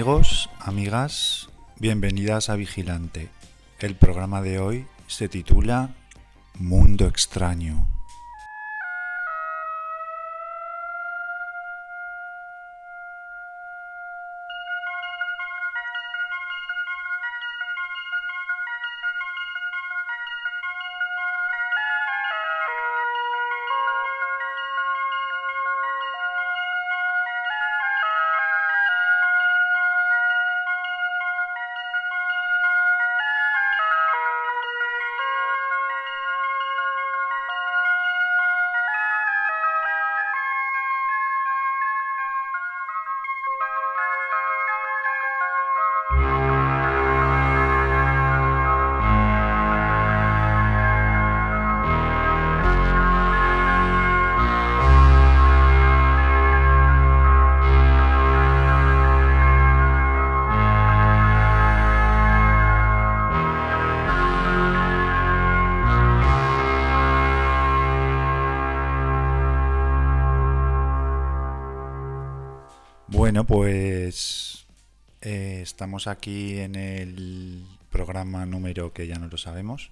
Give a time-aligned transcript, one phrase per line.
[0.00, 3.28] Amigos, amigas, bienvenidas a Vigilante.
[3.80, 5.90] El programa de hoy se titula
[6.54, 7.86] Mundo extraño.
[76.00, 79.90] Estamos aquí en el programa número que ya no lo sabemos.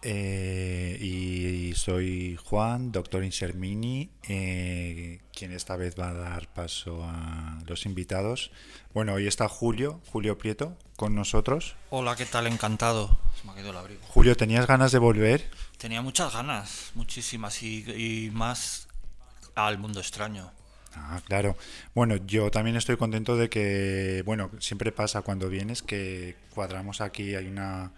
[0.00, 7.58] Eh, y soy Juan, doctor Insermini, eh, quien esta vez va a dar paso a
[7.66, 8.50] los invitados.
[8.94, 11.76] Bueno, hoy está Julio, Julio Prieto, con nosotros.
[11.90, 12.46] Hola, ¿qué tal?
[12.46, 13.18] Encantado.
[13.38, 14.00] Se me ha quedado el abrigo.
[14.08, 15.50] Julio, ¿tenías ganas de volver?
[15.76, 18.88] Tenía muchas ganas, muchísimas, y, y más
[19.54, 20.50] al mundo extraño.
[20.96, 21.56] Ah, claro.
[21.94, 27.34] Bueno, yo también estoy contento de que, bueno, siempre pasa cuando vienes que cuadramos aquí,
[27.34, 27.90] hay una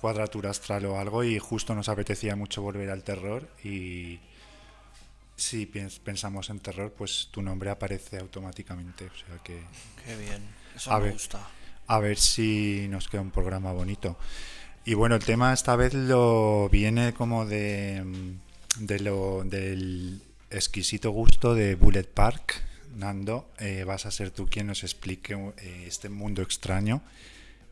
[0.00, 4.18] cuadratura astral o algo y justo nos apetecía mucho volver al terror y
[5.36, 9.06] si pensamos en terror, pues tu nombre aparece automáticamente.
[9.06, 9.60] O sea que
[10.04, 10.42] Qué bien,
[10.74, 11.12] eso A me ver.
[11.14, 11.40] gusta.
[11.86, 14.18] a ver si nos queda un programa bonito.
[14.84, 21.10] Y bueno, el tema esta vez lo viene como de, mm, de lo del exquisito
[21.10, 22.62] gusto de Bullet Park.
[22.96, 27.02] Nando, eh, vas a ser tú quien nos explique eh, este mundo extraño.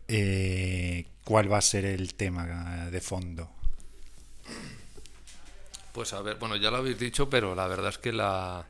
[0.07, 3.51] Eh, ¿Cuál va a ser el tema de fondo?
[5.93, 8.67] Pues a ver, bueno, ya lo habéis dicho, pero la verdad es que la,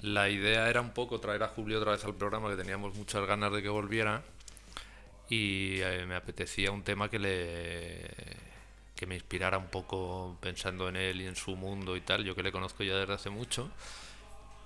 [0.00, 3.24] la idea era un poco traer a Julio otra vez al programa, que teníamos muchas
[3.26, 4.22] ganas de que volviera.
[5.30, 8.10] Y me apetecía un tema que le
[8.94, 12.34] que me inspirara un poco pensando en él y en su mundo y tal, yo
[12.34, 13.70] que le conozco ya desde hace mucho.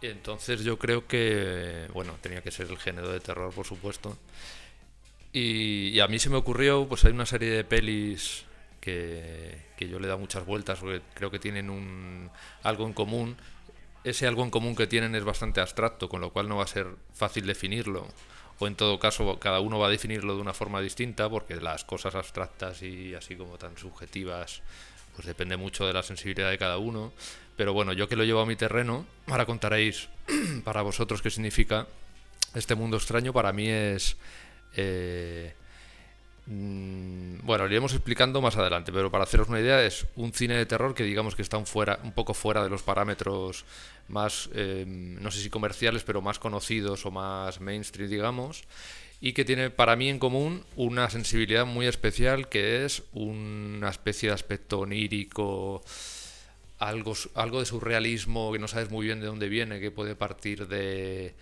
[0.02, 4.16] Entonces yo creo que, bueno, tenía que ser el género de terror, por supuesto.
[5.32, 8.44] Y, a mí se me ocurrió, pues hay una serie de pelis
[8.80, 12.30] que, que yo le he dado muchas vueltas, porque creo que tienen un,
[12.62, 13.36] algo en común.
[14.04, 16.68] Ese algo en común que tienen es bastante abstracto, con lo cual no va a
[16.68, 18.06] ser fácil definirlo.
[18.58, 21.84] O en todo caso, cada uno va a definirlo de una forma distinta, porque las
[21.84, 24.62] cosas abstractas y así como tan subjetivas,
[25.14, 27.12] pues depende mucho de la sensibilidad de cada uno.
[27.56, 30.08] Pero bueno, yo que lo llevo a mi terreno, ahora contaréis
[30.64, 31.86] para vosotros qué significa
[32.54, 33.32] este mundo extraño.
[33.32, 34.16] Para mí es...
[34.74, 35.54] eh,
[36.50, 40.64] Bueno, lo iremos explicando más adelante, pero para haceros una idea, es un cine de
[40.64, 43.66] terror que digamos que está un, fuera, un poco fuera de los parámetros
[44.08, 48.64] más, eh, no sé si comerciales, pero más conocidos o más mainstream, digamos,
[49.20, 54.30] y que tiene para mí en común una sensibilidad muy especial que es una especie
[54.30, 55.82] de aspecto onírico,
[56.78, 60.66] algo, algo de surrealismo que no sabes muy bien de dónde viene, que puede partir
[60.66, 61.34] de,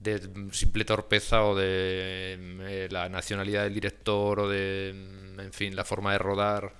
[0.00, 0.20] de
[0.52, 5.84] simple torpeza o de eh, la nacionalidad del director o de, mm, en fin, la
[5.84, 6.74] forma de rodar.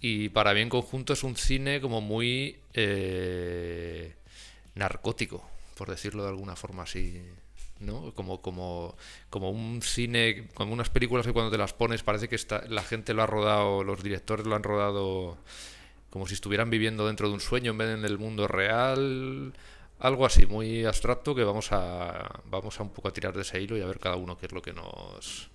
[0.00, 4.14] Y para mí en conjunto es un cine como muy eh,
[4.74, 7.20] narcótico, por decirlo de alguna forma así.
[7.80, 8.12] ¿no?
[8.14, 8.96] Como, como,
[9.28, 12.82] como un cine, como unas películas que cuando te las pones parece que está, la
[12.82, 15.36] gente lo ha rodado, los directores lo han rodado
[16.10, 19.52] como si estuvieran viviendo dentro de un sueño en vez de en el mundo real.
[19.98, 23.60] Algo así, muy abstracto que vamos a, vamos a un poco a tirar de ese
[23.60, 25.48] hilo y a ver cada uno qué es lo que nos,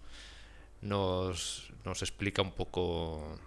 [0.81, 3.37] nos, nos explica un poco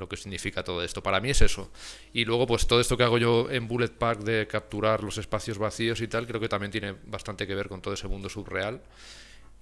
[0.00, 1.02] lo que significa todo esto.
[1.02, 1.70] Para mí es eso.
[2.12, 5.58] Y luego, pues todo esto que hago yo en Bullet Park de capturar los espacios
[5.58, 8.82] vacíos y tal, creo que también tiene bastante que ver con todo ese mundo subreal.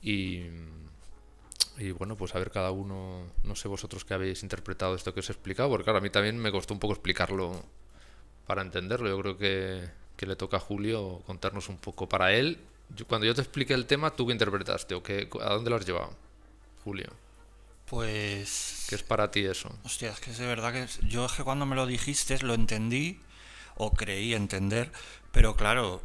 [0.00, 0.44] Y,
[1.78, 5.20] y bueno, pues a ver cada uno, no sé vosotros qué habéis interpretado esto que
[5.20, 7.64] os he explicado, porque claro, a mí también me costó un poco explicarlo
[8.46, 9.08] para entenderlo.
[9.08, 12.06] Yo creo que, que le toca a Julio contarnos un poco.
[12.08, 12.58] Para él,
[12.94, 15.76] yo- cuando yo te expliqué el tema, ¿tú qué interpretaste o qué, a dónde lo
[15.76, 16.14] has llevado,
[16.84, 17.06] Julio?
[17.86, 18.84] Pues.
[18.90, 19.70] ¿Qué es para ti eso?
[19.84, 22.38] Hostia, es que es de verdad que es- yo es que cuando me lo dijiste
[22.40, 23.18] lo entendí
[23.76, 24.92] o creí entender,
[25.32, 26.02] pero claro,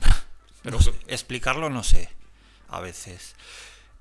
[0.62, 2.08] Pero No sé, que- explicarlo no sé,
[2.68, 3.34] a veces.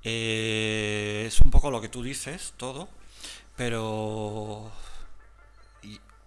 [0.03, 2.89] Eh, es un poco lo que tú dices, todo,
[3.55, 4.71] pero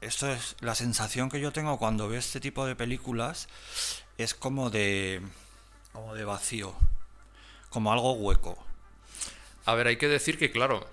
[0.01, 3.49] esto es la sensación que yo tengo cuando veo este tipo de películas
[4.17, 5.23] es como de
[5.93, 6.75] como de vacío,
[7.71, 8.57] como algo hueco.
[9.65, 10.87] A ver, hay que decir que, claro,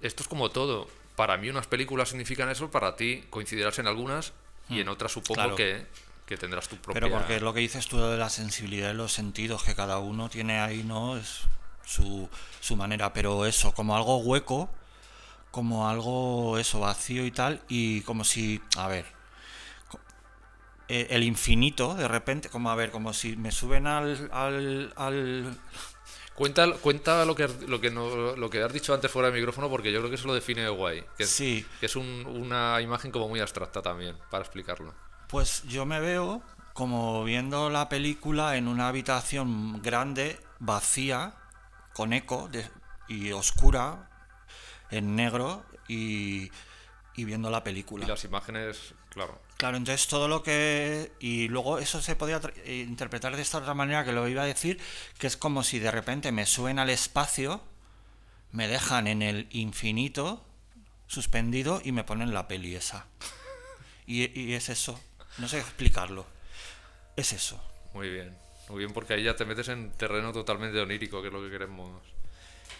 [0.00, 0.88] esto es como todo.
[1.16, 4.32] Para mí unas películas significan eso, para ti coincidirás en algunas
[4.68, 5.56] y en otras supongo claro.
[5.56, 5.86] que,
[6.26, 7.00] que tendrás tu propia...
[7.00, 9.98] Pero porque es lo que dices tú de la sensibilidad de los sentidos, que cada
[9.98, 11.18] uno tiene ahí, ¿no?
[11.18, 11.40] Es
[11.84, 12.28] su,
[12.60, 14.70] su manera, pero eso, como algo hueco,
[15.52, 19.06] como algo, eso, vacío y tal, y como si, a ver,
[20.88, 25.56] eh, el infinito, de repente, como a ver, como si me suben al, al, al
[26.34, 29.34] Cuenta, cuenta lo que has- lo que no, lo que has dicho antes fuera de
[29.36, 31.04] micrófono porque yo creo que eso lo define guay.
[31.18, 31.64] Que es, Sí.
[31.78, 34.94] que es un- una imagen como muy abstracta también, para explicarlo.
[35.28, 41.34] Pues yo me veo como viendo la película en una habitación grande, vacía,
[41.92, 42.68] con eco de-
[43.08, 44.08] y oscura,
[44.92, 46.50] en negro, y,
[47.16, 48.06] y viendo la Y película.
[48.06, 49.40] las imágenes, claro.
[49.56, 51.12] Claro, entonces todo lo que...
[51.20, 54.46] Y luego eso se podía eh, interpretar de esta otra manera que lo iba a
[54.46, 54.80] decir,
[55.18, 57.62] que es como si de repente me suben al espacio,
[58.50, 60.44] me dejan en el infinito,
[61.06, 63.06] suspendido, y me ponen la peli esa.
[64.06, 65.00] Y, y es eso.
[65.38, 66.26] No sé explicarlo.
[67.16, 67.62] Es eso.
[67.94, 68.36] Muy bien.
[68.68, 71.50] Muy bien, porque ahí ya te metes en terreno totalmente onírico, que es lo que
[71.50, 72.02] queremos.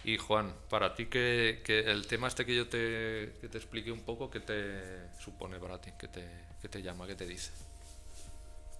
[0.04, 4.00] Y Juan, para ti, que, el tema este que yo te, que te expliqué un
[4.00, 5.90] poco, ¿qué te supone para ti?
[5.98, 6.28] ¿Qué te,
[6.60, 7.06] qué te llama?
[7.06, 7.50] ¿Qué te dice?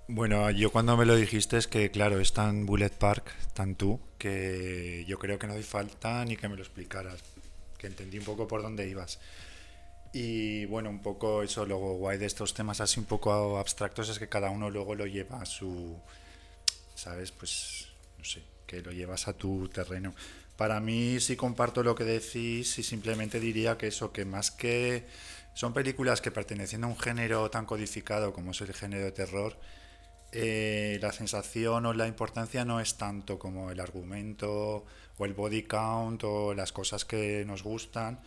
[0.08, 4.00] Bueno, yo cuando me lo dijiste es que, claro, es tan Bullet Park, tan tú,
[4.18, 7.22] que yo creo que no hace falta ni que me lo explicaras,
[7.78, 9.20] que entendí un poco por dónde ibas.
[10.12, 14.18] Y bueno, un poco eso, lo guay de estos temas así un poco abstractos es
[14.18, 15.96] que cada uno luego lo lleva a su,
[16.94, 17.30] ¿sabes?
[17.30, 20.14] Pues, no sé, que lo llevas a tu terreno.
[20.62, 25.04] Para mí sí comparto lo que decís y simplemente diría que eso, que más que
[25.54, 29.58] son películas que perteneciendo a un género tan codificado como es el género de terror,
[30.30, 34.84] eh, la sensación o la importancia no es tanto como el argumento
[35.18, 38.20] o el body count o las cosas que nos gustan,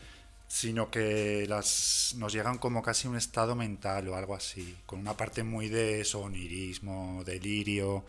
[0.46, 5.16] sino que las nos llegan como casi un estado mental o algo así, con una
[5.16, 8.04] parte muy de sonirismo, delirio,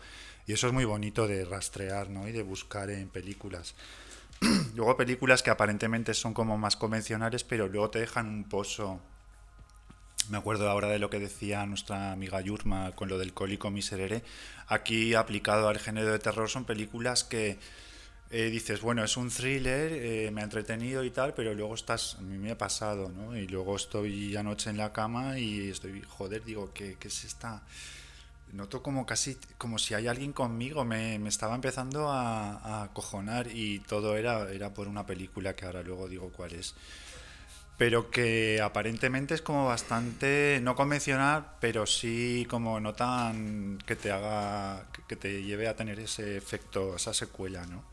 [0.45, 2.27] y eso es muy bonito de rastrear ¿no?
[2.27, 3.73] y de buscar en películas.
[4.75, 9.01] luego películas que aparentemente son como más convencionales, pero luego te dejan un pozo
[10.29, 14.23] me acuerdo ahora de lo que decía nuestra amiga Yurma con lo del cólico miserere.
[14.67, 17.57] Aquí aplicado al género de terror son películas que
[18.29, 22.15] eh, dices, bueno, es un thriller, eh, me ha entretenido y tal, pero luego estás,
[22.15, 23.37] a mí me ha pasado, ¿no?
[23.37, 27.63] Y luego estoy anoche en la cama y estoy, joder, digo, ¿qué, qué es esta?
[28.53, 33.47] Noto como casi, como si hay alguien conmigo, me, me estaba empezando a, a acojonar
[33.51, 36.75] y todo era, era por una película que ahora luego digo cuál es
[37.77, 44.11] pero que aparentemente es como bastante no convencional, pero sí como no tan que te
[44.11, 47.83] haga que te lleve a tener ese efecto, esa secuela, ¿no?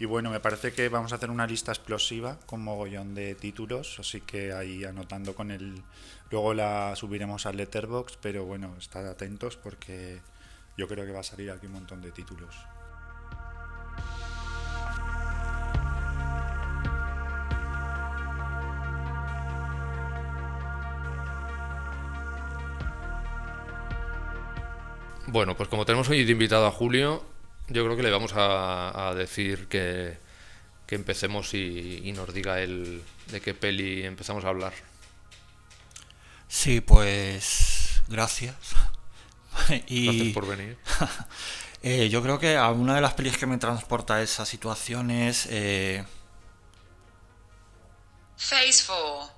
[0.00, 3.98] Y bueno, me parece que vamos a hacer una lista explosiva con mogollón de títulos,
[4.00, 5.80] así que ahí anotando con el
[6.32, 10.20] luego la subiremos al Letterbox, pero bueno, estad atentos porque
[10.78, 12.56] yo creo que va a salir aquí un montón de títulos.
[25.26, 27.22] Bueno, pues como tenemos hoy invitado a Julio,
[27.68, 30.16] yo creo que le vamos a, decir que,
[30.86, 34.91] que empecemos y, nos diga él de qué peli empezamos a hablar.
[36.52, 38.54] Sí, pues gracias.
[39.86, 40.76] y, gracias por venir.
[41.82, 45.10] eh, yo creo que a una de las pelis que me transporta a esa situación
[45.10, 45.48] es...
[45.50, 46.04] Eh,
[48.36, 49.30] Phase 4.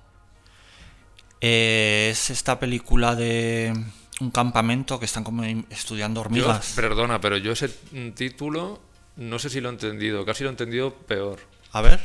[1.39, 3.73] Eh, es esta película de
[4.19, 6.75] un campamento que están como estudiando hormigas.
[6.75, 7.69] Yo, perdona, pero yo ese
[8.13, 8.81] título
[9.15, 11.39] no sé si lo he entendido, casi lo he entendido peor.
[11.71, 12.01] A ver.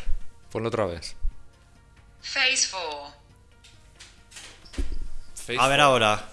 [0.53, 1.17] Ponlo otra vez.
[2.23, 2.69] Phase
[5.57, 5.57] 4.
[5.57, 6.29] Phase A ver ahora.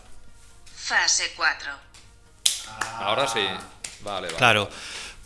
[0.75, 1.71] Fase 4.
[3.00, 3.45] Ahora sí.
[4.01, 4.38] Vale, vale.
[4.38, 4.69] Claro.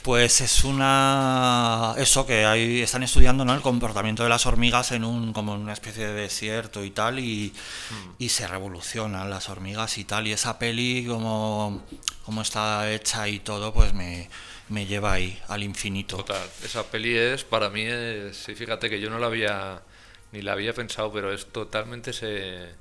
[0.02, 3.54] Pues es una eso que ahí están estudiando ¿no?
[3.54, 7.20] el comportamiento de las hormigas en un como en una especie de desierto y tal
[7.20, 7.54] y,
[7.92, 8.10] mm.
[8.18, 11.84] y se revolucionan las hormigas y tal y esa peli como,
[12.26, 14.28] como está hecha y todo pues me,
[14.70, 16.18] me lleva ahí al infinito.
[16.18, 19.84] Total, esa peli es para mí es sí, fíjate que yo no la había
[20.32, 22.74] ni la había pensado, pero es totalmente ese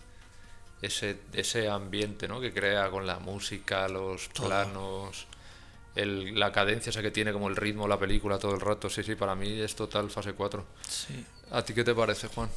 [0.83, 2.41] ese ese ambiente, ¿no?
[2.41, 4.47] que crea con la música, los todo.
[4.49, 5.27] planos
[5.97, 8.89] el- la cadencia esa que tiene, como el ritmo, la película todo el rato.
[8.89, 10.65] Sí, sí, para mí es total fase 4.
[10.89, 11.25] Sí.
[11.51, 12.49] ¿A ti qué te parece, Juan?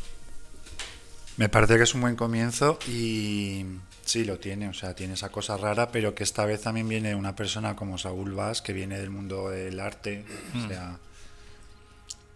[1.37, 3.65] Me parece que es un buen comienzo y
[4.05, 7.15] sí, lo tiene, o sea, tiene esa cosa rara, pero que esta vez también viene
[7.15, 10.23] una persona como Saúl Vaz, que viene del mundo del arte,
[10.63, 10.99] o sea,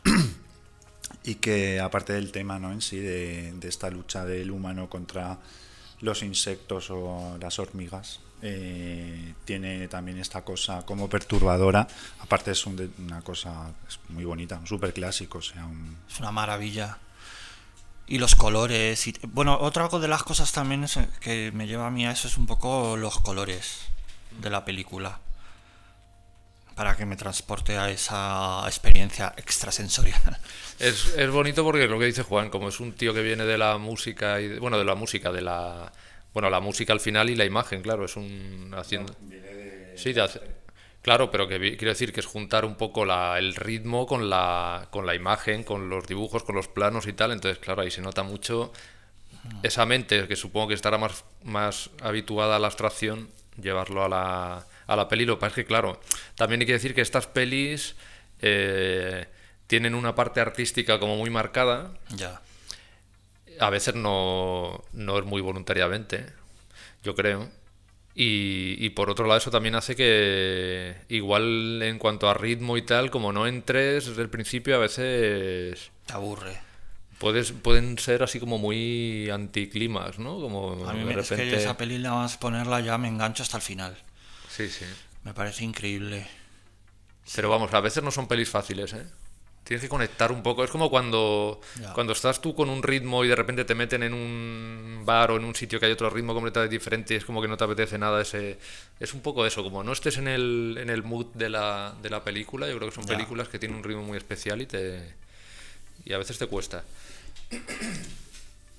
[1.24, 2.72] y que aparte del tema, ¿no?
[2.72, 5.38] En sí, de, de esta lucha del humano contra
[6.02, 11.88] los insectos o las hormigas, eh, tiene también esta cosa como perturbadora,
[12.20, 15.98] aparte es un de- una cosa es muy bonita, un súper clásico, o sea, un,
[16.10, 17.00] Es una maravilla.
[18.10, 19.06] Y los colores.
[19.08, 22.12] Y, bueno, otra de las cosas también es, eh, que me lleva a mí a
[22.12, 23.80] eso es un poco los colores
[24.40, 25.20] de la película.
[26.78, 30.22] Para que me transporte a esa experiencia extrasensorial.
[30.80, 33.58] Es, es bonito porque lo que dice Juan, como es un tío que viene de
[33.58, 35.92] la música y de- bueno, de la música, de la
[36.34, 39.12] bueno, la música al final y la imagen, claro, es un haciendo
[39.96, 40.40] Sí, de hace-
[41.02, 44.30] claro, pero que vi- quiero decir que es juntar un poco la, el ritmo con
[44.30, 47.90] la con la imagen, con los dibujos, con los planos y tal, entonces claro, ahí
[47.90, 48.72] se nota mucho
[49.64, 53.30] esa mente que supongo que estará más más habituada a la abstracción
[53.60, 56.00] llevarlo a la a la peli, lo que pasa es que claro,
[56.36, 57.96] también hay que decir que estas pelis
[58.42, 59.28] eh,
[59.68, 62.42] tienen una parte artística como muy marcada, ya.
[63.60, 66.26] a veces no, no es muy voluntariamente,
[67.04, 67.50] yo creo.
[68.20, 72.82] Y, y por otro lado eso también hace que igual en cuanto a ritmo y
[72.82, 76.60] tal, como no entres desde el principio, a veces Te aburre.
[77.20, 80.40] puedes, pueden ser así como muy anticlimas, ¿no?
[80.40, 81.56] Como A mí de me, es que repente...
[81.58, 83.98] esa peli nada más ponerla ya me engancho hasta el final.
[84.58, 84.86] Sí, sí.
[85.24, 86.28] Me parece increíble.
[87.36, 89.06] Pero vamos, a veces no son pelis fáciles, ¿eh?
[89.64, 90.64] Tienes que conectar un poco.
[90.64, 91.60] Es como cuando,
[91.94, 95.36] cuando estás tú con un ritmo y de repente te meten en un bar o
[95.36, 97.66] en un sitio que hay otro ritmo completamente diferente y es como que no te
[97.66, 98.58] apetece nada ese...
[98.98, 102.10] Es un poco eso, como no estés en el, en el mood de la, de
[102.10, 102.66] la película.
[102.70, 103.14] Yo creo que son Ya.
[103.16, 105.14] películas que tienen un ritmo muy especial y te...
[106.06, 106.86] Y a veces te cuesta.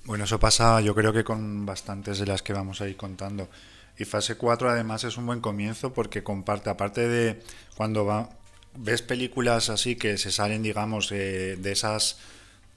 [0.05, 3.47] Bueno, eso pasa yo creo que con bastantes de las que vamos a ir contando.
[3.99, 7.41] Y fase 4 además es un buen comienzo porque comparte, aparte de
[7.75, 8.29] cuando va,
[8.75, 12.17] ves películas así que se salen, digamos, eh, de esas,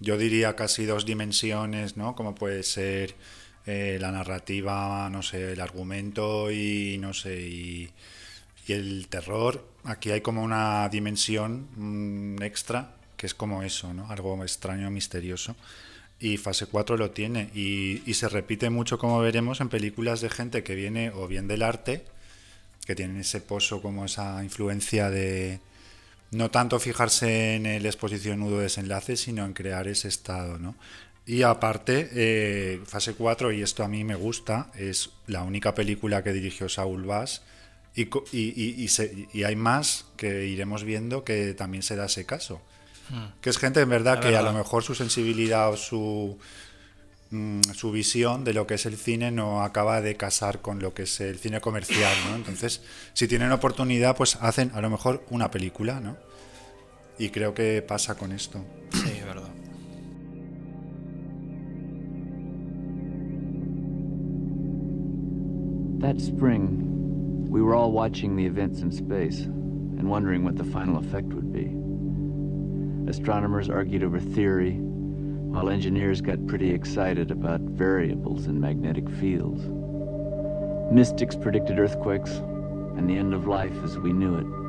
[0.00, 2.16] yo diría casi dos dimensiones, ¿no?
[2.16, 3.14] Como puede ser
[3.66, 7.90] eh, la narrativa, no sé, el argumento y, no sé, y,
[8.66, 9.64] y el terror.
[9.84, 14.10] Aquí hay como una dimensión mm, extra que es como eso, ¿no?
[14.10, 15.54] Algo extraño, misterioso
[16.22, 20.62] y fase 4 lo tiene y, se repite mucho como veremos en películas de gente
[20.62, 22.04] que viene o bien del arte
[22.86, 25.58] que tienen ese pozo como esa influencia de
[26.30, 30.74] no tanto fijarse en el exposición nudo desenlace sino en crear ese estado ¿no?
[31.26, 36.22] y aparte eh, fase 4 y esto a mí me gusta es la única película
[36.24, 37.04] que dirigió Saúl
[38.06, 42.06] co- y, y- y se- y hay más que iremos viendo que también se da
[42.06, 42.62] ese caso
[43.40, 44.52] que es gente en verdad Es que a verdad.
[44.52, 46.38] lo mejor su sensibilidad o su,
[47.30, 50.94] mm, su visión de lo que es el cine no acaba de casar con lo
[50.94, 52.36] que es el cine comercial, ¿no?
[52.36, 52.82] Entonces,
[53.12, 56.16] si tienen oportunidad, pues hacen a lo mejor una película, ¿no?
[57.18, 58.64] Y creo que pasa con esto.
[58.92, 59.50] Sí, es verdad.
[66.00, 70.98] That spring, we were all watching the events in space and wondering what the final
[70.98, 71.70] effect would be.
[73.12, 79.62] Astronomers argued over theory, while engineers got pretty excited about variables in magnetic fields.
[80.90, 82.30] Mystics predicted earthquakes
[82.96, 84.61] and the end of life as we knew it.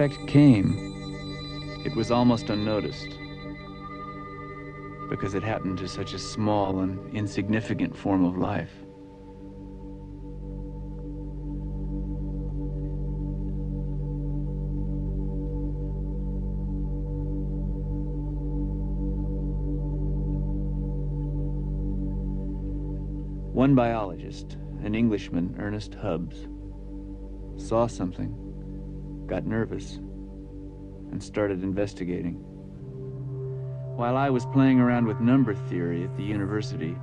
[0.00, 3.18] Effect came, it was almost unnoticed
[5.10, 8.72] because it happened to such a small and insignificant form of life.
[23.52, 26.48] One biologist, an Englishman, Ernest Hubbs,
[27.58, 28.49] saw something,
[29.30, 29.98] got nervous,
[31.12, 32.34] and started investigating.
[33.94, 36.96] While I was playing around with number theory at the university,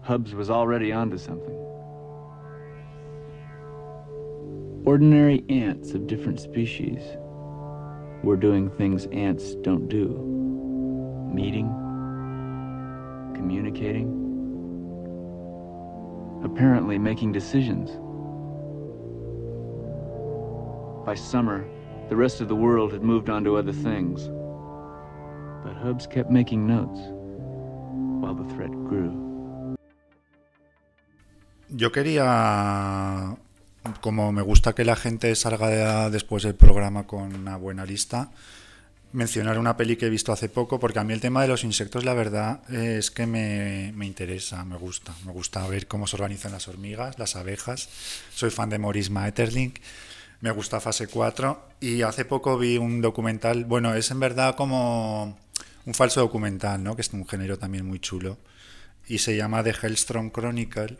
[0.00, 1.54] Hubbs was already onto something.
[4.86, 7.02] Ordinary ants of different species
[8.22, 10.08] we're doing things ants don't do
[11.34, 11.66] meeting,
[13.34, 14.08] communicating,
[16.42, 17.90] apparently making decisions.
[21.06, 21.64] By summer,
[22.08, 24.28] the rest of the world had moved on to other things.
[25.62, 26.98] But Hubs kept making notes
[28.20, 29.24] while the threat grew.
[31.68, 33.36] Yo quería,
[34.00, 38.30] como me gusta que la gente salga de- después del programa con una buena lista,
[39.12, 41.64] mencionar una peli que he visto hace poco, porque a mí el tema de los
[41.64, 45.12] insectos, la verdad, eh, es que me, me interesa, me gusta.
[45.24, 47.88] Me gusta ver cómo se organizan las hormigas, las abejas.
[48.34, 49.78] Soy fan de Maurice Maeterlinck.
[50.40, 51.68] Me gusta Fase 4.
[51.80, 55.38] Y hace poco vi un documental, bueno, es en verdad como
[55.84, 56.96] un falso documental, ¿no?
[56.96, 58.38] Que es un género también muy chulo.
[59.06, 60.98] Y se llama The Hellstrom Chronicle.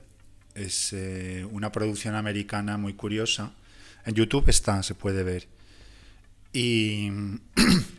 [0.54, 3.52] Es eh, una producción americana muy curiosa.
[4.06, 5.48] En YouTube está, se puede ver.
[6.52, 7.10] Y,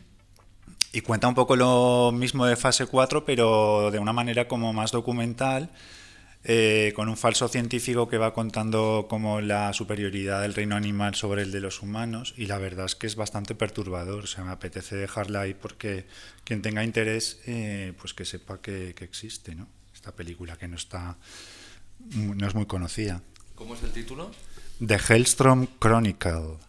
[0.93, 4.91] y cuenta un poco lo mismo de fase 4, pero de una manera como más
[4.91, 5.69] documental,
[6.49, 11.41] eh, con un falso científico que va contando como la superioridad del reino animal sobre
[11.41, 12.33] el de los humanos.
[12.37, 14.23] Y la verdad es que es bastante perturbador.
[14.23, 16.05] O sea, me apetece dejarla ahí porque
[16.45, 19.67] quien tenga interés, eh, pues que sepa que, que existe, ¿no?
[19.93, 21.17] Esta película que no está
[22.15, 23.21] no es muy conocida.
[23.55, 24.31] ¿Cómo es el título?
[24.85, 26.59] The Hellstrom Chronicle.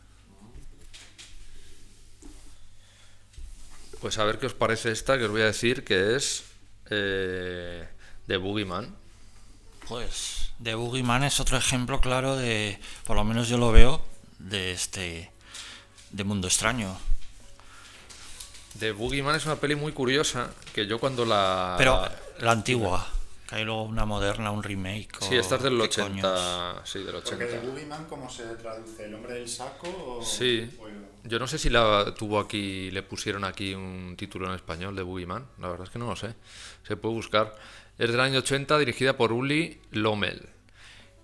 [4.01, 6.43] Pues a ver qué os parece esta que os voy a decir que es
[6.91, 7.87] eh,
[8.27, 9.08] de Boogeyman.
[9.89, 14.05] Pues The Boogeyman es otro ejemplo claro de, por lo menos yo lo veo,
[14.39, 15.31] de este
[16.11, 16.99] de mundo extraño.
[18.79, 21.75] The Boogeyman es una peli muy curiosa que yo cuando la...
[21.79, 22.07] Pero
[22.41, 23.07] la antigua,
[23.49, 25.09] que hay luego una moderna, un remake.
[25.21, 26.23] Sí, esta es del ¿qué 80.
[26.23, 26.89] coños?
[26.89, 27.31] Sí, del 80.
[27.31, 29.07] Porque de Boogeyman, ¿cómo se traduce?
[29.07, 29.89] ¿El hombre del saco?
[30.21, 30.25] O...
[30.25, 30.71] Sí,
[31.25, 35.03] yo no sé si la tuvo aquí, le pusieron aquí un título en español de
[35.03, 36.35] Boogeyman, la verdad es que no lo sé,
[36.87, 37.57] se puede buscar.
[37.99, 40.49] Es del año 80, dirigida por Uli Lommel,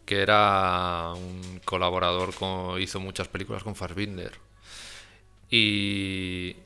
[0.07, 4.33] que era un colaborador, con, hizo muchas películas con Fassbinder.
[5.51, 6.57] Y,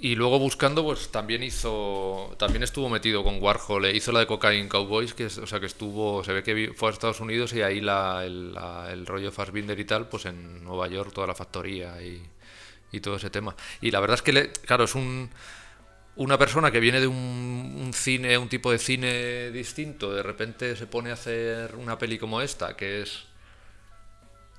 [0.00, 4.26] y luego buscando, pues también hizo, también estuvo metido con Warhol, eh, hizo la de
[4.26, 7.62] Cocaine Cowboys, que o sea que estuvo, se ve que fue a Estados Unidos y
[7.62, 11.34] ahí la, el, la- el rollo Fassbinder y tal, pues en Nueva York toda la
[11.34, 12.22] factoría y,
[12.92, 13.56] y todo ese tema.
[13.80, 15.30] Y la verdad es que, claro, es un,
[16.18, 20.74] una persona que viene de un, un cine, un tipo de cine distinto, de repente
[20.76, 23.24] se pone a hacer una peli como esta, que es...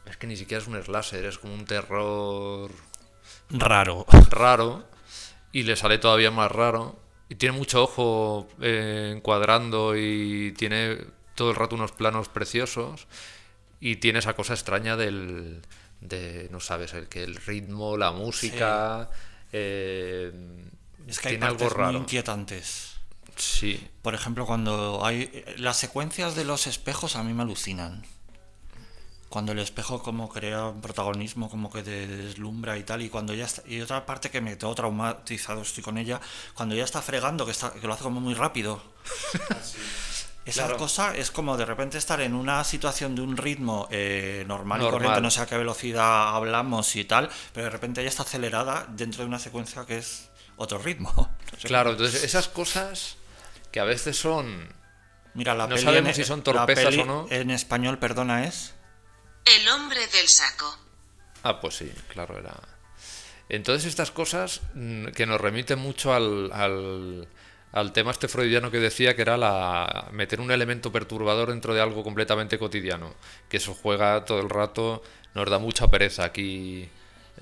[0.05, 2.71] Es que ni siquiera es un slasher, es como un terror
[3.49, 4.05] Raro.
[4.29, 4.87] raro
[5.51, 6.97] y le sale todavía más raro.
[7.27, 10.97] Y tiene mucho ojo eh, encuadrando y tiene
[11.35, 13.07] todo el rato unos planos preciosos
[13.81, 15.61] y tiene esa cosa extraña del
[16.01, 19.09] de no sabes el que el ritmo la música
[19.51, 20.31] eh,
[21.09, 22.93] Es que hay algo partes muy inquietantes.
[23.35, 28.05] sí Por ejemplo, cuando hay las secuencias de los espejos a mí me alucinan.
[29.29, 33.35] Cuando el espejo como crea un protagonismo, como que te deslumbra y tal, y cuando
[33.35, 36.19] ya está, y otra parte que me tengo traumatizado, estoy con ella,
[36.55, 38.81] cuando ya está fregando, que está, que lo hace como muy rápido.
[40.45, 40.77] Esa Claro.
[40.77, 44.83] cosa es como de repente estar en una situación de un ritmo eh, normal, y
[44.85, 44.91] Normal.
[44.99, 48.87] corriente, no sé a qué velocidad hablamos y tal, pero de repente ya está acelerada
[48.89, 50.28] dentro de una secuencia que es
[50.59, 51.11] otro ritmo.
[51.51, 53.17] No sé claro entonces esas cosas
[53.71, 54.71] que a veces son
[55.33, 57.25] Mira, la No peli sabemos en- si son la torpezas peli o no.
[57.31, 58.75] En español, perdona, es.
[59.45, 60.77] El hombre del saco.
[61.43, 62.55] Ah, pues sí, claro, era.
[63.49, 67.27] Entonces estas cosas mm, que nos remiten mucho al, al,
[67.71, 71.81] al tema este freudiano que decía que era la meter un elemento perturbador dentro de
[71.81, 73.15] algo completamente cotidiano,
[73.49, 75.01] que eso juega todo el rato,
[75.33, 76.89] nos da mucha pereza aquí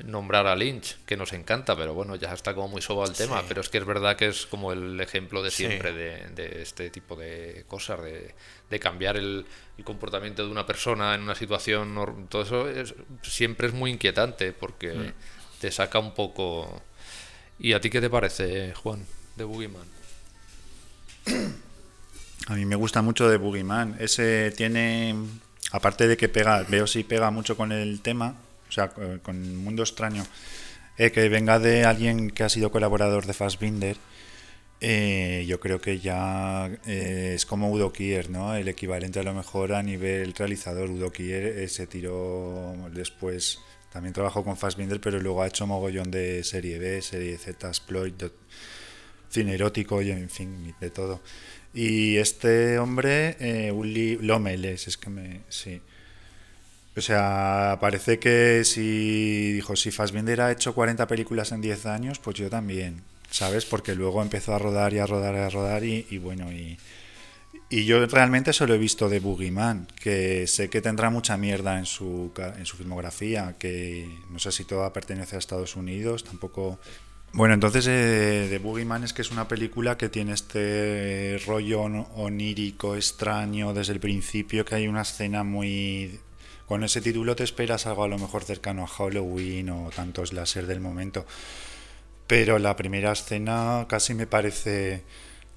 [0.05, 3.39] nombrar a Lynch, que nos encanta, pero bueno, ya está como muy sobado el tema,
[3.41, 3.45] Sí.
[3.47, 5.65] pero es que es verdad que es como el ejemplo de Sí.
[5.65, 8.33] siempre de, de este tipo de cosas, de,
[8.69, 9.45] de cambiar el,
[9.77, 14.53] el comportamiento de una persona en una situación, todo eso es- siempre es muy inquietante
[14.53, 15.13] porque Mm.
[15.62, 16.81] te saca un poco...
[17.60, 19.03] ¿Y a ti qué te parece, Juan,
[19.36, 19.88] de Boogeyman?
[22.47, 23.97] A mí me gusta mucho de Boogeyman.
[23.99, 25.15] Ese tiene,
[25.71, 28.36] aparte de que pega, veo si pega mucho con el tema,
[28.67, 30.25] o sea, co- con Mundo Extraño,
[30.97, 33.97] eh, que venga de alguien que ha sido colaborador de Fassbinder.
[34.80, 38.56] eh, yo creo que ya eh, es como Udo Kier, ¿no?
[38.56, 40.89] El equivalente a lo mejor a nivel realizador.
[40.91, 43.60] Udo Kier eh, se tiró después,
[43.91, 48.15] también trabajó con Fassbinder, pero luego ha hecho mogollón de serie B, serie Z, Exploit,
[48.17, 48.34] do-
[49.30, 51.21] cine erótico y en fin, de todo.
[51.73, 55.41] Y este hombre, eh, Uli Lommel es, es que me.
[55.49, 55.82] Sí.
[56.97, 62.17] O sea, parece que si dijo, si Fassbinder ha hecho 40 películas en 10 años,
[62.19, 63.65] pues yo también, ¿sabes?
[63.65, 66.77] Porque luego empezó a rodar y a rodar y a rodar y, y bueno, y,
[67.69, 71.86] y yo realmente solo he visto de Boogeyman, que sé que tendrá mucha mierda en
[71.86, 76.79] su, en su filmografía, que no sé si toda pertenece a Estados Unidos, tampoco...
[77.33, 82.07] Bueno, entonces eh, The Boogeyman es que es una película que tiene este rollo on-
[82.15, 86.19] onírico, extraño desde el principio, que hay una escena muy...
[86.67, 90.67] Con ese título te esperas algo a lo mejor cercano a Halloween o tantos láser
[90.67, 91.25] del momento.
[92.27, 95.03] Pero la primera escena casi me parece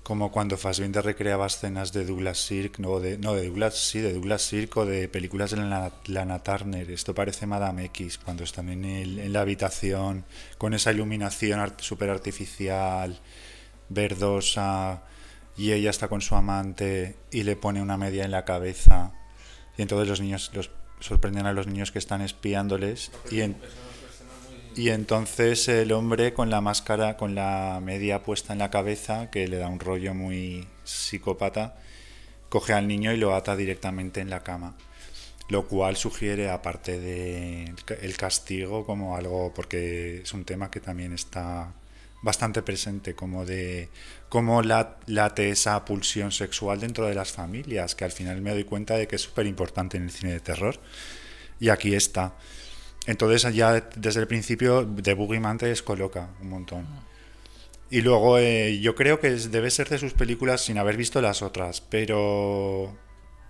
[0.04, 4.12] como cuando Fassbinder recreaba escenas de Douglas Sirk, no de, no, de Douglas, sí, de
[4.14, 5.56] Douglas Sirk o de películas de
[6.06, 6.90] Lana, Turner.
[6.90, 10.24] Esto parece Madame X, cuando están en, el- en la habitación
[10.58, 13.20] con esa iluminación art, artificial,
[13.88, 15.02] verdosa,
[15.56, 19.12] y ella está con su amante y le pone una media en la cabeza.
[19.76, 20.50] Y entonces los niños
[21.00, 23.56] sorprenden a los niños que están espiándoles y en-
[24.76, 29.48] y entonces el hombre con la máscara, con la media puesta en la cabeza, que
[29.48, 31.76] le da un rollo muy psicópata,
[32.48, 34.76] coge al niño y lo ata directamente en la cama.
[35.48, 41.12] Lo cual sugiere, aparte de el castigo, como algo, porque es un tema que también
[41.12, 41.72] está
[42.22, 43.88] bastante presente, como de
[44.30, 48.64] cómo la- late esa pulsión sexual dentro de las familias, que al final me doy
[48.64, 50.80] cuenta de que es súper importante en el cine de terror.
[51.58, 52.34] Y aquí está.
[53.06, 56.86] Entonces ya desde el principio de Boogeyman te descoloca un montón.
[57.90, 61.42] Y luego eh, yo creo que debe ser de sus películas sin haber visto las
[61.42, 62.96] otras, pero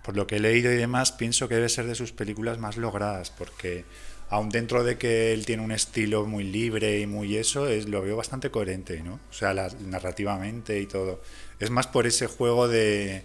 [0.03, 2.75] por lo que he leído y demás pienso que debe ser de sus películas más
[2.75, 3.85] logradas, porque
[4.31, 8.01] aun dentro de que él tiene un estilo muy libre y muy eso, es, lo
[8.01, 9.15] veo bastante coherente, ¿no?
[9.29, 11.21] O sea, la- narrativamente y todo.
[11.59, 13.23] Es más por ese juego de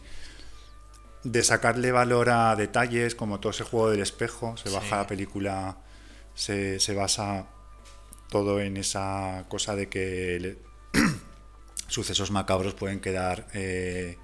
[1.25, 4.95] de sacarle valor a detalles, como todo ese juego del espejo, se baja Sí.
[4.95, 5.77] la película,
[6.35, 7.47] se, se basa
[8.31, 10.59] todo en esa cosa de que le-
[11.89, 14.19] sucesos macabros pueden quedar eh,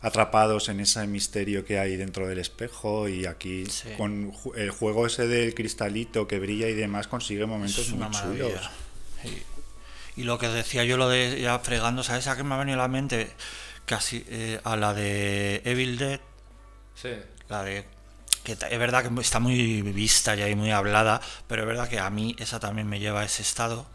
[0.00, 3.88] atrapados en ese misterio que hay dentro del espejo y aquí Sí.
[3.96, 8.44] con el juego ese del cristalito que brilla y demás consigue momentos muy maravilla.
[8.48, 8.70] chulos.
[9.22, 9.42] Sí.
[10.16, 12.26] Y lo que decía yo, lo de ya fregando, ¿sabes?
[12.28, 13.30] A qué me ha venido a la mente
[13.86, 16.20] casi eh, a la de Evil Dead,
[16.94, 17.10] Sí.
[17.48, 17.84] la de
[18.44, 21.98] que es verdad que está muy vista ya y muy hablada, pero es verdad que
[21.98, 23.86] a mí esa también me lleva a ese estado.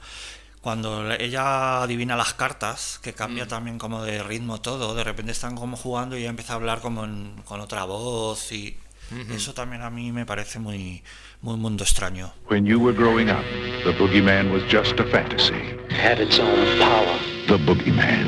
[0.64, 5.56] Cuando ella adivina las cartas, que cambia también como de ritmo todo, de repente están
[5.56, 8.78] como jugando y ella empieza a hablar como en- con otra voz y
[9.36, 11.04] eso también a mí me parece muy
[11.42, 12.32] muy mundo extraño.
[12.50, 13.44] When you were growing up,
[13.84, 15.76] the boogeyman was just a fantasy.
[15.92, 17.20] had its own power.
[17.48, 18.28] The boogeyman.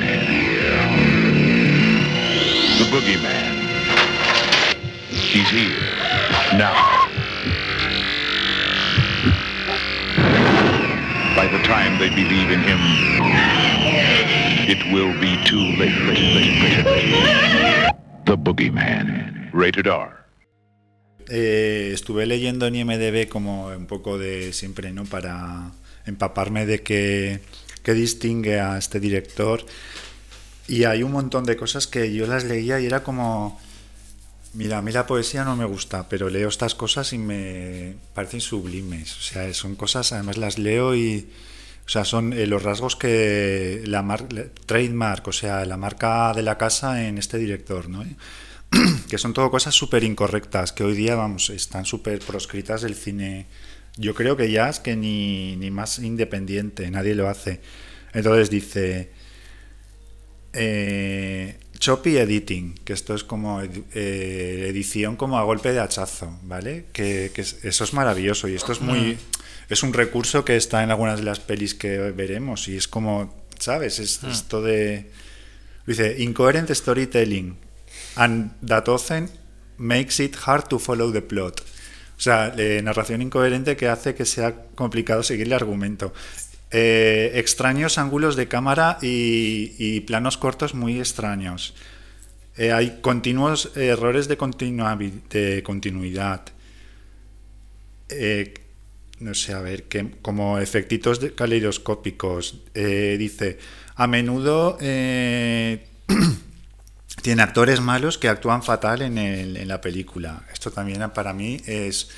[2.77, 3.55] The boogeyman.
[5.09, 5.79] He's here.
[6.57, 7.04] Now.
[11.35, 12.79] By the time they believe in him,
[14.69, 15.91] it will be too late.
[18.25, 19.51] The boogeyman.
[19.51, 20.15] Rated R.
[21.27, 25.03] Eh, estuve leyendo en IMDB como un poco de siempre, ¿no?
[25.03, 25.71] Para
[26.05, 27.41] empaparme de qué,
[27.83, 29.65] qué distingue a este director.
[30.69, 33.59] Y hay un montón de cosas que yo las leía y era como...
[34.55, 38.39] Mira, a mí la poesía no me gusta, pero leo estas cosas y me parecen
[38.41, 39.17] sublimes.
[39.17, 41.29] O sea, son cosas, además las leo y...
[41.85, 46.33] O sea, son eh, los rasgos que la, mar- la- trademark, o sea, la marca
[46.33, 48.03] de la casa en este director, ¿no?
[49.09, 53.47] que son todo cosas súper incorrectas, que hoy día, vamos, están súper proscritas del cine.
[53.97, 57.61] Yo creo que ya es que ni, ni más independiente, nadie lo hace.
[58.13, 59.11] Entonces dice,
[60.53, 66.85] eh, choppy editing, que esto es como eh, edición como a golpe de hachazo, ¿vale?
[66.93, 69.17] Que, que es- eso es maravilloso y esto es muy...
[69.69, 73.33] Es un recurso que está en algunas de las pelis que veremos y es como,
[73.59, 73.99] ¿sabes?
[73.99, 75.09] Es esto de...
[75.87, 77.57] Dice, incoherent storytelling
[78.15, 79.29] and that often
[79.77, 81.61] makes it hard to follow the plot.
[82.17, 86.13] O sea, eh, narración incoherente que hace que sea complicado seguir el argumento.
[86.71, 91.75] Eh, extraños ángulos de cámara y, planos cortos muy extraños.
[92.57, 96.41] Eh, hay continuos errores de, continuidad.
[98.09, 98.53] Eh,
[99.19, 102.61] no sé, a ver, que, como efectitos de- caleidoscópicos.
[102.73, 103.59] Dice,
[103.95, 104.77] a menudo
[107.21, 110.43] tiene actores malos que actúan fatal en la película.
[110.51, 112.09] Esto también para mí es...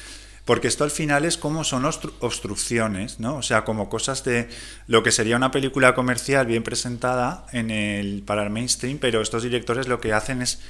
[0.48, 3.36] Porque esto al final es como son obstru- obstrucciones, ¿no?
[3.36, 4.48] O sea, como cosas de
[4.88, 9.44] lo que sería una película comercial bien presentada en el, para el mainstream, pero estos
[9.44, 10.62] directores lo que hacen es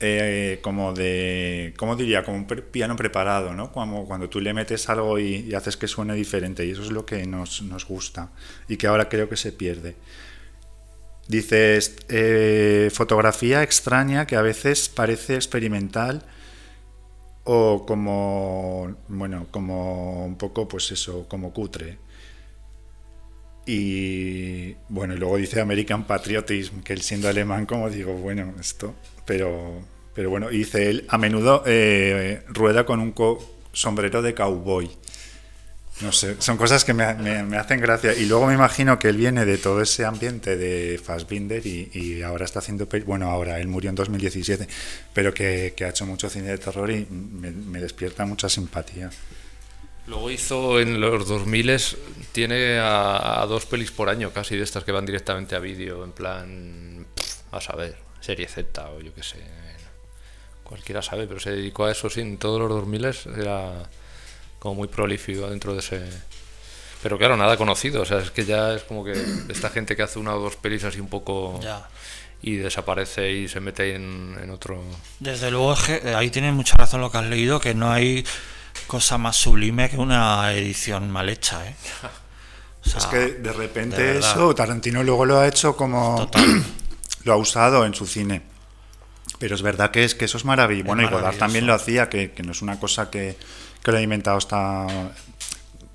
[0.00, 2.24] eh, como de, ¿cómo diría?
[2.24, 3.70] Como un piano preparado, ¿no?
[3.70, 6.66] Como cuando tú le metes algo y, y haces que suene diferente.
[6.66, 8.30] Y eso es lo que nos, nos gusta
[8.68, 9.94] y que ahora creo que se pierde.
[11.28, 16.24] Dices, eh, fotografía extraña que a veces parece experimental
[17.44, 21.98] o como, bueno, como un poco, pues eso, como cutre.
[23.66, 28.94] Y bueno, y luego dice American Patriotism, que él siendo alemán, como digo, bueno, esto,
[29.24, 29.80] pero,
[30.14, 33.14] pero bueno, dice él, a menudo eh, rueda con un
[33.72, 34.90] sombrero de cowboy.
[36.00, 38.14] No sé, son cosas que me, me- hacen gracia.
[38.14, 42.22] Y luego me imagino que él viene de todo ese ambiente de Fassbinder y, y
[42.22, 44.66] ahora está haciendo, bueno, ahora, él murió en 2017,
[45.12, 49.10] pero que, que ha hecho mucho cine de terror y me, me despierta mucha simpatía.
[50.08, 51.78] Luego hizo en los 2000
[52.32, 56.10] tiene a, dos pelis por año casi de estas que van directamente a vídeo, en
[56.12, 57.06] plan,
[57.52, 59.38] a saber, serie Z o yo qué sé.
[60.64, 63.04] Cualquiera sabe, pero se dedicó a eso sí, en todos los 2000
[63.38, 63.88] era
[64.62, 66.00] como muy prolífico dentro de ese...
[67.02, 69.12] Pero claro, nada conocido, o sea, es que ya es como que
[69.48, 71.58] esta gente que hace una o dos pelis así un poco...
[71.60, 71.88] Ya.
[72.42, 74.80] Y desaparece y se mete ahí en, en otro...
[75.18, 77.90] Desde luego, es que eh, ahí tienes mucha razón lo que has leído, que no
[77.90, 78.24] hay
[78.86, 81.74] cosa más sublime que una edición mal hecha, ¿eh?
[82.84, 86.18] O sea, Es que de repente de eso, Tarantino luego lo ha hecho como...
[86.18, 86.64] Total.
[87.24, 88.42] lo ha usado en su cine.
[89.40, 90.86] Pero es verdad que es que eso es maravilloso.
[90.86, 93.36] Bueno, y Godard también lo hacía, que, que no es una cosa que,
[93.82, 94.86] que lo ha inventado hasta...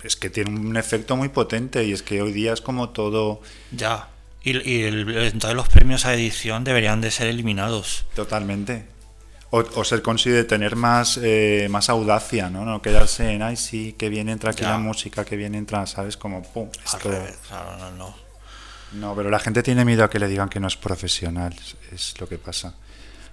[0.02, 3.40] Es que tiene un efecto muy potente y es que hoy día es como todo
[3.72, 4.08] Ya.
[4.44, 8.04] Y, y el- entonces los premios a edición deberían de ser eliminados.
[8.14, 8.86] totalmente.
[9.50, 12.64] O, o ser considerado tener más, eh, más audacia, ¿no?
[12.66, 14.70] No quedarse en, ay, sí, que bien entra aquí Ya.
[14.72, 16.16] la música, que bien entra, ¿sabes?
[16.18, 17.08] Como, pum, esto...
[17.48, 18.14] claro, no, no.
[18.92, 21.76] No, pero la gente tiene miedo a que le digan que no es profesional, es-
[21.92, 22.74] es lo que pasa.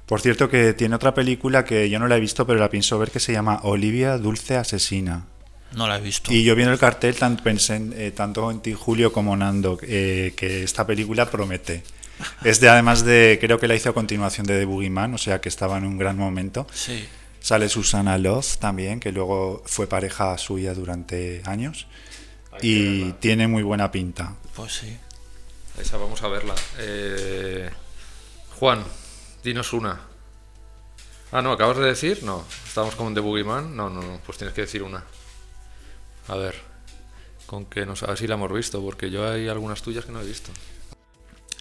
[0.06, 3.00] Por cierto, que tiene otra película que yo no la he visto, pero la pienso
[3.00, 5.26] ver, que se llama Olivia Dulce Asesina.
[5.74, 6.32] No la he visto.
[6.32, 9.78] Y yo viendo el cartel, tan- pensé en, eh, tanto en ti, Julio, como Nando,
[9.82, 11.84] eh, que esta película promete.
[12.46, 15.42] Es de, además de, creo que la hizo a continuación de The Boogeyman, o sea
[15.42, 16.66] que estaba en un gran momento.
[16.72, 17.06] Sí.
[17.42, 21.88] Sale Susana Love también, que luego fue pareja suya durante años.
[22.62, 24.36] Y tiene muy buena pinta.
[24.56, 24.98] Pues sí.
[25.80, 26.56] Esa vamos a verla.
[26.80, 27.70] Eh,
[28.60, 28.82] Juan,
[29.46, 30.02] dinos una.
[31.32, 32.44] Ah, no, acabas de decir, no.
[32.68, 33.76] Estamos con The Boogeyman.
[33.76, 35.04] No, no, no, pues tienes que decir una.
[36.28, 36.56] A ver,
[37.46, 40.12] con que nos, a ver si la hemos visto, porque yo hay algunas tuyas que
[40.12, 40.52] no he visto.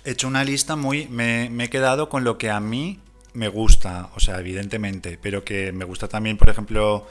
[0.04, 1.06] He hecho una lista muy.
[1.08, 3.00] Me, he quedado con lo que a mí
[3.34, 7.06] me gusta, o sea, evidentemente, pero que me gusta también, por ejemplo,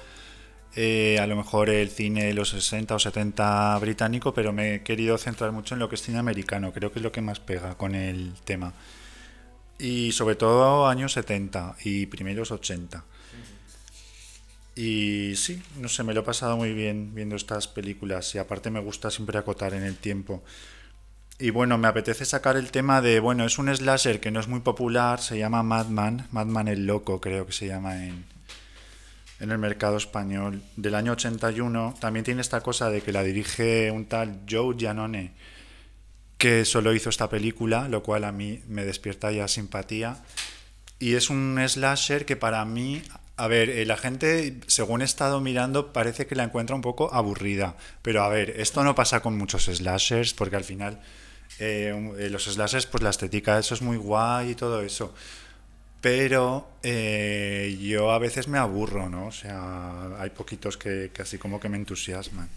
[0.76, 4.84] eh, a lo mejor el cine de los 60 o 70 británico, pero me he
[4.84, 7.40] querido centrar mucho en lo que es cine americano, creo que es lo que más
[7.40, 8.74] pega con el tema.
[9.80, 13.04] Y sobre todo años 70 y primeros 80.
[14.76, 18.72] Y sí, no sé, me lo he pasado muy bien viendo estas películas y aparte
[18.72, 20.44] me gusta siempre acotar en el tiempo.
[21.40, 24.48] Y bueno, me apetece sacar el tema de, bueno, es un slasher que no es
[24.48, 28.26] muy popular, se llama Madman, Madman el Loco creo que se llama en,
[29.40, 31.96] en el mercado español, del año 81.
[32.00, 35.34] También tiene esta cosa de que la dirige un tal Joe Giannone,
[36.44, 40.18] que solo hizo esta película, lo cual a mí me despierta ya simpatía.
[41.00, 43.02] Y es un slasher que para mí,
[43.38, 47.14] a ver, eh, la gente, según he estado mirando, parece que la encuentra un poco
[47.14, 47.78] aburrida.
[48.02, 51.00] Pero a ver, esto no pasa con muchos slashers, porque al final
[51.60, 55.14] eh, eh, los slashers, pues la estética eso es muy guay y todo eso.
[56.02, 59.28] Pero eh, yo a veces me aburro, ¿no?
[59.28, 62.50] O sea, hay poquitos que, que así como que me entusiasman.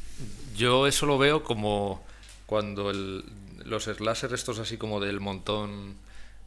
[0.56, 2.04] Yo eso lo veo como
[2.46, 3.24] cuando el-
[3.66, 5.96] los slasher estos así como del montón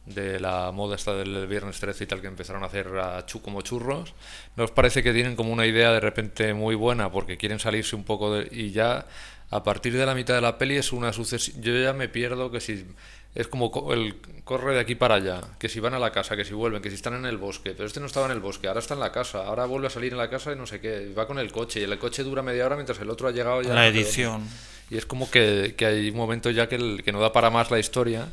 [0.06, 3.42] de la moda esta del viernes 13 y tal que empezaron a hacer a chu-
[3.42, 4.14] como churros,
[4.56, 8.04] nos parece que tienen como una idea de repente muy buena porque quieren salirse un
[8.04, 9.06] poco de, y ya
[9.50, 12.50] a partir de la mitad de la peli es una sucesión, yo ya me pierdo
[12.50, 12.86] que si
[13.34, 16.34] es como co- el corre de aquí para allá, que si van a la casa,
[16.34, 18.40] que si vuelven, que si están en el bosque, pero este no estaba en el
[18.40, 20.66] bosque, ahora está en la casa, ahora vuelve a salir en la casa y no
[20.66, 23.28] sé qué, va con el coche y el coche dura media hora mientras el otro
[23.28, 24.48] ha llegado ya La edición.
[24.90, 27.50] Y es como que, que hay un momento ya que, el- que no da para
[27.50, 28.28] más la historia,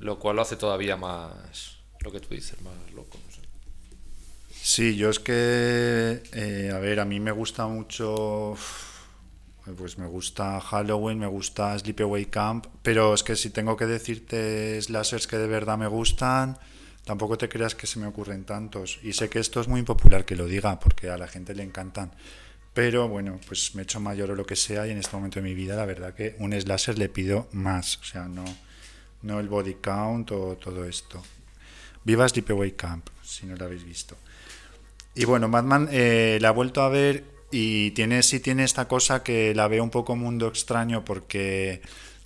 [0.00, 3.18] lo cual lo hace todavía más, lo que tú dices, más loco.
[3.26, 3.40] no sé.
[4.54, 8.54] Sí, yo es que, eh, a ver, a mí me gusta mucho,
[9.76, 14.80] pues me gusta Halloween, me gusta Sleepaway Camp, pero es que si tengo que decirte
[14.82, 16.58] slashers que de verdad me gustan,
[17.04, 18.98] tampoco te creas que se me ocurren tantos.
[19.02, 21.62] Y sé que esto es muy impopular que lo diga, porque a la gente le
[21.62, 22.12] encantan.
[22.74, 25.40] Pero bueno, pues me he hecho mayor o lo que sea y en este momento
[25.40, 28.44] de mi vida la verdad que un slasher le pido más, o sea, no,
[29.22, 31.22] no el body count o todo esto.
[32.04, 34.16] Viva Sleepaway Camp, si no lo habéis visto.
[35.14, 39.22] Y bueno, Batman eh, la he vuelto a ver y tiene, sí tiene esta cosa
[39.22, 41.82] que la veo un poco mundo extraño porque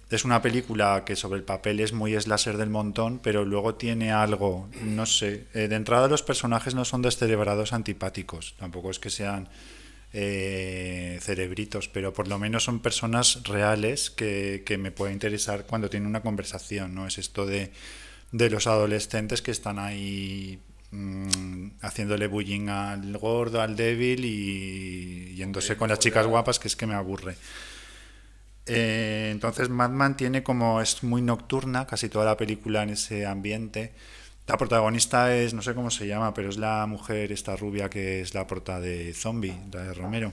[0.09, 4.13] es una película que sobre el papel es muy slasher del montón, pero luego tiene
[4.13, 9.11] algo, no sé, eh, de entrada los personajes no son descerebrados antipáticos, tampoco es que
[9.11, 9.49] sean
[10.12, 15.90] eh, cerebritos, pero por lo menos son personas reales que, que me puede interesar cuando
[15.90, 17.71] tienen una conversación, no es esto de,
[18.33, 20.59] de los adolescentes que están ahí
[20.90, 26.77] mm, haciéndole bullying al gordo, al débil y yéndose con las chicas guapas, que es
[26.77, 27.37] que me aburre.
[28.66, 33.92] Eh, entonces Madman tiene como es muy nocturna, casi toda la película en ese ambiente.
[34.47, 38.21] La protagonista es, no sé cómo se llama, pero es la mujer, esta rubia que
[38.21, 40.33] es la portada de Zombie, la de Romero,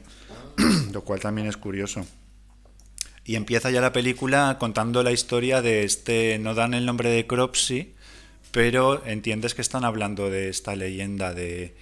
[0.92, 2.06] lo cual también es curioso.
[3.26, 7.26] Y empieza ya la película contando la historia de este, no dan el nombre de
[7.26, 7.94] Cropsy,
[8.52, 11.76] pero entiendes que están hablando de esta leyenda de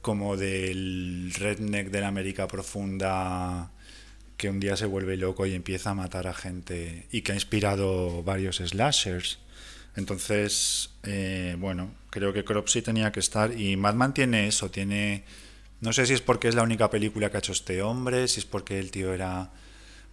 [0.00, 3.72] como del redneck de la América profunda
[4.36, 7.34] que un día se vuelve loco y empieza a matar a gente y que ha
[7.34, 9.40] inspirado varios slashers.
[9.98, 15.24] Entonces, eh, bueno, creo que Cropsy tenía que estar y Madman tiene eso, tiene...
[15.80, 18.38] No sé si es porque es la única película que ha hecho este hombre, si
[18.38, 19.50] es porque el tío era...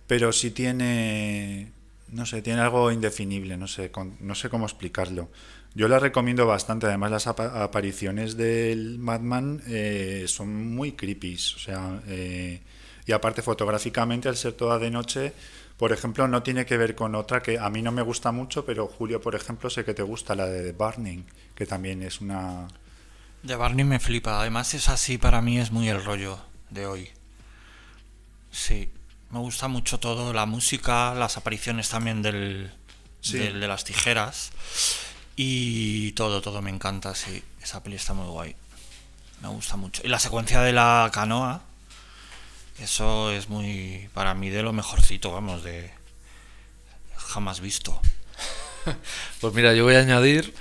[0.07, 1.71] Pero sí tiene...
[2.09, 5.29] No sé, tiene algo indefinible, no sé, no sé cómo explicarlo.
[5.75, 12.01] Yo la recomiendo bastante, además las apariciones del Madman eh, son muy creepy, o sea...
[12.07, 12.59] Eh,
[13.05, 15.33] y aparte fotográficamente, al ser toda de noche,
[15.77, 18.65] por ejemplo, no tiene que ver con otra que a mí no me gusta mucho,
[18.65, 22.21] pero Julio, por ejemplo, sé que te gusta, la de The Burning, que también es
[22.21, 22.67] una...
[23.45, 27.09] The Burning me flipa, además es así, para mí es muy el rollo de hoy.
[28.51, 28.89] Sí,
[29.31, 32.71] me gusta mucho todo, la música, las apariciones también del,
[33.31, 34.51] del de las tijeras
[35.35, 38.55] y todo, todo me encanta, sí, esa peli está muy guay.
[39.41, 40.01] Me gusta mucho.
[40.05, 41.61] Y la secuencia de la canoa,
[42.79, 45.91] eso es muy, para mí, de lo mejorcito, vamos, de
[47.15, 47.99] jamás visto.
[49.41, 50.53] pues mira, yo voy a añadir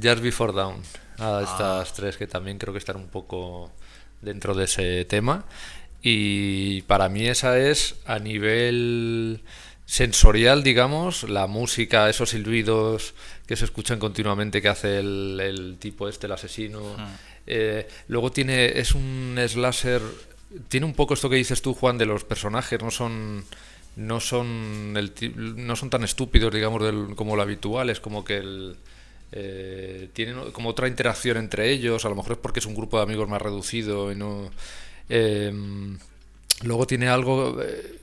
[0.00, 0.82] Just Before Down
[1.18, 3.70] a estas tres que también creo que están un poco
[4.20, 5.44] dentro de ese tema.
[6.02, 9.42] Y para mí esa es a nivel
[9.86, 13.14] sensorial, digamos, la música, esos silbidos
[13.46, 16.82] que se escuchan continuamente que hace el, tipo este, el asesino.
[17.46, 20.02] Eh, luego tiene, es un slasher
[20.68, 23.44] tiene un poco esto que dices tú, Juan, de los personajes, no son
[23.94, 26.82] no son no son tan estúpidos, digamos,
[27.14, 28.76] como lo habitual, es como que el,
[29.32, 32.98] eh, tienen como otra interacción entre ellos, a lo mejor es porque es un grupo
[32.98, 34.50] de amigos más reducido y no...
[35.08, 35.98] Em,
[36.62, 37.60] luego tiene algo...
[37.62, 37.98] Eh,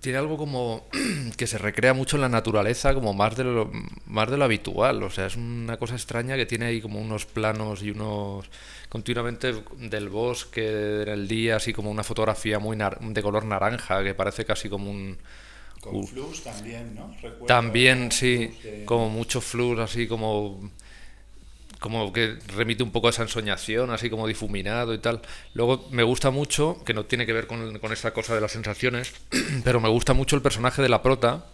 [0.00, 0.86] tiene algo como
[1.36, 3.70] que se recrea mucho en la naturaleza, como más de lo
[4.06, 5.02] más de lo habitual.
[5.02, 8.48] O sea, es una cosa extraña que tiene ahí como unos planos y unos
[8.88, 14.14] continuamente del bosque en el día, así como una fotografía muy de color naranja, que
[14.14, 15.18] parece casi como un...
[15.80, 17.14] Con flux también, ¿no?
[17.46, 18.50] también, sí,
[18.84, 20.70] como mucho flux, así como
[21.80, 25.20] como que remite un poco a esa ensoñación, así como difuminado y tal.
[25.54, 28.52] Luego me gusta mucho, que no tiene que ver con, con esta cosa de las
[28.52, 29.12] sensaciones,
[29.64, 31.46] pero me gusta mucho el personaje de la prota,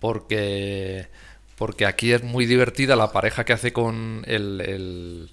[0.00, 1.08] porque,
[1.56, 5.30] porque aquí es muy divertida la pareja que hace con el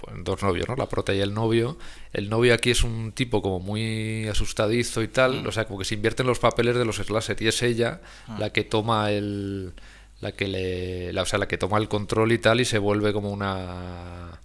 [0.00, 0.76] pues, dos novios, ¿no?
[0.76, 1.76] La prota y el novio.
[2.12, 5.46] El novio aquí es un tipo como muy asustadizo y tal, mm.
[5.46, 8.38] o sea, como que se invierten los papeles de los slasher y es ella mm.
[8.38, 9.72] la que toma el
[10.22, 12.78] la que le la, o sea, la que toma el control y tal y se
[12.78, 14.40] vuelve como una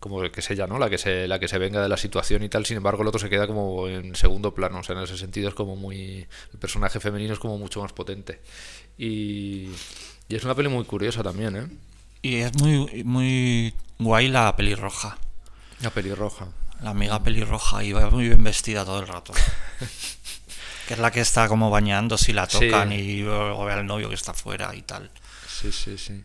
[0.00, 0.78] como que es ella, ¿no?
[0.78, 3.08] La que se la que se venga de la situación y tal, sin embargo, el
[3.08, 6.26] otro se queda como en segundo plano, o sea, en ese sentido es como muy
[6.52, 8.40] el personaje femenino es como mucho más potente.
[8.96, 9.68] Y
[10.28, 11.68] y es una peli muy curiosa también, ¿eh?
[12.20, 15.16] Y es muy, muy guay la pelirroja.
[15.80, 16.48] La pelirroja.
[16.82, 19.32] La amiga pelirroja y va muy bien vestida todo el rato.
[20.88, 24.08] que es la que está como bañando si la tocan y luego ve al novio
[24.08, 25.10] que está afuera y tal.
[25.46, 26.24] Sí, sí, sí.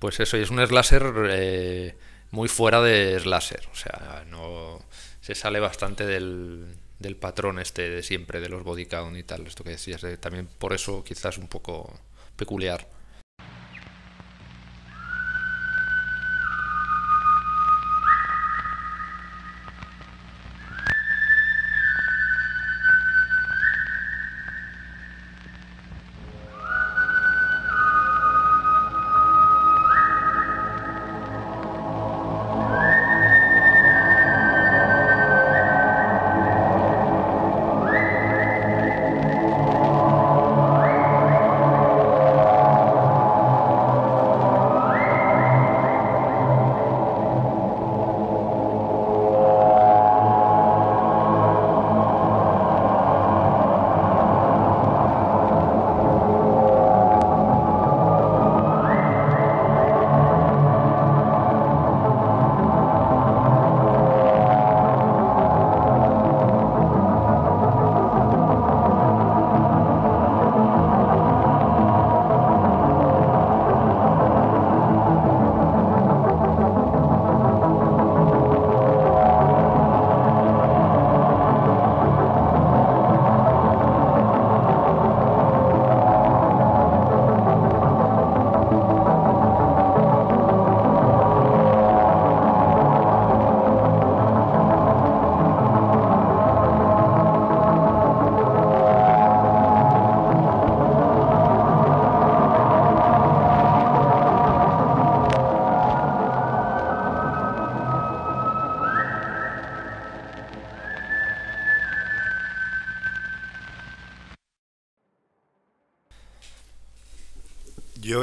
[0.00, 1.96] Pues eso, y es un slasher eh,
[2.32, 3.62] muy fuera de slasher.
[3.72, 4.82] O sea, no
[5.20, 9.46] se sale bastante del, del patrón este de siempre, de los body count y tal,
[9.46, 10.04] esto que decías.
[10.18, 11.96] también por eso quizás un poco
[12.34, 12.88] peculiar.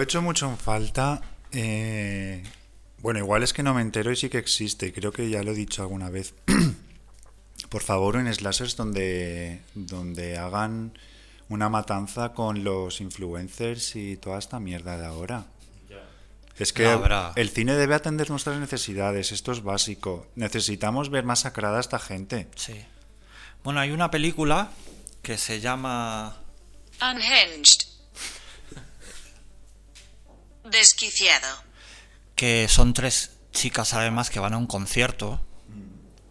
[0.04, 1.22] Hecho mucho en falta.
[1.54, 2.44] eh,
[2.98, 4.92] bueno, igual es que no me entero y sí que existe.
[4.92, 6.34] Creo que ya lo he dicho alguna vez.
[7.70, 10.92] Por favor, en slashers donde, donde hagan
[11.48, 15.46] una matanza con los influencers y toda esta mierda de ahora.
[16.60, 17.00] Es que
[17.36, 20.28] el cine debe atender nuestras necesidades, esto es básico.
[20.36, 22.50] Necesitamos ver masacrada a esta gente.
[22.56, 22.76] Sí.
[23.64, 24.70] Bueno, hay una película
[25.22, 26.42] que se llama
[27.02, 27.83] Unhinged.
[32.36, 35.40] Que son tres chicas además que van a un concierto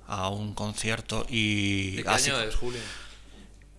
[0.09, 2.81] a un concierto y ¿De qué así- año es, Julio?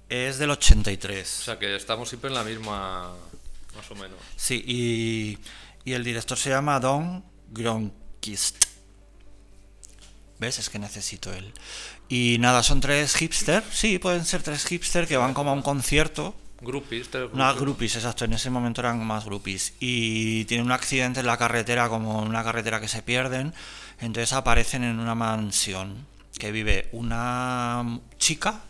[0.10, 3.14] es del 83 O sea que estamos siempre en la misma,
[3.76, 4.18] más o menos.
[4.36, 5.38] sí y,
[5.90, 8.66] y el director se llama Don Gronquist.
[10.40, 11.54] Ves es que necesito él.
[12.10, 15.62] Y nada son tres hipster sí pueden ser tres hipster que van como a un
[15.62, 17.96] concierto Groupies, Unas groupies.
[17.96, 18.26] exacto.
[18.26, 19.74] En ese momento eran más groupies.
[19.80, 23.54] Y tienen un accidente en la carretera, como en una carretera que se pierden.
[24.00, 26.06] Entonces aparecen en una mansión
[26.38, 28.62] que vive una chica,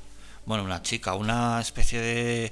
[0.46, 2.52] bueno, una chica, una especie de.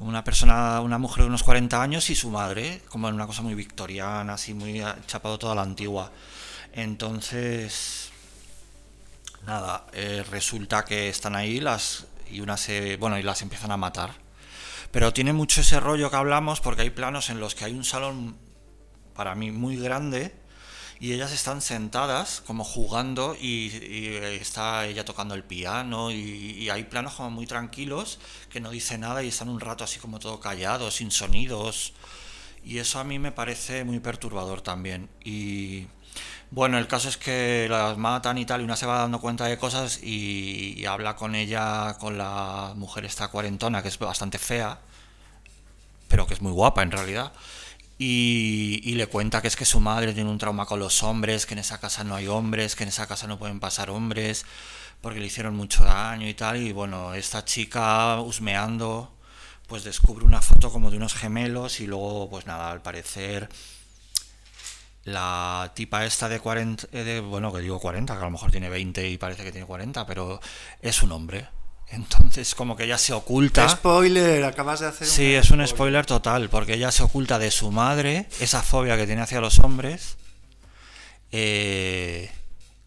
[0.00, 3.42] Una persona, una mujer de unos 40 años y su madre, como en una cosa
[3.42, 6.12] muy victoriana, así muy chapado toda la antigua.
[6.72, 8.10] Entonces,
[9.44, 13.76] nada, eh, resulta que están ahí las y una se, bueno, y las empiezan a
[13.76, 14.27] matar.
[14.90, 17.84] Pero tiene mucho ese rollo que hablamos porque hay planos en los que hay un
[17.84, 18.36] salón
[19.14, 20.34] para mí muy grande
[21.00, 26.70] y ellas están sentadas como jugando y, y está ella tocando el piano y, y
[26.70, 28.18] hay planos como muy tranquilos
[28.50, 31.92] que no dice nada y están un rato así como todo callados, sin sonidos.
[32.64, 35.08] Y eso a mí me parece muy perturbador también.
[35.24, 35.86] Y
[36.50, 39.44] bueno, el caso es que las matan y tal, y una se va dando cuenta
[39.44, 44.78] de cosas y, habla con ella, con la mujer esta cuarentona, que es bastante fea,
[46.08, 47.32] pero que es muy guapa en realidad.
[47.98, 51.46] Y, y le cuenta que es que su madre tiene un trauma con los hombres,
[51.46, 54.46] que en esa casa no hay hombres, que en esa casa no pueden pasar hombres,
[55.02, 56.56] porque le hicieron mucho daño y tal.
[56.58, 59.12] Y bueno, esta chica husmeando,
[59.66, 63.48] pues descubre una foto como de unos gemelos y luego, pues nada, al parecer
[65.12, 68.50] la tipa esta de 40, eh, de, bueno, que digo 40, que a lo mejor
[68.50, 70.40] tiene 20 y parece que tiene 40, pero
[70.80, 71.48] es un hombre.
[71.90, 73.66] Entonces, como que ella se oculta.
[73.68, 77.70] Spoiler, acabas de hacer Sí, es un spoiler total, porque ella se oculta de su
[77.70, 80.18] madre, esa fobia que tiene hacia los hombres,
[81.32, 82.30] eh,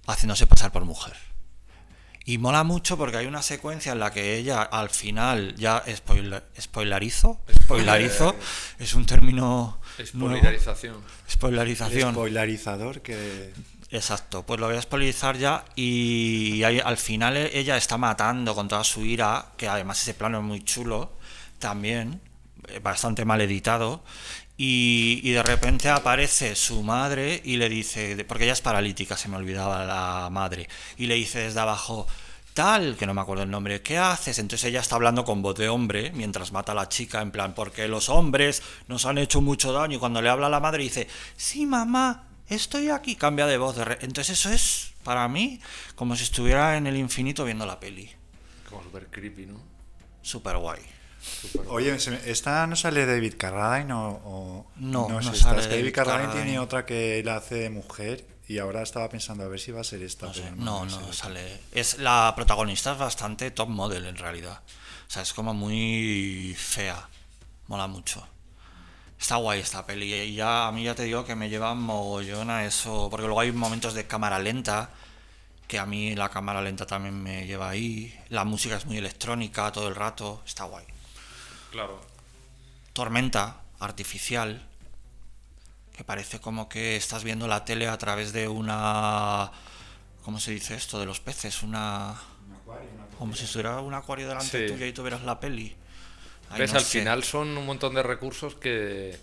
[0.06, 1.16] haciéndose pasar por mujer.
[2.24, 6.44] Y mola mucho porque hay una secuencia en la que ella al final ya spoiler,
[6.60, 8.36] spoilerizo, spoilerizo,
[8.78, 9.81] es un término
[10.14, 10.36] nuevo.
[10.36, 10.96] Spoilerización.
[11.30, 12.14] Spoilerización.
[12.14, 13.54] spoilerizador que
[13.94, 18.56] Exacto, pues lo voy a spoilerizar ya y ahí, al final e- ella está matando
[18.56, 21.12] con toda su ira, que además ese plano es muy chulo,
[21.60, 22.22] también,
[22.70, 24.02] eh, bastante mal editado,
[24.56, 29.18] y, y de repente aparece su madre y le dice, de- porque ella es paralítica,
[29.18, 32.08] se me olvidaba la madre, y le dice desde abajo,
[32.54, 34.40] tal, que no me acuerdo el nombre, ¿qué haces?
[34.40, 37.54] Entonces ella está hablando con voz de hombre mientras mata a la chica, en plan,
[37.54, 40.84] porque los hombres nos han hecho mucho daño, y cuando le habla a la madre
[40.84, 43.76] dice, sí, mamá, estoy aquí, cambia de voz.
[43.76, 45.60] de re- Entonces eso es, para mí,
[45.96, 48.10] como si estuviera en el infinito viendo la peli.
[48.70, 49.60] Como súper creepy, ¿no?
[50.22, 50.80] Súper guay.
[51.68, 51.96] Oye,
[52.26, 55.50] ¿esta no sale David Carradine o, o- No, es no esta?
[55.50, 56.44] sale Es que David David Carradine Carradine.
[56.46, 59.80] tiene otra que la hace de mujer y ahora estaba pensando a ver si va
[59.80, 60.26] a ser esta.
[60.26, 61.14] No, sé, pero no, no, esta.
[61.14, 61.62] sale.
[61.72, 64.62] Es la protagonista es bastante top model en realidad.
[65.08, 67.08] O sea, es como muy fea.
[67.68, 68.28] Mola mucho.
[69.18, 70.14] Está guay esta peli.
[70.14, 73.08] Y ya a mí ya te digo que me lleva mogollón a eso.
[73.10, 74.90] Porque luego hay momentos de cámara lenta.
[75.66, 78.14] Que a mí la cámara lenta también me lleva ahí.
[78.28, 80.44] La música es muy electrónica todo el rato.
[80.46, 80.86] Está guay.
[81.72, 82.02] Claro.
[82.92, 84.68] tormenta artificial
[86.02, 89.52] que parece como que estás viendo la tele a través de una
[90.24, 91.62] ¿cómo se dice esto de los peces?
[91.62, 92.16] una
[93.20, 94.74] como si estuviera un acuario delante Sí.
[94.74, 95.76] tuyo y tú verás la peli
[96.50, 96.74] Ay, ¿Ves?
[96.74, 97.00] no Al sé.
[97.02, 99.16] final son un montón de recursos que,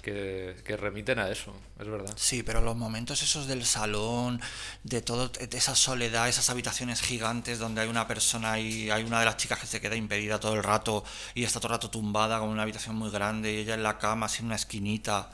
[0.00, 2.14] que, que remiten a eso, es verdad.
[2.16, 4.40] Sí, pero los momentos esos del salón,
[4.84, 9.18] de todo, de esa soledad, esas habitaciones gigantes donde hay una persona y hay una
[9.18, 11.04] de las chicas que se queda impedida todo el rato
[11.34, 13.98] y está todo el rato tumbada como una habitación muy grande y ella en la
[13.98, 15.30] cama, así en una esquinita.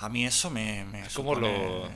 [0.00, 0.84] A mí eso me...
[0.84, 1.88] me Es como supone- lo,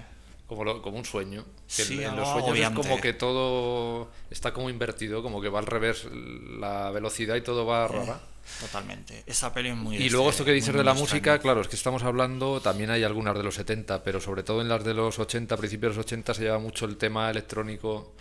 [0.47, 1.45] como lo- como un sueño.
[1.69, 5.59] Que Sí, en- los sueños es como que todo está como invertido, como que va
[5.61, 8.21] al revés la velocidad y todo va rara.
[8.61, 9.23] Totalmente.
[9.27, 9.97] Esa peli es muy...
[9.97, 11.41] Y luego este- esto que dices muy de la música, extraño.
[11.43, 14.69] claro, es que estamos hablando, también hay algunas de los 70, pero sobre todo en
[14.69, 18.13] las de los 80, principios de los 80 se lleva mucho el tema electrónico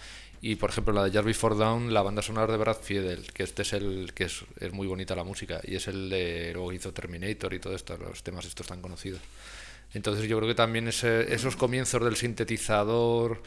[0.44, 3.44] Y por ejemplo, la de Just Before Dawn, la banda sonora de Brad Fiedel, que
[3.44, 6.72] este es el que es, es muy bonita la música, y es el de luego
[6.74, 9.22] hizo Terminator y todo esto, los temas estos tan conocidos.
[9.94, 13.42] Entonces yo creo que también ese- esos comienzos del sintetizador,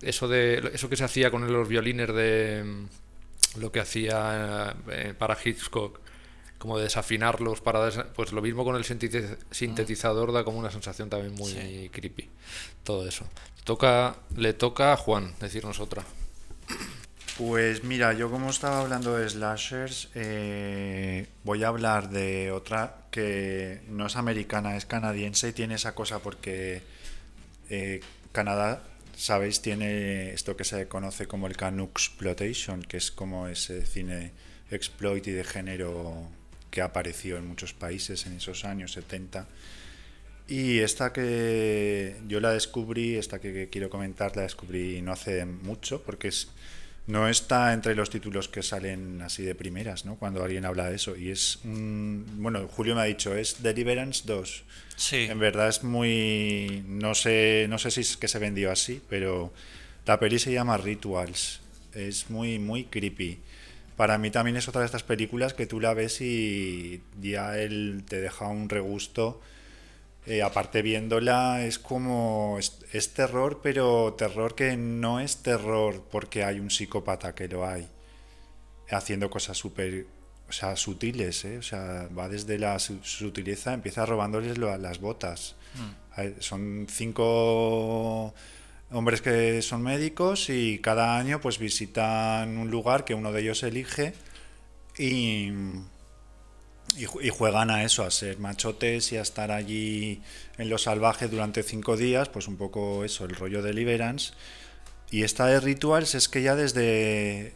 [0.00, 5.14] eso de eso que se hacía con los violines de mm, lo que hacía eh,
[5.18, 6.00] para Hitchcock,
[6.58, 10.70] como de desafinarlos para desa- pues lo mismo con el sintetiz- sintetizador da como una
[10.70, 11.90] sensación también muy Sí.
[11.92, 12.30] creepy.
[12.84, 13.26] Todo eso.
[13.64, 16.02] Toca le toca a Juan decirnos otra.
[17.38, 23.80] Pues mira, yo como estaba hablando de slashers, eh, voy a hablar de otra que
[23.88, 26.82] no es americana, es canadiense y tiene esa cosa porque
[27.70, 28.00] eh,
[28.32, 28.82] Canadá,
[29.16, 34.32] sabéis, tiene esto que se conoce como el Canucksploitation, que es como ese cine
[34.70, 36.28] exploit y de género
[36.70, 39.46] que apareció en muchos países en esos años 70.
[40.48, 46.02] Y esta que yo la descubrí, esta que quiero comentar, la descubrí no hace mucho,
[46.02, 46.48] porque es,
[47.06, 50.16] no está entre los títulos que salen así de primeras, ¿no?
[50.16, 51.16] Cuando alguien habla de eso.
[51.16, 52.24] Y es un...
[52.38, 54.64] Bueno, Julio me ha dicho, es Deliverance 2.
[54.96, 55.26] Sí.
[55.28, 56.84] En verdad es muy...
[56.86, 59.52] No sé, no sé si es que se vendió así, pero
[60.06, 61.60] la peli se llama Rituals.
[61.92, 63.38] Es muy, muy creepy.
[63.96, 68.04] Para mí también es otra de estas películas que tú la ves y ya él
[68.08, 69.40] te deja un regusto.
[70.26, 76.44] Eh, aparte viéndola es como es, es terror, pero terror que no es terror porque
[76.44, 77.88] hay un psicópata que lo hay
[78.90, 80.06] haciendo cosas súper
[80.48, 81.56] o sea, sutiles, ¿eh?
[81.58, 85.56] o sea, va desde la su- sutileza, empieza robándoles lo- las botas.
[86.14, 88.34] Hay- Son cinco
[88.90, 93.62] hombres que son médicos y cada año pues visitan un lugar que uno de ellos
[93.62, 94.12] elige
[94.98, 95.48] y,
[96.96, 100.20] y, ju- y juegan a eso, a ser machotes y a estar allí
[100.58, 104.32] en lo salvaje durante cinco días, pues un poco eso, el rollo de Deliverance.
[105.10, 107.54] Y esta de Rituals es que ya desde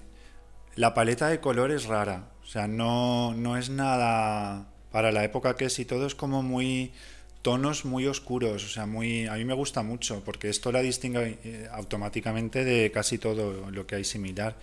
[0.76, 5.56] la paleta de color es rara, o sea, no, no es nada para la época
[5.56, 6.92] que es y todo es como muy
[7.42, 11.38] tonos muy oscuros, o sea, muy a mí me gusta mucho porque esto la distingue
[11.44, 14.56] eh, automáticamente de casi todo lo que hay similar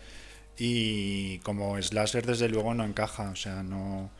[0.57, 4.11] y como slasher desde luego no encaja, o sea, no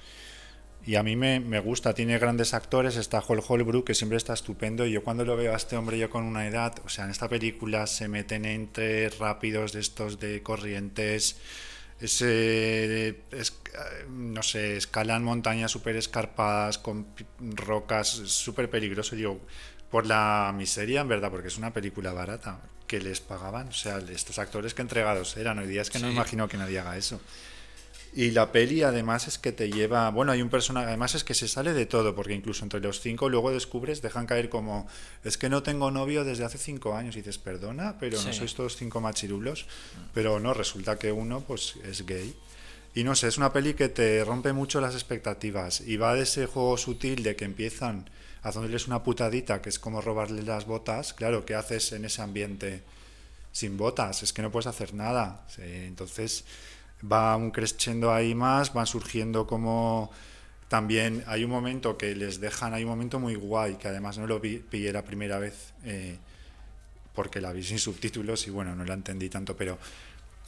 [0.86, 4.34] y a mí me, me gusta, tiene grandes actores, está Hall Holbrook, que siempre está
[4.34, 7.05] estupendo, y yo cuando lo veo a este hombre yo con una edad, o sea,
[7.05, 11.38] en esta película se meten entre rápidos de estos de corrientes,
[12.01, 13.53] ese, es-
[14.09, 17.07] no sé, escalan montañas súper escarpadas con
[17.39, 19.39] rocas, súper peligroso, digo,
[19.89, 23.99] por la miseria, en verdad, porque es una película barata, que les pagaban, o sea,
[24.11, 27.21] estos actores que entregados eran, hoy día es que no imagino que nadie haga eso.
[28.16, 31.34] Y la peli además es que te lleva, bueno, hay un personaje, además es que
[31.34, 34.88] se sale de todo, porque incluso entre los cinco luego descubres, dejan caer como,
[35.24, 38.53] es que no tengo novio desde hace cinco años, y dices, perdona, pero no sois
[38.53, 39.66] todos cinco machirulos,
[40.14, 42.36] pero no, resulta que uno pues es gay.
[42.93, 46.22] Y no sé, es una peli que te rompe mucho las expectativas y va de
[46.22, 48.07] ese juego sutil de que empiezan
[48.43, 52.84] haciéndoles una putadita, que es como robarle las botas, claro, ¿qué haces en ese ambiente
[53.51, 54.22] sin botas?
[54.22, 55.47] Es que no puedes hacer nada.
[55.47, 56.45] Sí, entonces
[57.12, 60.12] va un crescendo ahí más, van surgiendo como
[60.70, 64.26] también hay un momento que les dejan, hay un momento muy guay, que además no
[64.26, 66.18] lo vi, pillé la primera vez eh,
[67.14, 69.78] porque la vi sin subtítulos y bueno, no la entendí tanto, pero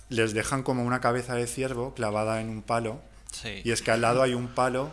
[0.09, 3.01] les dejan como una cabeza de ciervo clavada en un palo
[3.31, 3.61] Sí.
[3.65, 4.91] y es que al lado hay un palo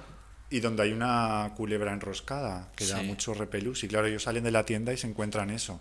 [0.51, 3.07] y donde hay una culebra enroscada que da Sí.
[3.07, 5.81] mucho repelús y claro, ellos salen de la tienda y se encuentran eso.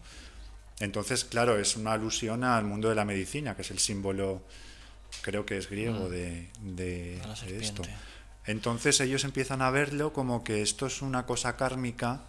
[0.80, 4.42] Entonces, claro, es una alusión al mundo de la medicina, que es el símbolo,
[5.22, 7.82] creo que es griego, de, de- de esto.
[8.46, 12.22] Entonces ellos empiezan a verlo como que esto es una cosa kármica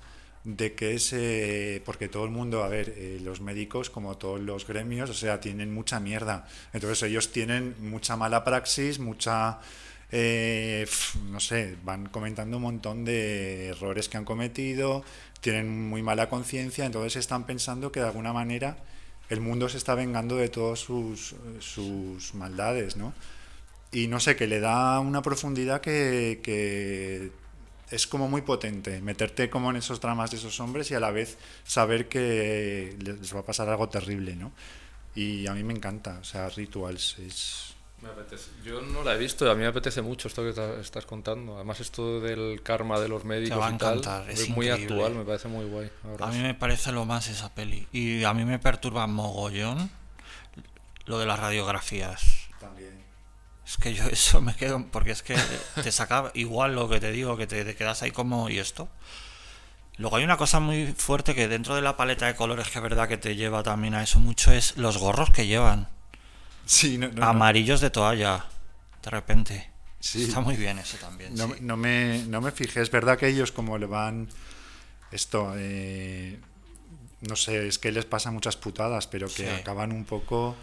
[0.44, 4.40] de que es, eh, porque todo el mundo, a ver, eh, los médicos como todos
[4.40, 6.46] los gremios, o sea, tienen mucha mierda.
[6.72, 9.60] Entonces ellos tienen mucha mala praxis, mucha,
[10.10, 10.86] eh,
[11.30, 15.04] no sé, van comentando un montón de errores que han cometido,
[15.40, 18.76] tienen muy mala conciencia, entonces están pensando que de alguna manera
[19.32, 23.12] el mundo se está vengando de todas sus, sus maldades, ¿no?
[23.92, 27.30] y no sé, que le da una profundidad que, que
[27.90, 31.10] es como muy potente, meterte como en esos dramas de esos hombres y a la
[31.10, 34.52] vez saber que les va a pasar algo terrible, ¿no?
[35.14, 37.71] Y a mí me encanta, o sea, Rituals es...
[38.02, 38.50] Me apetece.
[38.64, 41.54] Yo no la he visto, a mí me apetece mucho esto que ta- estás contando.
[41.54, 44.94] Además, esto del karma de los médicos va a y tal encantar, es muy increíble.
[44.96, 45.90] actual, me parece muy guay.
[46.20, 47.86] A mí me parece lo más esa peli.
[47.92, 49.88] Y a mí me perturba mogollón
[51.06, 52.22] lo de las radiografías.
[52.60, 53.00] También.
[53.64, 55.36] Es que yo eso me quedo, porque es que
[55.82, 58.88] te saca igual lo que te digo, que te, te quedas ahí como, ¿y esto?
[59.98, 62.82] Luego hay una cosa muy fuerte que dentro de la paleta de colores que es
[62.82, 65.88] verdad que te lleva también a eso mucho es los gorros que llevan.
[66.66, 67.10] Sí, no.
[67.24, 68.44] Amarillos de toalla,
[69.02, 69.70] de repente.
[70.00, 70.24] Sí.
[70.24, 71.34] Está muy bien ese también.
[71.34, 71.54] No, sí.
[71.60, 74.28] no me, no me fijé, es verdad que ellos como le van
[75.12, 76.40] esto, eh,
[77.20, 79.48] no sé, es que les pasa muchas putadas, pero que Sí.
[79.48, 80.56] acaban un poco,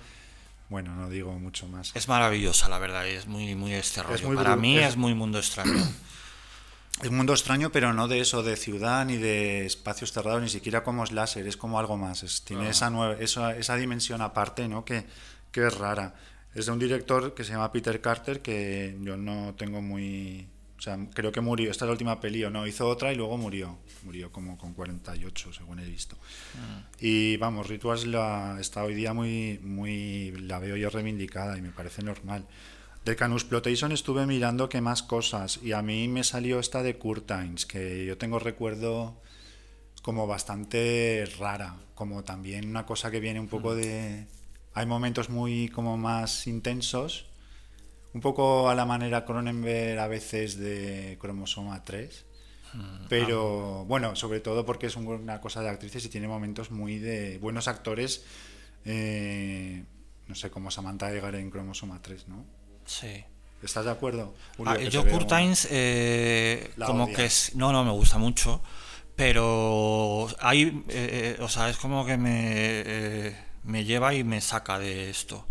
[0.69, 1.91] bueno, no digo mucho más.
[1.95, 4.27] Es maravillosa, la verdad, y es muy, muy este rollo.
[4.27, 5.71] muy Para mí es- es muy mundo extraño.
[7.01, 10.49] Es un mundo extraño, pero no de eso, de ciudad ni de espacios cerrados, ni
[10.49, 12.23] siquiera como es láser, es como algo más.
[12.23, 14.83] es- tiene esa, nueva, esa, esa dimensión aparte, ¿no?
[14.83, 15.05] Que,
[15.51, 16.15] que es rara.
[16.53, 20.47] Es de un director que se llama Peter Carter, que yo no tengo muy...
[20.77, 23.15] O sea, creo que murió, esta es la última peli, o no, hizo otra y
[23.15, 23.77] luego murió.
[24.03, 26.17] Murió como con 48, según he visto.
[26.99, 31.71] Y vamos, Rituals la, está hoy día muy, muy, la veo yo reivindicada y me
[31.71, 32.45] parece normal.
[33.03, 36.97] De Canus Plotation estuve mirando qué más cosas y a mí me salió esta de
[36.97, 39.21] Curtains, que yo tengo recuerdo
[40.01, 44.27] como bastante rara, como también una cosa que viene un poco de...
[44.79, 47.25] Hay momentos muy como más intensos,
[48.13, 52.23] un poco a la manera Cronenberg a veces de Cromosoma 3,
[53.09, 56.97] pero bueno, sobre todo porque es un- una cosa de actrices y tiene momentos muy
[56.97, 58.23] de buenos actores,
[58.85, 59.83] eh,
[60.27, 62.45] no sé, como Samantha Eggar en Cromosoma 3, ¿no?
[62.85, 63.21] Sí.
[63.61, 64.33] ¿Estás de acuerdo?
[64.55, 67.17] Julio, Ah, yo Curtains, eh, como odias.
[67.17, 68.61] que es, no, no me gusta mucho,
[69.19, 72.31] pero hay, eh, eh, o sea, es como que me,
[72.85, 75.45] eh, me lleva y me saca de esto.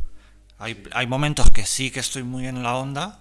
[0.59, 3.21] Hay, hay momentos que sí que estoy muy en la onda,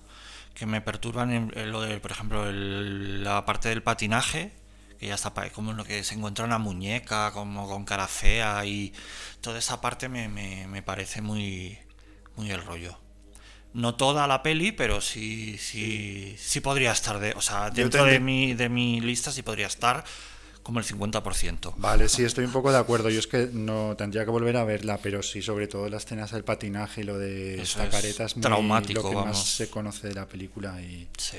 [0.54, 4.54] que me perturban en, en lo de, por ejemplo, el- la parte del patinaje,
[5.00, 8.66] que ya está como en lo que se encuentra una muñeca, como con cara fea
[8.66, 8.94] y
[9.42, 11.78] toda esa parte me, me, me parece muy,
[12.38, 12.98] muy el rollo.
[13.74, 18.20] No toda la peli, pero sí, sí, sí podría estar de, o sea, dentro de
[18.20, 20.04] mi, de mi lista sí podría estar
[20.68, 21.76] como el 50%.
[21.78, 23.10] Vale, sí, estoy un poco de acuerdo.
[23.10, 26.32] Yo es que no tendría que volver a verla, pero sí, sobre todo las escenas
[26.34, 29.38] del patinaje y lo de Eso esta es careta es muy traumático, lo que vamos.
[29.38, 31.38] más se conoce de la película y, Sí.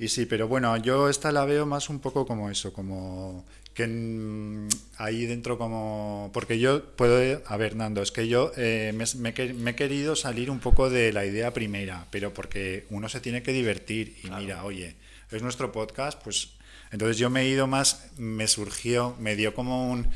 [0.00, 3.44] y sí, pero bueno, yo esta la veo más un poco como eso, como
[3.74, 6.30] que ahí dentro como...
[6.34, 7.40] Porque yo puedo...
[7.46, 9.28] A ver, Nando, es que yo eh, me
[9.70, 13.52] he querido salir un poco de la idea primera, pero porque uno se tiene que
[13.52, 14.96] divertir y mira, oye,
[15.30, 16.54] es nuestro podcast, pues...
[16.90, 20.08] Entonces yo me he ido más, me surgió, me dio como un...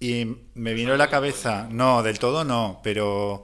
[0.00, 3.42] Y me vino a la cabeza, no, del todo no, pero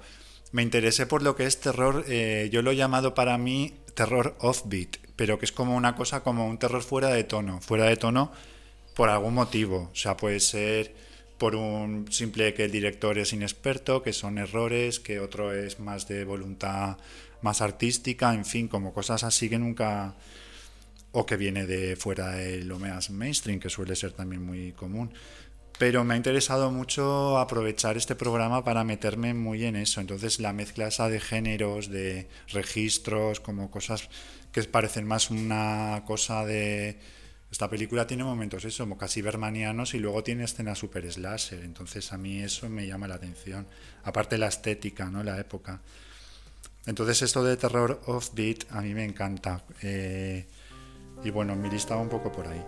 [0.53, 4.37] me interesé por lo que es terror, eh, yo lo he llamado para mí terror
[4.39, 7.97] offbeat, pero que es como una cosa, como un terror fuera de tono, fuera de
[7.97, 8.31] tono
[8.95, 10.95] por algún motivo, o sea, puede ser
[11.39, 16.07] por un simple que el director es inexperto, que son errores, que otro es más
[16.07, 16.99] de voluntad
[17.43, 20.15] más artística, en fin, como cosas así que nunca
[21.15, 25.13] o que viene de fuera de lo más mainstream, que suele ser también muy común.
[25.79, 30.01] Pero me ha interesado mucho aprovechar este programa para meterme muy en eso.
[30.01, 34.09] Entonces la mezcla esa de géneros, de registros, como cosas
[34.53, 36.99] que parecen más una cosa de...
[37.51, 41.63] Esta película tiene momentos eso, como casi bermanianos y luego tiene escenas super slasher.
[41.63, 43.67] Entonces a mí eso me llama la atención.
[44.03, 45.23] Aparte la estética, ¿no?
[45.23, 45.81] La época.
[46.87, 49.65] Entonces esto de terror offbeat a mí me encanta.
[49.83, 50.47] Eh,
[51.25, 52.63] y bueno, mi lista va un poco por ahí.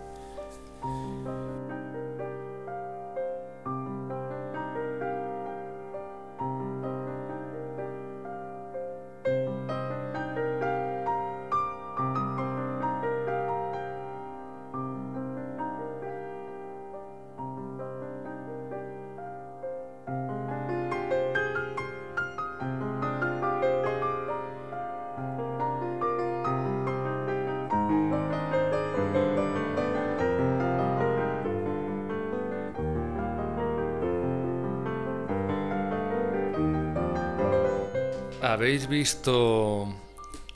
[38.57, 39.87] ¿Habéis visto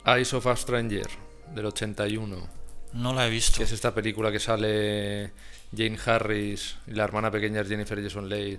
[0.04, 1.06] Eyes of a Stranger
[1.54, 2.36] del 81?
[2.94, 3.58] No la he visto.
[3.58, 5.30] Que es esta película que sale
[5.70, 8.58] Jane Harris y la hermana pequeña es Jennifer Jason Leigh.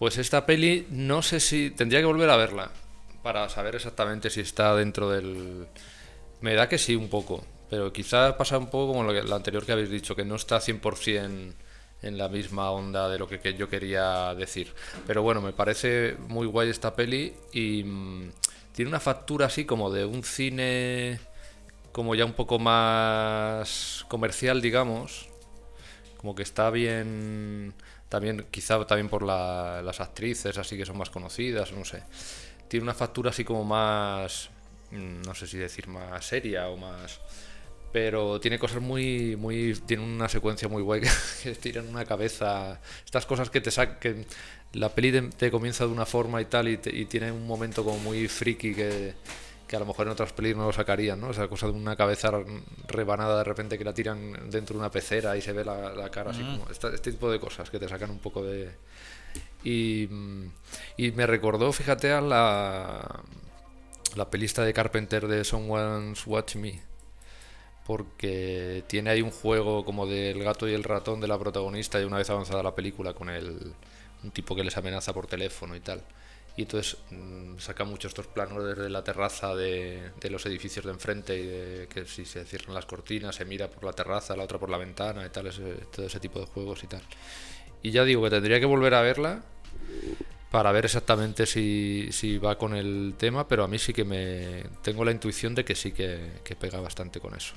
[0.00, 1.70] Pues esta peli, no sé si.
[1.70, 2.72] Tendría que volver a verla
[3.22, 5.68] para saber exactamente si está dentro del.
[6.40, 7.46] Me da que sí, un poco.
[7.70, 10.34] Pero quizá pasa un poco como lo, que, lo anterior que habéis dicho, que no
[10.34, 11.52] está 100%
[12.04, 14.72] en la misma onda de lo que, yo quería decir.
[15.06, 18.30] Pero bueno, me parece muy guay esta peli y mm,
[18.72, 21.18] tiene una factura así como de un cine
[21.92, 25.28] como ya un poco más comercial, digamos.
[26.18, 27.74] Como que está bien,
[28.08, 32.02] también quizá también por la- las actrices así que son más conocidas, no sé.
[32.68, 34.50] Tiene una factura así como más,
[34.90, 37.20] mm, no sé si decir más seria o más...
[37.94, 41.08] pero tiene cosas muy muy tiene una secuencia muy guay que,
[41.44, 42.80] que tiran una cabeza.
[43.04, 44.26] Estas cosas que te sacan
[44.72, 47.46] la peli te, te comienza de una forma y tal y, te- y tiene un
[47.46, 49.14] momento como muy friki que,
[49.68, 51.94] que a lo mejor en otras pelis no lo sacarían no esa cosa de una
[51.94, 52.32] cabeza
[52.88, 56.10] rebanada de repente que la tiran dentro de una pecera y se ve la, la
[56.10, 58.72] cara así como esta- este tipo de cosas que te sacan un poco de
[59.62, 60.46] y, mm,
[60.96, 63.20] y me recordó fíjate a la
[64.16, 66.82] la pelista de Carpenter de Someone's Watch Me
[67.86, 72.04] porque tiene ahí un juego como del gato y el ratón de la protagonista y
[72.04, 73.72] una vez avanzada la película con el
[74.22, 76.02] un tipo que les amenaza por teléfono y tal
[76.56, 81.36] y entonces mm, saca mucho estos planos desde la terraza de, los edificios de enfrente
[81.38, 84.58] y de que si se cierran las cortinas se mira por la terraza la otra
[84.58, 87.02] por la ventana y tal ese- todo ese tipo de juegos y tal
[87.82, 89.42] y ya digo que tendría que volver a verla
[90.50, 94.62] para ver exactamente si, si va con el tema, pero a mí sí que me
[94.82, 96.30] tengo la intuición de que sí que
[96.60, 97.54] pega bastante con eso.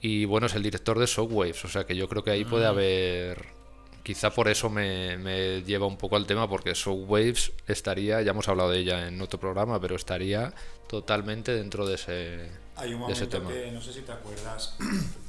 [0.00, 2.66] Y bueno, es el director de Shockwaves, o sea que yo creo que ahí puede
[2.66, 3.54] haber...
[4.02, 8.48] Quizá por eso me, me lleva un poco al tema, porque Shockwaves estaría, ya hemos
[8.48, 10.54] hablado de ella en otro programa, pero estaría
[10.86, 13.50] totalmente dentro de ese, Hay un de ese momento tema.
[13.50, 14.76] que no sé si te acuerdas.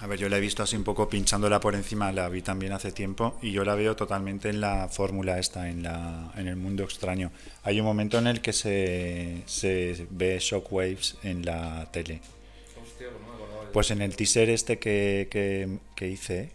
[0.00, 2.72] A ver, yo la he visto así un poco pinchándola por encima, la vi también
[2.72, 6.56] hace tiempo y yo la veo totalmente en la fórmula esta, en, la, en el
[6.56, 7.30] mundo extraño.
[7.62, 12.20] Hay un momento en el que se, se ve Shockwaves en la tele.
[13.72, 16.50] Pues en el teaser este que, que, que hice,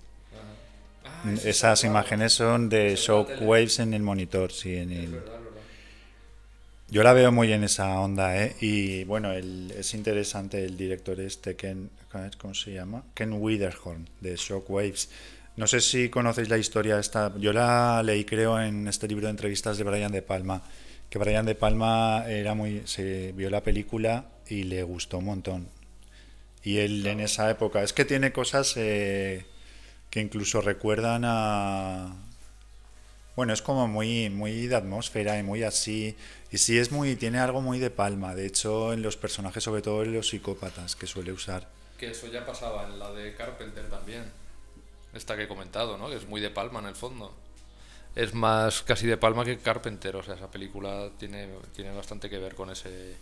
[1.44, 5.20] esas imágenes son de Shockwaves en el monitor, sí, en el...
[6.90, 8.56] Yo la veo muy en esa onda, ¿eh?
[8.60, 11.90] Y bueno, el- es interesante el director este, Ken,
[12.38, 13.04] ¿cómo se llama?
[13.14, 15.10] Ken Widerhorn, de Shockwaves.
[15.56, 19.32] No sé si conocéis la historia esta, yo la leí creo en este libro de
[19.32, 20.64] entrevistas de Brian De Palma,
[21.10, 25.68] que Brian De Palma era muy, se vio la película y le gustó un montón.
[26.64, 29.46] Y él en esa época, es que tiene cosas eh,
[30.10, 32.16] que incluso recuerdan a,
[33.36, 36.16] bueno, es como muy, muy de atmósfera y muy así.
[36.52, 38.36] Y sí es muy, tiene algo muy de palma.
[38.36, 41.68] De hecho, en los personajes, sobre todo en los psicópatas, que suele usar.
[41.98, 44.26] Que eso ya pasaba en la de Carpenter también.
[45.14, 46.10] Esta que he comentado, ¿no?
[46.10, 47.34] Que es muy de palma en el fondo.
[48.16, 52.38] Es más casi de palma que Carpenter, o sea, esa película tiene, tiene bastante que
[52.38, 53.16] ver con ese.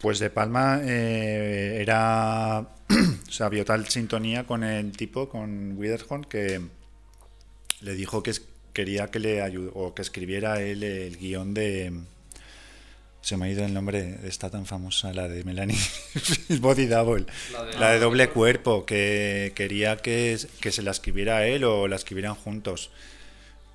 [0.00, 2.60] Pues de palma eh, era.
[2.60, 6.60] o sea, vio tal sintonía con el tipo, con Widerhorn, que
[7.82, 8.32] le dijo que
[8.72, 11.92] quería que le ayudó o que escribiera él el guion de.
[13.22, 15.76] Se me ha ido el nombre de esta tan famosa, la de Melanie
[16.60, 17.26] Body Double.
[17.52, 21.86] La de- La de doble cuerpo, que quería que, que se la escribiera él o
[21.86, 22.90] la escribieran juntos.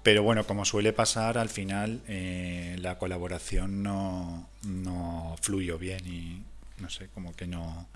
[0.06, 6.43] Pero bueno, como suele pasar, al final eh, la colaboración no, no fluyó bien y
[6.80, 7.88] no sé, como que no,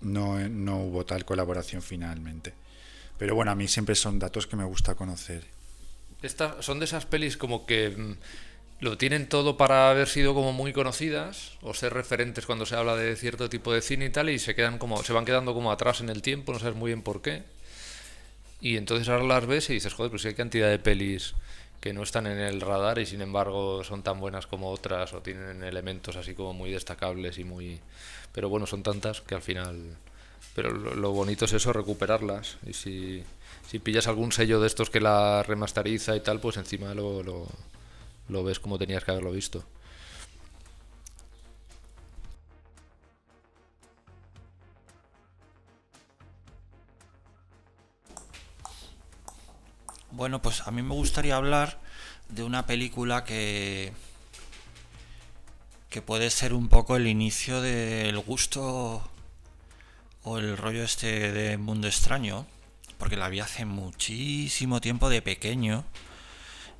[0.00, 2.54] no, no hubo tal colaboración finalmente.
[3.18, 5.44] Pero bueno, a mí siempre son datos que me gusta conocer.
[6.22, 8.16] Estas son de esas pelis como que mm,
[8.80, 12.96] lo tienen todo para haber sido como muy conocidas o ser referentes cuando se habla
[12.96, 15.70] de cierto tipo de cine y tal y se quedan como se van quedando como
[15.70, 17.44] atrás en el tiempo, no sabes muy bien por qué.
[18.60, 21.34] Y entonces ahora las ves y dices, joder, pues hay cantidad de pelis
[21.80, 25.22] que no están en el radar y sin embargo son tan buenas como otras o
[25.22, 27.80] tienen elementos así como muy destacables y muy...
[28.32, 29.96] Pero bueno, son tantas que al final...
[30.54, 32.58] Pero lo, bonito es eso, recuperarlas.
[32.66, 33.22] Y si,
[33.68, 37.22] si pillas algún sello de estos que la remasteriza y tal, pues encima lo,
[38.28, 39.64] lo ves como tenías que haberlo visto.
[50.12, 51.78] Bueno, pues a mí me gustaría hablar
[52.28, 53.92] de una película que
[55.90, 59.02] que puede ser un poco el inicio del gusto
[60.22, 62.46] o el rollo este de mundo extraño,
[62.96, 65.84] porque la vi hace muchísimo tiempo de pequeño,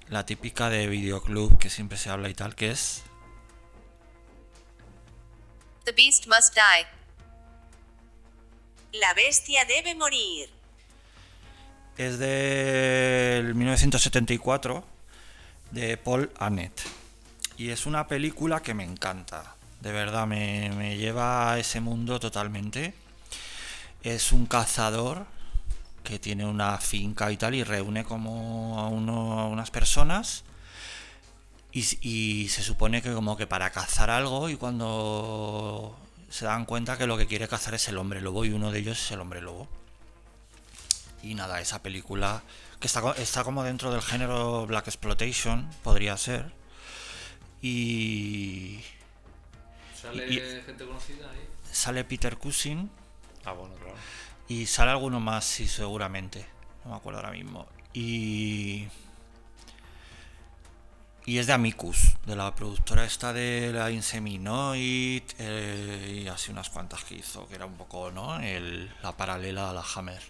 [0.09, 3.03] la típica de videoclub que siempre se habla y tal, que es
[5.85, 6.87] The beast must die.
[8.93, 10.60] La bestia debe morir.
[12.01, 14.83] Es del 1974
[15.71, 16.81] de Paul Annett.
[17.59, 19.57] Y es una película que me encanta.
[19.83, 22.95] De verdad, me, lleva a ese mundo totalmente.
[24.03, 25.27] Es un cazador
[26.03, 30.45] que tiene una finca y tal y reúne como a, unas personas.
[31.71, 35.99] Y se supone que como que para cazar algo y cuando
[36.31, 38.79] se dan cuenta que lo que quiere cazar es el hombre lobo y uno de
[38.79, 39.69] ellos es el hombre lobo.
[41.23, 42.43] Y nada, esa película
[42.81, 46.53] que está, está como dentro del género Black Exploitation, podría ser.
[47.63, 48.81] Y.
[50.01, 51.47] ¿Sale Y- gente conocida ahí?
[51.71, 52.91] sale Peter Cushing
[53.45, 53.95] Ah, bueno, claro.
[54.49, 56.47] y sale alguno más, sí, seguramente.
[56.85, 57.67] No me acuerdo ahora mismo.
[57.93, 58.89] Y.
[61.27, 66.71] Y es de Amicus, de la productora esta de la Inseminoid eh, y así unas
[66.71, 68.41] cuantas que hizo, que era un poco, ¿no?
[68.41, 70.23] El- la paralela a la Hammer.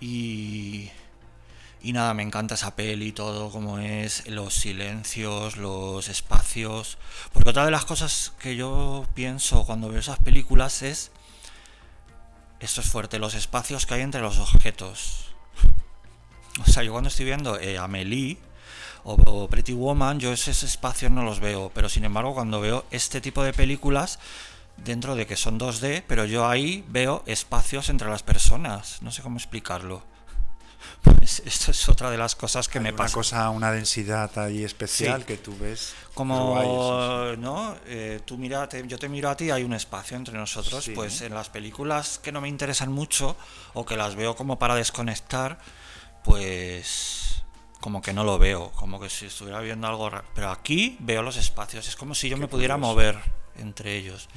[0.00, 0.90] Y.
[1.80, 6.98] Y nada, me encanta esa peli, todo como es, los silencios, los espacios.
[7.32, 11.12] Porque otra de las cosas que yo pienso cuando veo esas películas es
[12.60, 15.24] esto es fuerte, los espacios que hay entre los objetos.
[16.60, 18.36] O sea, yo cuando estoy viendo eh, Amelie
[19.04, 21.70] o, o Pretty Woman, yo esos espacios no los veo.
[21.72, 24.18] Pero sin embargo, cuando veo este tipo de películas,
[24.84, 29.02] dentro de que son 2D, pero yo ahí veo espacios entre las personas.
[29.02, 30.02] No sé cómo explicarlo.
[31.02, 33.14] Pues esto es otra de las cosas que me Una pasa.
[33.14, 35.26] cosa, una densidad ahí especial Sí.
[35.26, 35.94] que tú ves.
[36.14, 37.40] Como, guay, eso sí.
[37.40, 37.76] ¿no?
[37.86, 40.84] Eh, tú mira, te- yo te miro a ti, hay un espacio entre nosotros.
[40.84, 40.92] Sí.
[40.92, 43.36] Pues en las películas que no me interesan mucho
[43.74, 45.58] o que las veo como para desconectar,
[46.24, 47.42] pues
[47.80, 50.26] como que no lo veo, como que si estuviera viendo algo raro.
[50.34, 52.92] Pero aquí veo los espacios, es como si yo me pudiera curioso.
[52.94, 53.18] mover
[53.58, 54.28] entre ellos.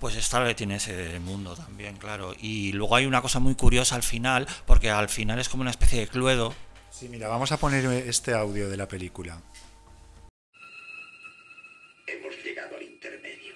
[0.00, 2.34] Pues esta le tiene ese mundo también, claro.
[2.40, 5.70] Y luego hay una cosa muy curiosa al final, porque al final es como una
[5.70, 6.54] especie de cluedo.
[6.90, 9.42] Sí, mira, vamos a poner este audio de la película.
[12.06, 13.54] Hemos llegado al intermedio.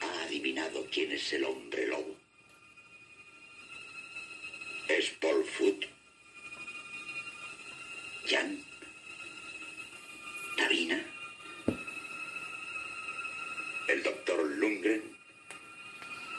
[0.00, 2.16] Ha adivinado quién es el hombre lobo.
[4.88, 5.86] ¿Es Paul Foot?
[8.28, 8.58] ¿Jan?
[10.58, 11.13] ¿Davina?
[13.86, 15.02] ¿El doctor Lundgren?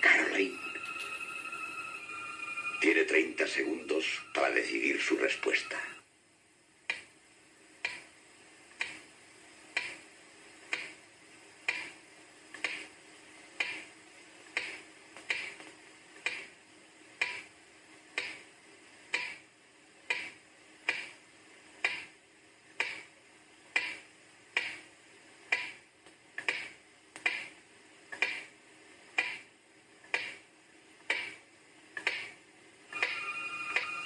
[0.02, 0.58] ¿Caroline?
[2.82, 5.55] Tiene 30 segundos para decidir su respuesta.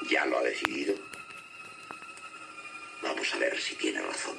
[0.10, 0.96] ¿Ya lo ha decidido?
[3.04, 4.36] Vamos a ver si tiene razón.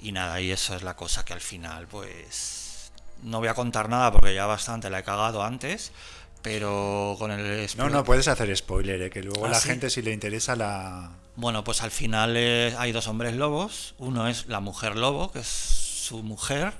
[0.00, 2.92] Y nada, y eso es la cosa que al final, pues.
[3.22, 5.92] No voy a contar nada porque ya bastante la he cagado antes,
[6.42, 7.68] pero con el.
[7.76, 9.10] No, no puedes hacer spoiler, ¿eh?
[9.10, 9.68] que luego ¿Ah, la sí?
[9.68, 11.10] gente, si le interesa, la.
[11.34, 13.94] Bueno, pues al final eh, hay dos hombres lobos.
[13.98, 16.72] Uno es la mujer lobo, que es su mujer,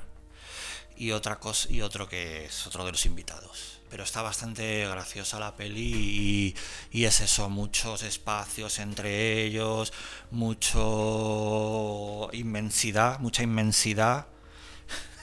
[0.99, 3.81] y otra cosa y otro que es otro de los invitados.
[3.89, 6.55] Pero está bastante graciosa la peli
[6.93, 9.93] y, es eso, muchos espacios entre ellos,
[10.31, 14.27] mucho inmensidad, mucha inmensidad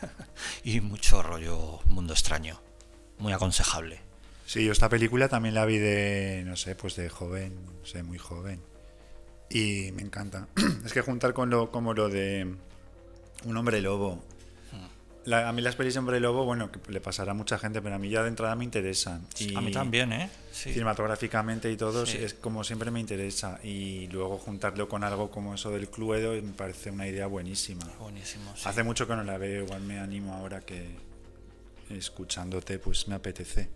[0.64, 2.60] y mucho rollo mundo extraño.
[3.20, 4.02] Muy aconsejable.
[4.46, 8.04] Sí, yo esta película también la vi de, no sé, pues de joven, no sé,
[8.04, 8.62] muy joven.
[9.50, 10.48] Y me encanta.
[10.86, 12.56] es que juntar con lo, como lo de
[13.46, 14.24] un hombre lobo.
[15.26, 17.82] La- a mí las pelis de hombre lobo, bueno, que le pasará a mucha gente,
[17.82, 19.26] pero a mí ya de entrada me interesan.
[19.40, 20.30] Y A mí también, ¿eh?
[20.52, 20.72] Sí.
[20.72, 22.18] Cinematográficamente y todo, Sí.
[22.18, 23.60] es como siempre me interesa.
[23.64, 27.86] Y luego juntarlo con algo como eso del Cluedo me parece una idea buenísima.
[28.00, 28.54] Buenísimo.
[28.56, 28.64] sí.
[28.70, 30.96] Hace mucho que no la veo, igual me animo ahora que
[31.90, 33.68] escuchándote, pues me apetece.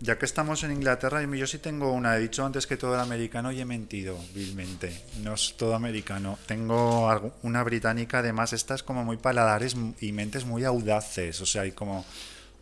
[0.00, 2.16] Ya que estamos en Inglaterra, yo yo sí tengo una.
[2.16, 5.04] He dicho antes que todo era americano y he mentido vilmente.
[5.22, 6.38] No es todo americano.
[6.46, 11.40] Tengo una británica, además, estas como muy paladares y mentes muy audaces.
[11.40, 12.04] O sea, hay como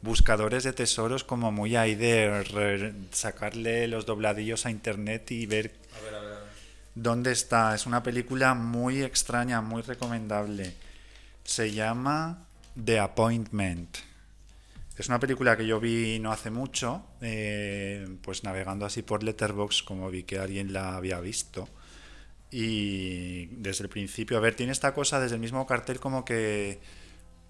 [0.02, 5.72] buscadores de tesoros, como muy ahí de sacarle los dobladillos a internet y ver
[6.94, 7.74] ¿Dónde está?
[7.74, 10.74] Es una película muy extraña, muy recomendable.
[11.42, 12.46] Se llama
[12.82, 14.13] The Appointment.
[14.96, 19.84] Es una película que yo vi no hace mucho, eh, pues navegando así por Letterboxd,
[19.84, 21.68] como vi que alguien la había visto.
[22.50, 26.80] Y desde el principio, a ver, tiene esta cosa desde el mismo cartel como que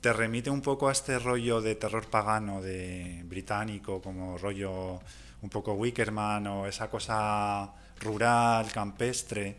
[0.01, 5.01] te remite un poco a este rollo de terror pagano de británico, como rollo
[5.42, 9.57] un poco Wickerman o esa cosa rural, campestre.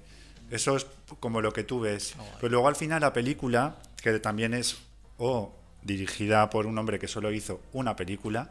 [0.50, 0.88] Eso es
[1.20, 2.16] como lo que tú ves.
[2.40, 4.78] Pero luego al final la película, que también es
[5.18, 5.56] o
[5.86, 8.50] dirigida por un hombre que solo hizo una película,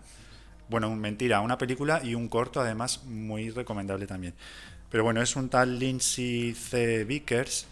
[0.70, 4.35] bueno, un- mentira, una película y un corto además muy recomendable también.
[4.91, 7.05] Pero bueno, es un tal Lindsay C.
[7.05, 7.66] Vickers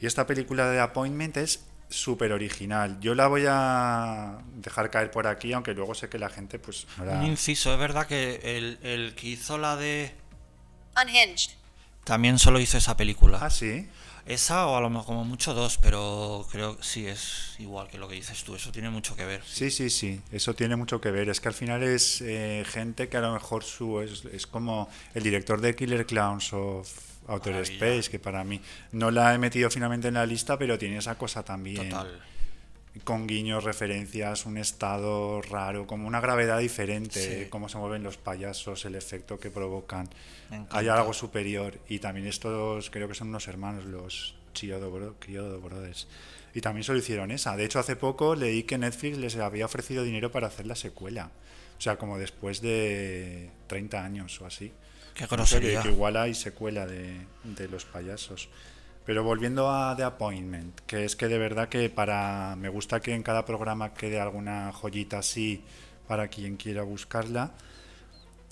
[0.00, 2.98] y esta película de Appointment es súper original.
[3.00, 6.86] Yo la voy a dejar caer por aquí, aunque luego sé que la gente pues
[6.98, 10.14] Un inciso, es verdad que el, el que hizo la de...
[11.02, 11.52] Unhinged.
[12.04, 13.38] También solo hizo esa película.
[13.40, 13.88] Ah, sí.
[14.28, 17.96] Esa o a lo mejor como mucho dos, pero creo que sí es igual que
[17.96, 19.42] lo que dices tú, eso tiene mucho que ver.
[19.46, 21.30] Sí, sí, sí, eso tiene mucho que ver.
[21.30, 24.90] Es que al final es eh, gente que a lo mejor su es, es como
[25.14, 26.92] el director de Killer Clowns of
[27.26, 27.86] Outer Maravilla.
[27.86, 28.60] Space, que para mí
[28.92, 31.88] no la he metido finalmente en la lista, pero tiene esa cosa también.
[31.88, 32.20] Total.
[33.04, 37.50] Con guiños, referencias, un estado raro, como una gravedad diferente, Sí.
[37.50, 40.08] cómo se mueven los payasos, el efecto que provocan.
[40.70, 41.78] Hay algo superior.
[41.88, 46.08] Y también estos, creo que son unos hermanos, los Chiodo, Bro- Chiodo Brothers.
[46.54, 47.56] Y también se lo hicieron esa.
[47.56, 51.30] De hecho, hace poco leí que Netflix les había ofrecido dinero para hacer la secuela.
[51.78, 54.72] O sea, como después de 30 años o así.
[55.14, 55.82] Qué No sé, que, grosería.
[55.82, 58.48] que igual hay secuela de, de los payasos.
[59.08, 62.54] Pero volviendo a The Appointment, que es que de verdad que para.
[62.56, 65.62] Me gusta que en cada programa quede alguna joyita así
[66.06, 67.52] para quien quiera buscarla.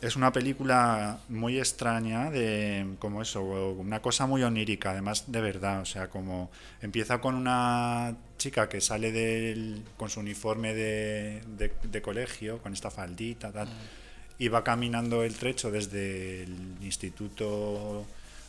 [0.00, 5.82] Es una película muy extraña, de como eso, una cosa muy onírica, además de verdad.
[5.82, 6.50] O sea, como
[6.80, 12.72] empieza con una chica que sale del, con su uniforme de, de- de colegio, con
[12.72, 13.68] esta faldita, tal,
[14.38, 18.06] y va caminando el trecho desde el instituto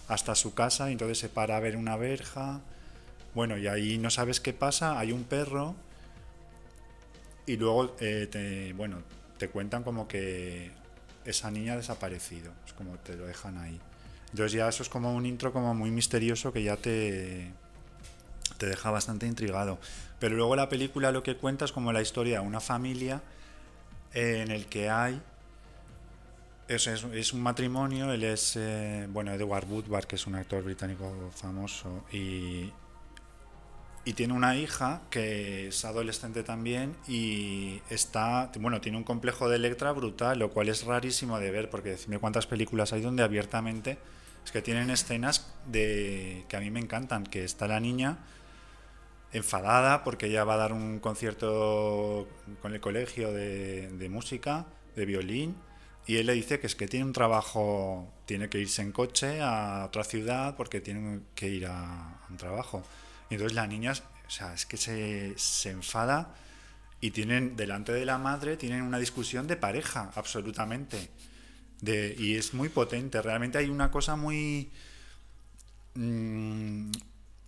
[0.08, 2.62] hasta su casa, y entonces se para a ver una verja.
[3.34, 5.76] Bueno, y ahí no sabes qué pasa, hay un perro
[7.46, 9.02] y luego eh, te, bueno,
[9.38, 10.72] te cuentan como que
[11.26, 13.80] esa niña ha desaparecido, es como te lo dejan ahí.
[14.32, 17.52] Entonces ya eso es como un intro como muy misterioso que ya te,
[18.58, 19.80] te deja bastante intrigado.
[20.20, 23.22] Pero luego la película lo que cuenta es como la historia de una familia
[24.14, 25.22] eh, en el que hay
[26.68, 31.32] es, es, un matrimonio, él es, eh, bueno, Edward Woodward, que es un actor británico
[31.34, 32.72] famoso, y,
[34.04, 39.56] y tiene una hija que es adolescente también y está, bueno, tiene un complejo de
[39.56, 43.98] Electra brutal, lo cual es rarísimo de ver, porque decime cuántas películas hay donde abiertamente
[44.44, 48.20] es que tienen escenas de que a mí me encantan, que está la niña
[49.34, 52.30] enfadada porque ella va a dar un concierto
[52.62, 55.56] con el colegio de música, de violín,
[56.08, 59.42] y él le dice que es que tiene un trabajo, tiene que irse en coche
[59.42, 62.82] a otra ciudad porque tiene que ir a, un trabajo.
[63.30, 66.34] Y entonces la niña, o sea, es que se, se enfada
[67.02, 71.10] y tienen, delante de la madre, tienen una discusión de pareja, absolutamente.
[71.82, 74.72] De, y es muy potente, realmente hay una cosa muy...
[75.96, 76.92] mm,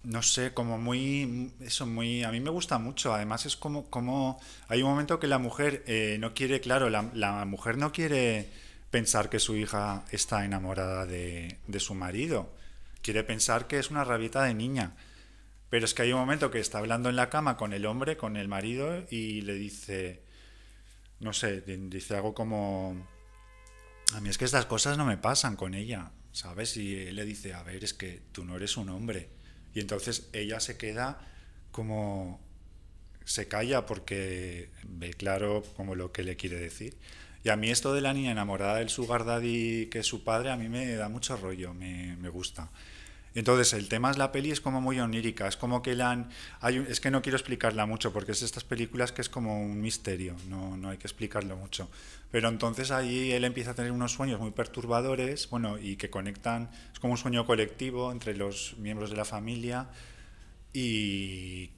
[0.03, 3.13] no sé, como muy, eso muy, a mí me gusta mucho.
[3.13, 7.09] Además es como, como hay un momento que la mujer eh, no quiere, claro, la,
[7.13, 8.49] la mujer no quiere
[8.91, 12.53] pensar que su hija está enamorada de, de su marido.
[13.01, 14.95] Quiere pensar que es una rabieta de niña.
[15.69, 18.17] Pero es que hay un momento que está hablando en la cama con el hombre,
[18.17, 20.23] con el marido, y le dice,
[21.19, 23.07] no sé, dice algo como,
[24.15, 26.75] a mí es que estas cosas no me pasan con ella, ¿sabes?
[26.77, 29.29] Y él le dice, a ver, es que tú no eres un hombre.
[29.73, 31.19] Y entonces ella se queda
[31.71, 32.39] como
[33.25, 36.97] se calla porque ve claro como lo que le quiere decir.
[37.43, 40.51] Y a mí esto de la niña enamorada del sugar daddy que es su padre,
[40.51, 42.69] a mí me da mucho rollo, me, me gusta.
[43.35, 46.29] Entonces el tema es la peli es como muy onírica, es como que la han,
[46.61, 49.79] hay, es que no quiero explicarla mucho porque es estas películas que es como un
[49.79, 51.89] misterio, no, no hay que explicarlo mucho.
[52.31, 56.69] Pero entonces ahí él empieza a tener unos sueños muy perturbadores, bueno, y que conectan,
[56.93, 59.89] es como un sueño colectivo entre los miembros de la familia
[60.73, 61.71] y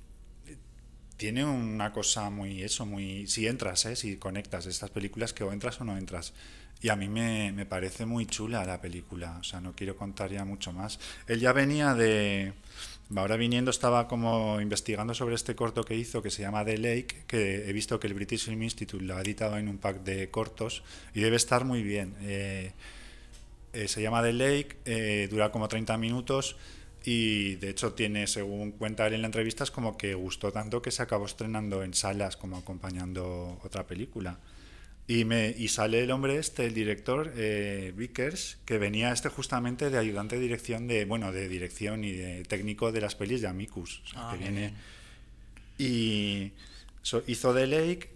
[1.21, 3.95] tiene una cosa muy eso muy si entras ¿eh?
[3.95, 6.33] si conectas estas películas que o entras o no entras
[6.81, 10.31] y a mí me, me parece muy chula la película o sea no quiero contar
[10.31, 12.53] ya mucho más él ya venía de
[13.15, 17.23] ahora viniendo estaba como investigando sobre este corto que hizo que se llama The Lake
[17.27, 20.29] que he visto que el British Film Institute lo ha editado en un pack de
[20.29, 20.83] cortos
[21.13, 22.71] y debe estar muy bien Eh,
[23.73, 26.57] eh, se llama The Lake, eh, dura como 30 minutos
[27.05, 30.81] y de hecho tiene, según cuenta él en la entrevista, es como que gustó tanto
[30.81, 34.37] que se acabó estrenando en salas como acompañando otra película.
[35.13, 39.89] Y, me, y sale el hombre este, el director eh, Vickers, que venía este justamente
[39.89, 43.47] de ayudante de dirección de, bueno, de dirección y de técnico de las pelis de
[43.47, 44.01] Amicus.
[44.05, 44.73] o sea, Ah, que viene
[45.77, 46.51] y
[47.01, 48.09] so- hizo The Lake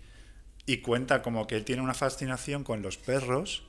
[0.65, 3.63] y cuenta como que él tiene una fascinación con los perros,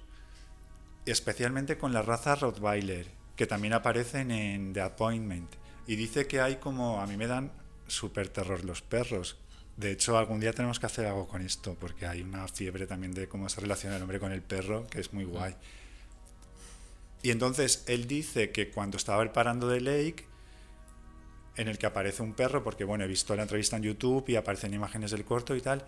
[1.07, 3.07] especialmente con la raza Rottweiler,
[3.37, 5.51] que también aparecen en The Appointment.
[5.87, 7.53] Y dice que hay como, a mí me dan
[7.87, 9.37] súper terror los perros.
[9.77, 13.13] De hecho, algún día tenemos que hacer algo con esto, porque hay una fiebre también
[13.13, 15.55] de cómo se relaciona el hombre con el perro, que es muy guay.
[17.23, 20.25] Y entonces él dice que cuando estaba él parando de Lake,
[21.57, 24.37] en el que aparece un perro, porque bueno, he visto la entrevista en YouTube y
[24.37, 25.85] aparecen imágenes del corto y tal,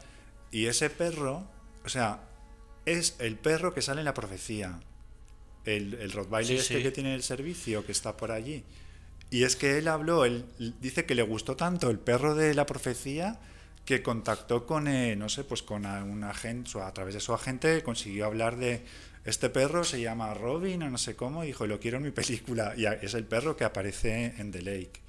[0.51, 1.47] y ese perro,
[1.84, 2.20] o sea,
[2.84, 4.80] es el perro que sale en la profecía,
[5.64, 6.82] el, el Rottweiler Sí, este sí.
[6.82, 8.64] que tiene el servicio, que está por allí.
[9.30, 10.47] Y es que él habló, él
[10.80, 13.39] dice que le gustó tanto el perro de la profecía
[13.89, 17.32] que contactó con, eh, no sé, pues con un agente, o a través de su
[17.32, 18.84] agente consiguió hablar de
[19.24, 22.11] este perro se llama Robin o no sé cómo, y dijo, lo quiero en mi
[22.11, 22.74] película.
[22.76, 25.01] Y es el perro que aparece en The Lake.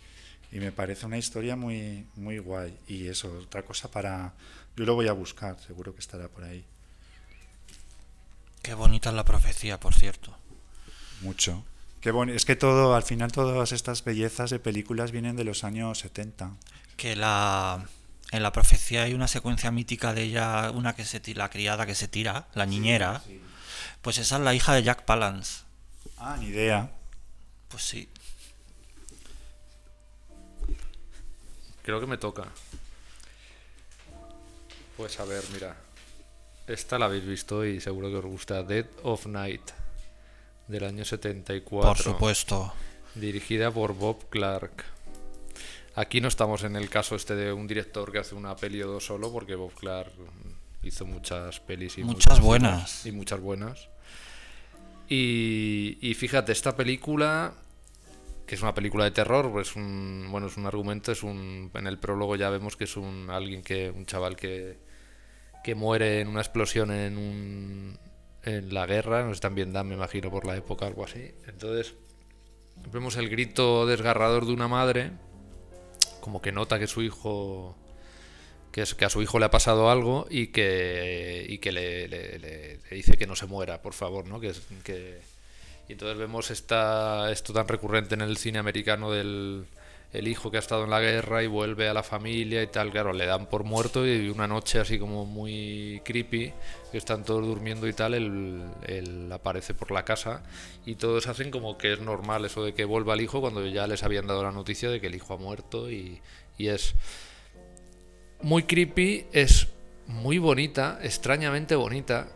[0.54, 2.74] Y me parece una historia muy, muy guay.
[2.88, 4.34] Y eso, otra cosa para...
[4.78, 6.64] Yo lo voy a buscar, seguro que estará por ahí.
[8.62, 10.34] Qué bonita es la profecía, por cierto.
[11.20, 11.66] Mucho.
[12.00, 15.66] Qué boni- es que todo, al final todas estas bellezas de películas vienen de los
[15.66, 16.54] años 70.
[16.96, 17.86] Que la
[18.32, 21.96] en la profecía hay una secuencia mítica de ella, una que se la criada que
[21.96, 23.24] se tira, la niñera.
[24.02, 25.64] Pues esa es la hija de Jack Palance.
[26.18, 26.92] Ah, ni idea.
[27.70, 28.10] Pues sí.
[31.82, 32.46] Creo que me toca.
[34.96, 35.76] Pues a ver, mira.
[36.68, 38.62] Esta la habéis visto y seguro que os gusta.
[38.64, 39.72] Dead of Night.
[40.68, 41.88] Del año 74.
[41.88, 42.74] Por supuesto.
[43.16, 44.86] Dirigida por Bob Clark.
[46.00, 48.88] Aquí no estamos en el caso este de un director que hace una peli o
[48.88, 50.14] dos solo, porque Bob Clark
[50.82, 53.06] hizo muchas pelis y Muchas buenas.
[53.06, 53.90] Y muchas buenas.
[55.10, 57.52] Y, y fíjate, esta película,
[58.48, 61.86] que es una película de terror, pues un, bueno, es un argumento, es un, en
[61.86, 64.78] el prólogo ya vemos que es un alguien que, un chaval que,
[65.66, 68.00] que muere en una explosión en un,
[68.44, 71.34] en la guerra, no sé, también dan, me imagino, por la época, algo así.
[71.46, 71.94] Entonces,
[72.90, 75.12] vemos el grito desgarrador de una madre,
[76.20, 77.76] como que nota que su hijo
[78.72, 83.28] que, a su hijo le ha pasado algo y que, y que le, dice que
[83.28, 84.40] no se muera, por favor, ¿no?
[84.40, 84.54] Que,
[84.84, 85.22] que-
[85.88, 89.66] y entonces vemos esta, esto tan recurrente en el cine americano del
[90.12, 92.92] el hijo que ha estado en la guerra y vuelve a la familia y tal,
[92.92, 96.52] claro, le dan por muerto y una noche así como muy creepy,
[96.92, 100.44] que están todos durmiendo y tal, él, aparece por la casa
[100.86, 103.86] y todos hacen como que es normal eso de que vuelva el hijo cuando ya
[103.86, 106.22] les habían dado la noticia de que el hijo ha muerto y,
[106.58, 106.96] y es
[108.42, 109.68] muy creepy, es
[110.08, 112.30] muy bonita, extrañamente bonita,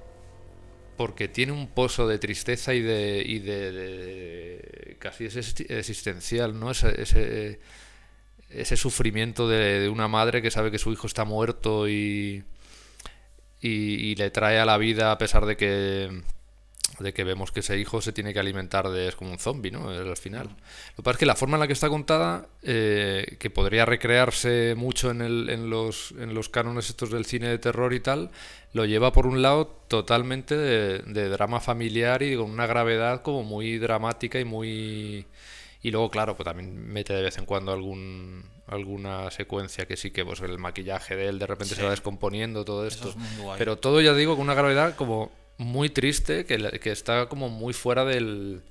[1.03, 6.71] porque tiene un pozo de tristeza y de, y de, casi es existencial, ¿no?
[6.71, 7.59] Ese,
[8.49, 12.45] ese, sufrimiento de, una madre que sabe que su hijo está muerto y,
[13.59, 16.21] y le trae a la vida a pesar de que
[16.99, 19.71] de que vemos que ese hijo se tiene que alimentar de es como un zombie,
[19.71, 19.89] ¿no?
[19.89, 20.47] Al final.
[20.47, 23.85] Lo que pasa es que la forma en la que está contada, eh, que podría
[23.85, 27.99] recrearse mucho en, el, en, los, en los cánones estos del cine de terror y
[27.99, 28.31] tal,
[28.73, 33.43] lo lleva por un lado totalmente de, de drama familiar y con una gravedad como
[33.43, 35.27] muy dramática y muy...
[35.81, 40.11] Y luego, claro, pues también mete de vez en cuando algún alguna secuencia que sí
[40.11, 43.09] que pues el maquillaje de él de repente se va descomponiendo todo esto.
[43.09, 43.15] es.
[43.57, 47.73] Pero todo ya digo con una gravedad como muy triste que, que está como muy
[47.73, 48.61] fuera del,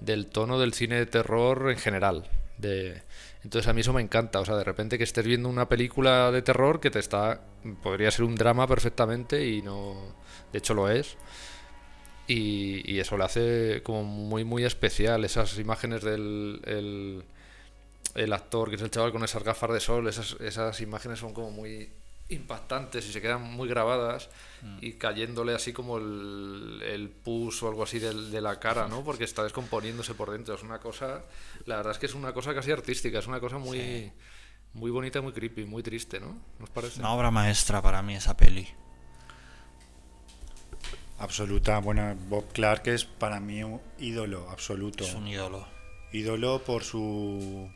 [0.00, 2.28] del tono del cine de terror en general.
[2.58, 3.02] De,
[3.44, 6.30] entonces a mí eso me encanta, o sea, de repente que estés viendo una película
[6.32, 7.40] de terror que te está
[7.82, 10.14] podría ser un drama perfectamente y no
[10.52, 11.16] de hecho lo es.
[12.28, 17.24] Y, y eso le hace como muy muy especial esas imágenes del el,
[18.16, 21.32] el actor que es el chaval con esas gafas de sol, esas, esas imágenes son
[21.32, 21.92] como muy
[22.28, 24.28] impactantes y se quedan muy grabadas
[24.80, 29.04] y cayéndole así como el, el pus o algo así de, la cara, ¿no?
[29.04, 30.54] Porque está descomponiéndose por dentro.
[30.54, 31.22] Es una cosa,
[31.66, 34.10] la verdad es que es una cosa casi artística, es una cosa muy,
[34.72, 36.36] muy bonita, muy creepy, muy triste, ¿no?
[36.58, 37.00] ¿Nos parece?
[37.00, 38.66] Una obra maestra para mí esa peli.
[41.18, 41.78] Absoluta.
[41.78, 45.04] Bueno, Bob Clark es para mí un ídolo absoluto.
[45.04, 45.66] Es un ídolo.
[46.12, 47.70] Ídolo por su...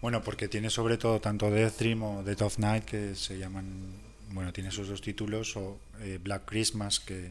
[0.00, 4.06] Bueno, porque tiene sobre todo tanto Death Dream o Death of Night, que se llaman...
[4.30, 7.30] Bueno, tiene esos dos títulos, o eh, Black Christmas, que,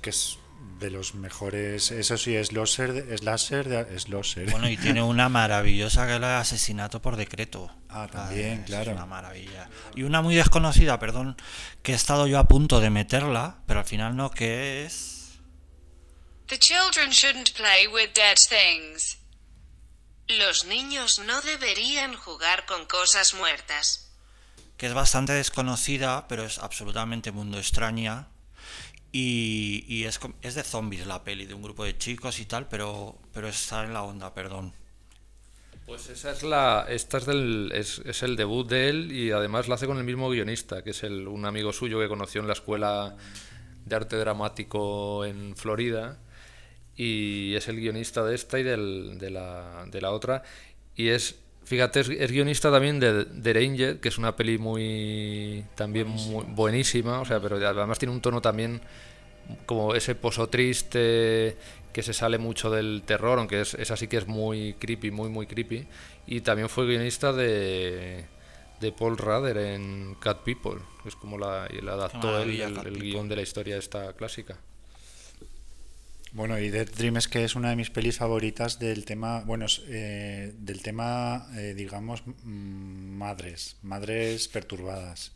[0.00, 0.38] que es
[0.78, 1.90] de los mejores...
[1.90, 4.50] Eso sí, es Slasher, de- slasher de Slasher.
[4.50, 7.70] Bueno, y tiene una maravillosa que es la de asesinato por decreto.
[7.88, 8.92] Ah, también, es claro.
[8.92, 9.68] una maravilla.
[9.96, 11.36] Y una muy desconocida, perdón,
[11.82, 15.40] que he estado yo a punto de meterla, pero al final no, que es...
[16.46, 19.18] The children shouldn't play with dead things.
[20.28, 24.08] Los niños no deberían jugar con cosas muertas.
[24.76, 28.28] que es bastante desconocida, pero es absolutamente mundo extraña.
[29.12, 33.18] Y, y es, de zombies la peli, de un grupo de chicos y tal, pero,
[33.32, 34.72] pero está en la onda, perdón.
[35.86, 39.68] Pues esa es la, esta es, del, es, es el debut de él y además
[39.68, 42.46] la hace con el mismo guionista, que es el, un amigo suyo que conoció en
[42.46, 43.16] la escuela
[43.84, 46.18] de arte dramático en Florida
[46.96, 50.42] y es el guionista de esta y del- de, la, de la otra
[50.94, 55.64] y es, fíjate, es, es guionista también de The Ranger, que es una peli muy,
[55.74, 58.80] también muy buenísima, o sea, pero además tiene un tono también
[59.66, 61.56] como ese pozo triste
[61.92, 65.28] que se sale mucho del terror, aunque es, esa sí que es muy creepy, muy,
[65.28, 65.86] muy creepy.
[66.26, 68.24] Y también fue guionista de,
[68.80, 72.90] de Paul Rader en Cat People, que es como la, la adaptó el, el People.
[72.98, 74.58] guion de la historia esta clásica.
[76.32, 79.66] Bueno, y Dead Dream es que es una de mis pelis favoritas del tema, bueno,
[79.88, 85.32] eh, del tema, eh, digamos, mm, madres, madres perturbadas.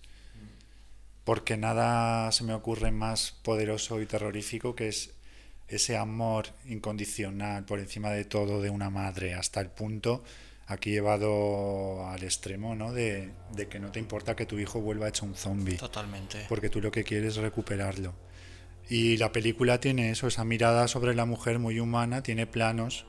[1.24, 5.12] Porque nada se me ocurre más poderoso y terrorífico que es
[5.68, 10.22] ese amor incondicional por encima de todo de una madre, hasta el punto,
[10.66, 12.92] aquí llevado al extremo, ¿no?
[12.92, 16.46] De, de que no te importa que tu hijo vuelva hecho un zombie Totalmente.
[16.48, 18.14] porque tú lo que quieres es recuperarlo.
[18.88, 23.06] Y la película tiene eso, esa mirada sobre la mujer muy humana, tiene planos,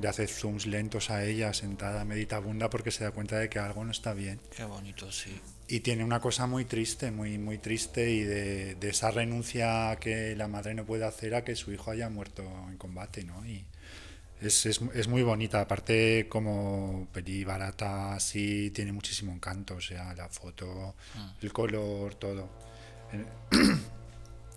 [0.00, 3.84] le hace zooms lentos a ella, sentada, meditabunda, porque se da cuenta de que algo
[3.84, 4.40] no está bien.
[4.54, 5.40] Qué bonito, sí.
[5.66, 10.36] Y tiene una cosa muy triste, muy, muy triste, y de, de esa renuncia que
[10.36, 13.44] la madre no puede hacer a que su hijo haya muerto en combate, ¿no?
[13.44, 13.64] Y
[14.40, 20.14] es, es, es muy bonita, aparte como peli barata, así, tiene muchísimo encanto, o sea,
[20.14, 20.94] la foto,
[21.42, 22.48] el color, todo.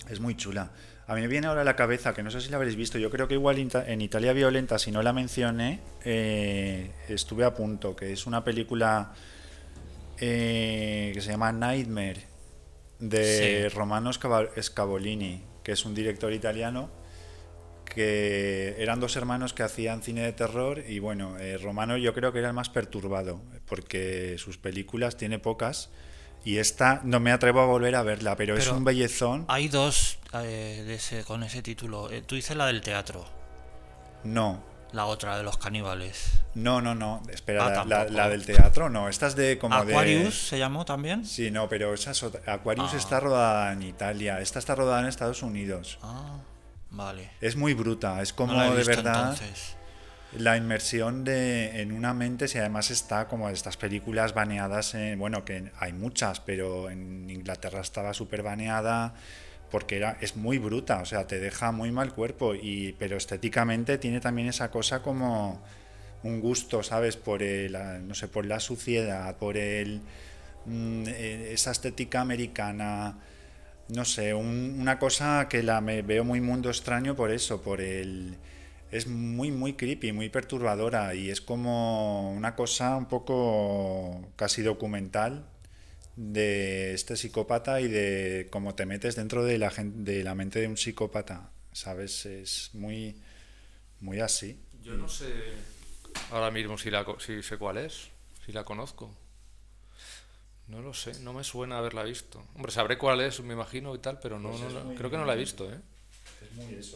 [0.10, 0.72] Es muy chula.
[1.08, 2.98] A mí me viene ahora a la cabeza, que no sé si la habréis visto,
[2.98, 7.96] yo creo que igual en Italia Violenta, si no la mencioné, eh, estuve a punto,
[7.96, 9.14] que es una película
[10.20, 12.22] eh, que se llama Nightmare,
[13.00, 13.76] de Sí.
[13.76, 16.90] Romano Scavolini, que es un director italiano,
[17.84, 22.32] que eran dos hermanos que hacían cine de terror y bueno, eh, Romano yo creo
[22.32, 25.90] que era el más perturbado, porque sus películas tiene pocas
[26.44, 29.46] y esta no me atrevo a volver a verla, pero, es un bellezón.
[29.48, 32.10] Hay dos eh, de ese, con ese título.
[32.12, 33.26] Eh, tú dices la del teatro,
[34.24, 36.42] No, la otra de los caníbales.
[36.54, 39.94] no, no, no, espera, Ah, la, del teatro no, esta es de como de...
[39.94, 41.26] Aquarius se llamó también.
[41.26, 42.98] Sí, no, pero esa es otra- Aquarius Ah.
[42.98, 45.98] está rodada en Italia, esta está rodada en Estados Unidos.
[46.02, 46.38] Ah,
[46.90, 47.32] vale.
[47.40, 49.76] Es muy bruta, es como No de verdad entonces.
[50.38, 55.44] La inmersión de, en una mente, si además está como estas películas baneadas, en, bueno,
[55.44, 59.14] que hay muchas, pero en Inglaterra estaba súper baneada
[59.70, 63.98] porque era, es muy bruta, o sea, te deja muy mal cuerpo, y, pero estéticamente
[63.98, 65.62] tiene también esa cosa como
[66.24, 67.18] un gusto, ¿sabes?
[67.18, 67.74] Por el,
[68.08, 70.02] no sé, por la suciedad, por el,
[70.66, 73.18] mm, eh, esa estética americana,
[73.90, 77.82] no sé, un- una cosa que la me veo muy mundo extraño por eso, por
[77.82, 78.38] el
[78.92, 85.46] es muy muy creepy, muy perturbadora y es como una cosa un poco casi documental
[86.18, 90.60] de este psicópata y de cómo te metes dentro de la gen- de la mente
[90.60, 92.26] de un psicópata, ¿sabes?
[92.26, 93.16] Es muy
[94.02, 94.60] muy así.
[94.84, 95.32] Yo no sé
[96.32, 98.10] ahora mismo si, la, si sé cuál es,
[98.46, 99.16] si la conozco.
[100.68, 102.44] No lo sé, no me suena haberla visto.
[102.56, 105.26] Hombre, sabré cuál es, me imagino y tal, pero no, no la- creo que no
[105.26, 105.80] la he visto, ¿eh?
[106.42, 106.92] Es muy es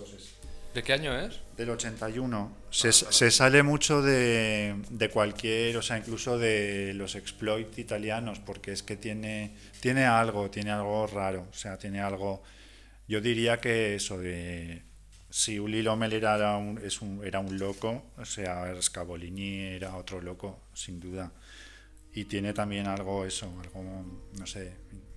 [0.75, 1.39] ¿De qué año es?
[1.55, 2.57] Del 81.
[2.69, 8.73] Se, se sale mucho de, de cualquier, o sea, incluso de los exploit italianos, porque
[8.73, 12.43] es que tiene, tiene algo, tiene algo raro, o sea, tiene algo...
[13.07, 14.83] Yo diría que eso de...
[15.29, 20.19] Si Uli Lommel era un, es un, era un loco, o sea, Scavolini era otro
[20.19, 21.31] loco, sin duda.
[22.13, 23.81] Y tiene también algo eso, algo,
[24.37, 24.73] no sé,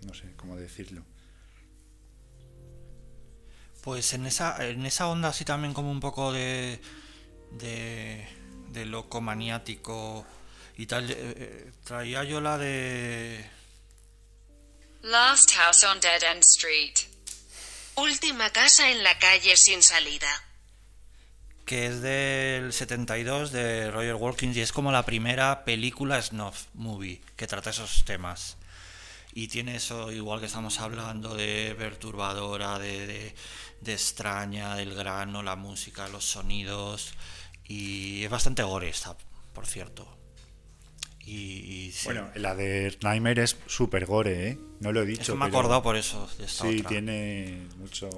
[0.07, 1.03] no sé cómo decirlo.
[3.83, 6.81] Pues en esa, en esa onda así también como un poco de,
[7.53, 8.29] de,
[8.71, 10.27] de loco maniático
[10.77, 13.49] y tal, eh, eh, traía yo la de...
[15.03, 16.95] Last house on Dead End Street.
[17.97, 20.29] Última casa en la calle sin salida.
[21.67, 27.21] que es del 72 de Roger Wilkins y es como la primera película snuff movie
[27.37, 28.57] que trata esos temas.
[29.35, 33.35] Y tiene eso, igual que estamos hablando de perturbadora, de, de,
[33.81, 37.13] de extraña, del grano, la música, los sonidos.
[37.65, 39.17] Y es bastante gore esta,
[39.53, 40.09] por cierto.
[41.25, 41.35] Y,
[41.87, 42.07] y sí.
[42.07, 44.59] Bueno, la de Nightmare es super gore, ¿eh?
[44.81, 45.23] No lo he dicho.
[45.23, 46.89] Eso me he pero- acordado por eso de esta Sí, otra.
[46.89, 48.09] tiene mucho.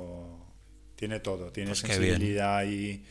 [0.94, 1.50] Tiene todo.
[1.50, 3.02] Tiene Pues sensibilidad y,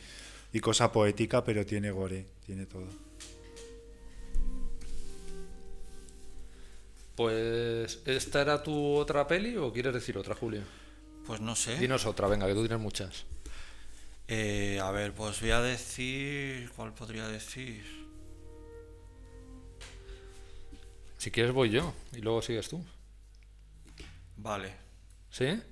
[0.52, 2.24] y cosa poética, pero tiene gore.
[2.46, 2.86] Tiene todo.
[7.16, 10.62] Pues, ¿esta era tu otra peli o quieres decir otra, Julio?
[11.30, 11.76] Pues no sé.
[11.76, 13.24] Dinos otra, venga, que tú tienes muchas.
[14.26, 16.68] Eh, a ver, pues voy a decir.
[16.74, 17.84] ¿Cuál podría decir?
[21.18, 22.84] Si quieres voy yo y luego sigues tú.
[24.38, 24.74] Vale.
[25.30, 25.62] ¿Sí?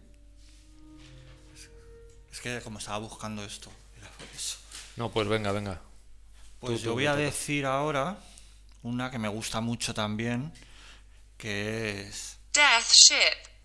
[2.30, 4.59] Es que como estaba buscando esto, era por eso.
[4.94, 5.80] No, pues venga, venga.
[6.60, 8.16] Pues Tú, yo tú, voy a decir ahora
[8.85, 10.52] una que me gusta mucho también,
[11.36, 13.57] que es Death Ship.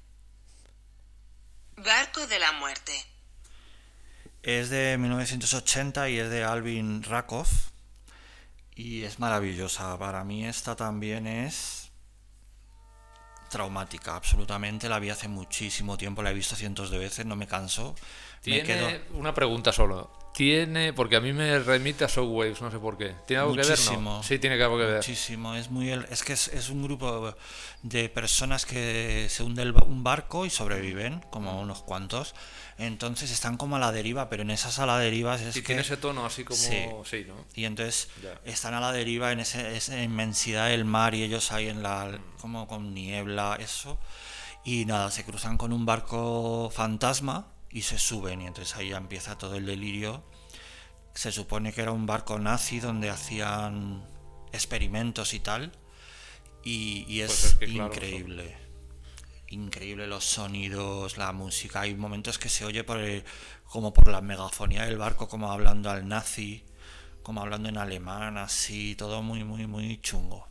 [1.78, 2.92] Barco de la muerte.
[4.42, 7.48] Es de 1980 y es de Alvin Rakov.
[8.76, 9.98] Y es maravillosa.
[9.98, 11.92] Para mí esta también es
[13.50, 14.90] traumática, absolutamente.
[14.90, 17.96] La vi hace muchísimo tiempo, la he visto cientos de veces, no me canso.
[18.42, 20.23] Tiene una pregunta solo.
[20.34, 23.14] Tiene, porque a mí me remite a Shockwaves, no sé por qué.
[23.28, 23.80] ¿Tiene algo que ver?
[24.02, 24.24] No?
[24.24, 24.98] Sí, tiene algo que ver.
[24.98, 27.36] Muchísimo, es muy es que es, un grupo
[27.84, 32.34] de personas que se hunde un barco y sobreviven, como unos cuantos.
[32.80, 35.82] Entonces están como a la deriva, pero en esas a la deriva es que tiene
[35.82, 36.60] ese tono así como
[37.06, 37.46] sí, ¿no?
[37.54, 38.10] Y entonces
[38.44, 42.42] están a la deriva en esa inmensidad del mar y ellos ahí en la mm.
[42.42, 44.00] como con niebla, eso.
[44.66, 48.98] Y nada, se cruzan con un barco fantasma y se suben y entonces ahí ya
[48.98, 50.24] empieza todo el delirio.
[51.16, 54.08] Se supone que era un barco nazi donde hacían
[54.52, 55.72] experimentos y tal
[56.64, 58.56] y, es, pues increíble.
[59.50, 61.82] Increíble los sonidos, la música.
[61.82, 63.00] Hay momentos que se oye por
[63.66, 66.64] como por la megafonía del barco, como hablando al nazi,
[67.24, 70.48] como hablando en alemán, así, todo muy, muy, muy chungo.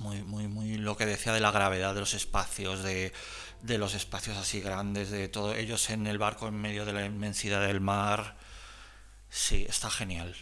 [0.00, 3.12] Muy, muy, muy lo que decía de la gravedad de los espacios, de
[3.62, 7.04] de los espacios así grandes, de todo, ellos en el barco en medio de la
[7.04, 8.36] inmensidad del mar.
[9.28, 10.34] Sí, está genial.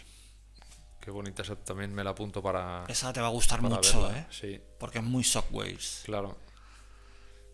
[1.01, 2.83] Qué bonita, esa también me la apunto para.
[2.87, 4.25] Esa te va a gustar mucho, ¿eh?
[4.29, 4.59] Sí.
[4.77, 6.03] Porque es muy Shockwaves.
[6.05, 6.37] Claro.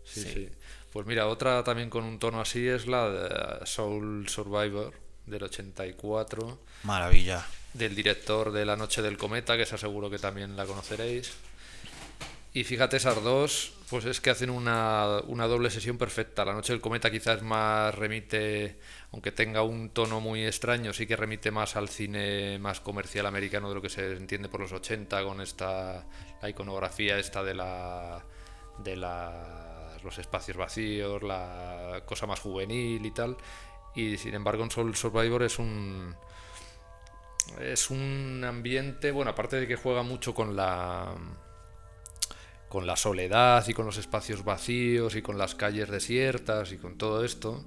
[0.04, 0.50] Sí, sí,
[0.92, 4.92] Pues mira, otra también con un tono así es la de Soul Survivor
[5.26, 6.60] del 84.
[6.82, 7.46] Maravilla.
[7.72, 11.32] Del director de La Noche del Cometa, que os aseguro que también la conoceréis.
[12.56, 16.44] Y fíjate, esas dos, pues es que hacen una, una, doble sesión perfecta.
[16.44, 18.78] La Noche del Cometa quizás más remite,
[19.10, 23.68] aunque tenga un tono muy extraño, sí que remite más al cine más comercial americano
[23.70, 26.06] de lo que se entiende por los 80, con esta
[26.40, 28.24] la iconografía esta de la
[28.78, 33.36] de la, los espacios vacíos, la cosa más juvenil y tal.
[33.96, 36.14] Y sin embargo en Soul Survivor es un
[37.60, 41.16] es un ambiente, bueno, aparte de que juega mucho con la
[42.74, 46.98] con la soledad y con los espacios vacíos y con las calles desiertas y con
[46.98, 47.64] todo esto.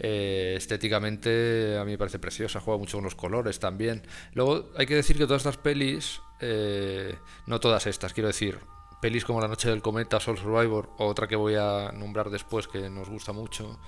[0.00, 4.02] Eh, estéticamente a mí me parece preciosa, juega mucho con los colores también.
[4.32, 7.14] Luego hay que decir que todas estas pelis, eh,
[7.46, 8.58] no todas estas, quiero decir,
[9.00, 12.66] pelis como La Noche del Cometa, Soul Survivor, o otra que voy a nombrar después
[12.66, 13.78] que nos gusta mucho,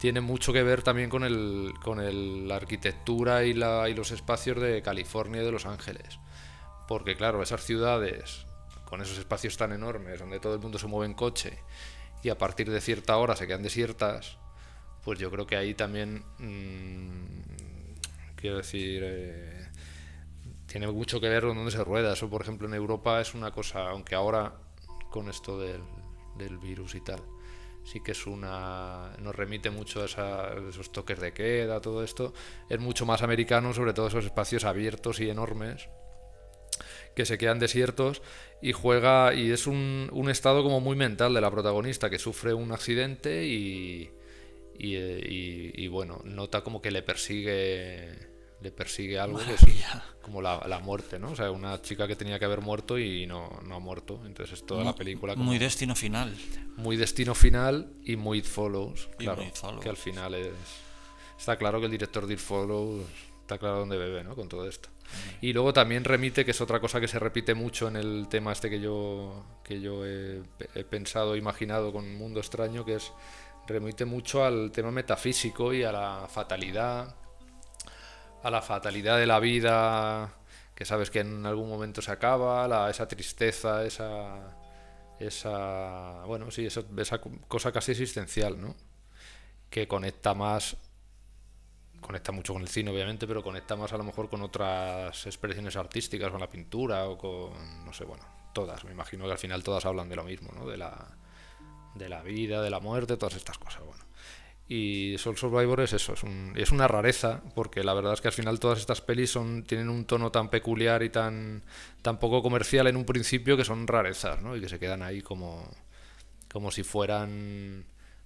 [0.00, 4.12] tienen mucho que ver también con, el, con el, la arquitectura y, la, y los
[4.12, 6.20] espacios de California y de Los Ángeles.
[6.88, 8.46] Porque claro, esas ciudades
[8.84, 11.58] con esos espacios tan enormes donde todo el mundo se mueve en coche
[12.24, 14.38] y a partir de cierta hora se quedan desiertas,
[15.04, 17.26] pues yo creo que ahí también, mm,
[18.34, 19.68] quiero decir, eh,
[20.66, 22.14] tiene mucho que ver con dónde se rueda.
[22.14, 24.54] Eso, por ejemplo, en Europa es una cosa, aunque ahora
[25.10, 25.82] con esto del,
[26.58, 27.20] virus y tal,
[27.84, 32.32] sí que es una nos remite mucho a, esos toques de queda, todo esto,
[32.68, 35.88] es mucho más americano, sobre todo esos espacios abiertos y enormes
[37.14, 38.22] que se quedan desiertos
[38.62, 42.54] y juega y es un, un, estado como muy mental de la protagonista que sufre
[42.54, 44.10] un accidente y,
[44.78, 49.40] y, bueno, nota como que le persigue le persigue algo
[50.22, 51.32] como la, la, muerte, ¿no?
[51.32, 54.22] O sea, una chica que tenía que haber muerto y no, no ha muerto.
[54.24, 56.34] Entonces es toda la película muy destino final.
[56.76, 59.44] Muy destino final y muy It Follows, claro,
[59.82, 60.52] que al final es
[61.38, 63.04] está claro que el director de It Follows
[63.42, 64.34] está claro dónde bebe, ¿no?
[64.34, 64.88] Con todo esto.
[65.40, 68.52] Y luego también remite, que es otra cosa que se repite mucho en el tema
[68.52, 70.42] este que yo, que yo he,
[70.88, 73.12] pensado, imaginado con Mundo Extraño, que es
[73.66, 77.14] remite mucho al tema metafísico y a la fatalidad,
[78.42, 80.34] a la fatalidad de la vida,
[80.74, 84.56] que sabes que en algún momento se acaba, la, esa tristeza, esa,
[85.18, 88.74] esa, bueno, sí, esa cosa casi existencial, ¿no?
[89.70, 90.76] Que conecta más
[92.04, 95.74] conecta mucho con el cine, obviamente, pero conecta más a lo mejor con otras expresiones
[95.76, 98.84] artísticas, con la pintura o con, no sé, bueno, todas.
[98.84, 100.66] Me imagino que al final todas hablan de lo mismo, ¿no?
[100.66, 101.16] De la,
[101.94, 104.04] de la vida, de la muerte, todas estas cosas, bueno.
[104.68, 108.28] Y Soul Survivor es eso, es, un, es una rareza, porque la verdad es que
[108.28, 111.62] al final todas estas pelis son, tienen un tono tan peculiar y tan,
[112.02, 114.56] tan poco comercial en un principio que son rarezas, ¿no?
[114.56, 115.70] Y que se quedan ahí como,
[116.50, 117.84] como si fueran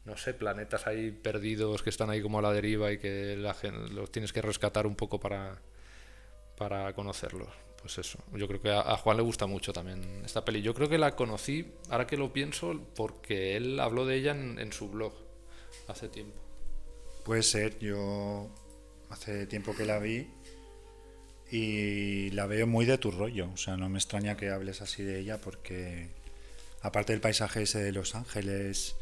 [0.08, 3.54] no sé, planetas ahí perdidos que están ahí como a la deriva y que la
[3.90, 5.60] los tienes que rescatar un poco para,
[6.56, 7.50] para conocerlos.
[7.80, 10.62] Pues eso, yo creo que a, Juan le gusta mucho también esta peli.
[10.62, 14.72] Yo creo que la conocí, ahora que lo pienso, porque él habló de ella en,
[14.72, 15.12] su blog
[15.86, 16.36] hace tiempo.
[17.24, 18.48] Puede ser, yo
[19.10, 20.26] hace tiempo que la vi
[21.50, 23.50] y la veo muy de tu rollo.
[23.52, 26.08] O sea, no me extraña que hables así de ella porque,
[26.80, 28.96] aparte del paisaje ese de Los Ángeles,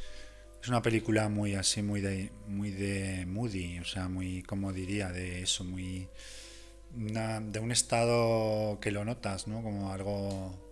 [0.62, 5.10] Es una película muy así, muy de, muy de moody, o sea, muy, como diría,
[5.10, 6.08] de eso, muy...
[6.96, 9.62] una- de un estado que lo notas, ¿no?
[9.62, 10.62] Como algo...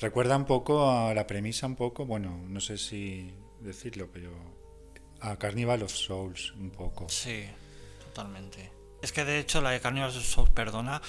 [0.00, 4.30] Recuerda un poco a la premisa, un poco, bueno, no sé si decirlo, pero
[5.20, 7.08] a Carnival of Souls, un poco.
[7.08, 7.44] Sí,
[8.04, 8.70] totalmente.
[9.00, 11.00] Es que de hecho la de Carnival of Souls, perdona,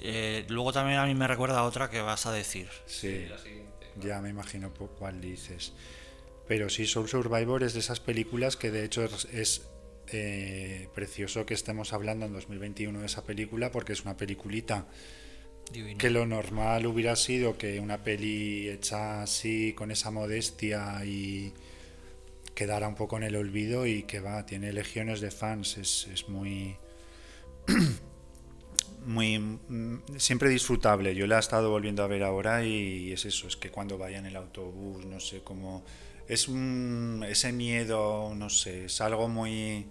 [0.00, 2.68] eh, luego también a mí me recuerda a otra que vas a decir.
[2.86, 3.26] Sí,
[4.00, 5.72] ya me imagino cuál dices.
[6.46, 9.62] Pero sí, Soul Survivor es de esas películas que de hecho es, es,
[10.12, 14.86] eh, precioso que estemos hablando en 2021 de esa película porque es una peliculita
[15.72, 15.96] Divino.
[15.96, 21.54] que lo normal hubiera sido que una peli hecha así con esa modestia y
[22.54, 26.28] quedara un poco en el olvido y que va, tiene legiones de fans, es, es
[26.28, 26.76] muy
[29.06, 31.14] muy mm, siempre disfrutable.
[31.14, 34.18] Yo la he estado volviendo a ver ahora y es eso, es que cuando vaya
[34.18, 35.84] en el autobús, no sé cómo
[36.28, 39.86] es un, ese miedo, no sé, es algo muy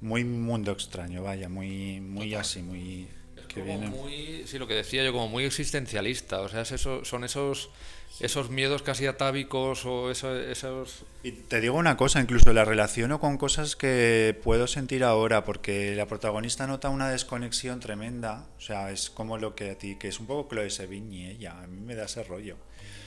[0.00, 3.08] muy mundo extraño, vaya, muy muy así, muy
[3.48, 6.40] que Como viene muy, sí, lo que decía yo, como muy existencialista.
[6.40, 7.70] O sea, es eso, son esos,
[8.18, 11.04] esos miedos casi atávicos o eso- esos...
[11.22, 15.94] Y te digo una cosa, incluso la relaciono con cosas que puedo sentir ahora, porque
[15.94, 20.08] la protagonista nota una desconexión tremenda, o sea, es como lo que a ti, que
[20.08, 22.56] es un poco Chloe Sevigny, ella, a mí me da ese rollo.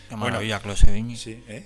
[0.07, 1.17] Qué Bueno, Chloe Sevigny.
[1.17, 1.65] Sí, ¿eh?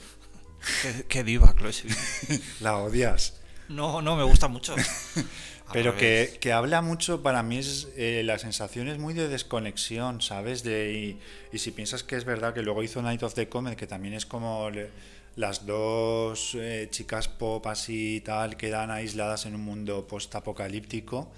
[0.81, 2.41] Qué, qué diva, Chloe Sevigny.
[2.61, 3.33] La odias.
[3.69, 4.75] No, no, me gusta mucho.
[5.73, 10.21] Pero que, que habla mucho, para mí es eh, la sensación es muy de desconexión,
[10.21, 10.63] ¿sabes?
[10.63, 11.19] De, y,
[11.55, 14.13] y si piensas que es verdad que luego hizo Night of the Comet, que también
[14.13, 14.89] es como le-
[15.37, 21.31] las dos eh, chicas pop así y tal, quedan aisladas en un mundo post-apocalíptico,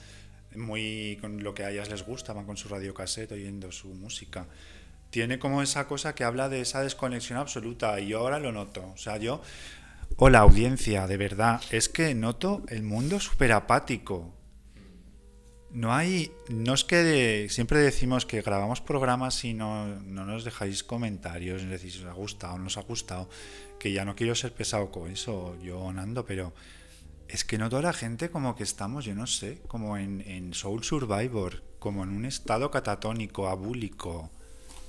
[0.55, 4.47] muy con lo que a ellas les gusta, van con su radiocassette oyendo su música.
[5.13, 8.91] Tiene como esa cosa que habla de esa desconexión absoluta y yo ahora lo noto.
[8.95, 9.41] O sea, yo
[10.17, 14.33] Hola audiencia, de verdad, es que noto el mundo súper apático.
[15.69, 20.43] No hay, no es que de- siempre decimos que grabamos programas y no, no nos
[20.45, 23.29] dejáis comentarios, decís os ha gustado, no os ha gustado,
[23.79, 26.53] que ya no quiero ser pesado con eso, yo Nando, pero
[27.27, 30.55] es que noto a la gente como que estamos, yo no sé, como en, en
[30.55, 34.31] Soul Survivor, como en un estado catatónico, abúlico.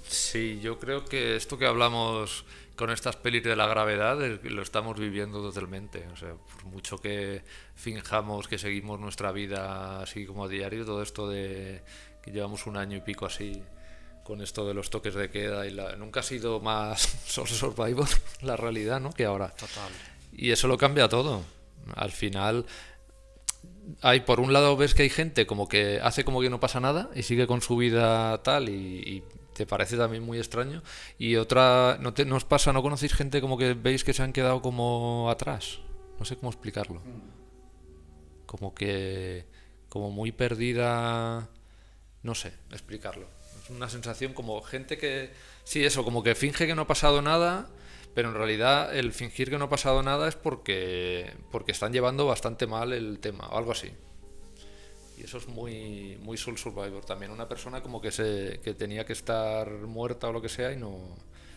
[0.06, 2.44] Sí, yo creo que esto que hablamos
[2.76, 6.06] con estas pelis de la gravedad eh, lo estamos viviendo totalmente.
[6.12, 7.42] O sea, por mucho que
[7.74, 11.82] finjamos que seguimos nuestra vida así como a diario, todo esto de
[12.22, 13.62] que llevamos un año y pico así
[14.24, 18.08] con esto de los toques de queda y la, nunca ha sido más Soul Survivor
[18.42, 19.12] la realidad, ¿no?
[19.12, 19.50] Que ahora.
[19.50, 19.92] Total.
[20.32, 21.42] Y eso lo cambia todo.
[21.94, 22.64] Al final,
[24.00, 26.80] hay por un lado ves que hay gente como que hace como que no pasa
[26.80, 29.22] nada y sigue con su vida tal y, y
[29.54, 30.82] te parece también muy extraño.
[31.18, 34.22] Y otra, ¿no, te, ¿no os pasa, no conocéis gente como que veis que se
[34.22, 35.80] han quedado como atrás?
[36.18, 37.00] No sé cómo explicarlo.
[38.46, 39.46] Como que,
[39.88, 41.48] como muy perdida,
[42.22, 43.26] no sé explicarlo.
[43.62, 45.32] Es una sensación como gente que,
[45.64, 47.68] sí, eso, como que finge que no ha pasado nada.
[48.14, 52.26] Pero en realidad el fingir que no ha pasado nada es porque, porque están llevando
[52.26, 53.92] bastante mal el tema o algo así.
[55.16, 57.30] Y eso es muy, muy Soul Survivor también.
[57.30, 60.76] Una persona como que, se, que tenía que estar muerta o lo que sea y
[60.76, 60.98] no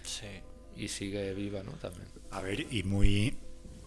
[0.04, 0.28] Sí.
[0.76, 1.72] y sigue viva, ¿no?
[1.74, 2.08] También.
[2.32, 3.38] A ver, y muy.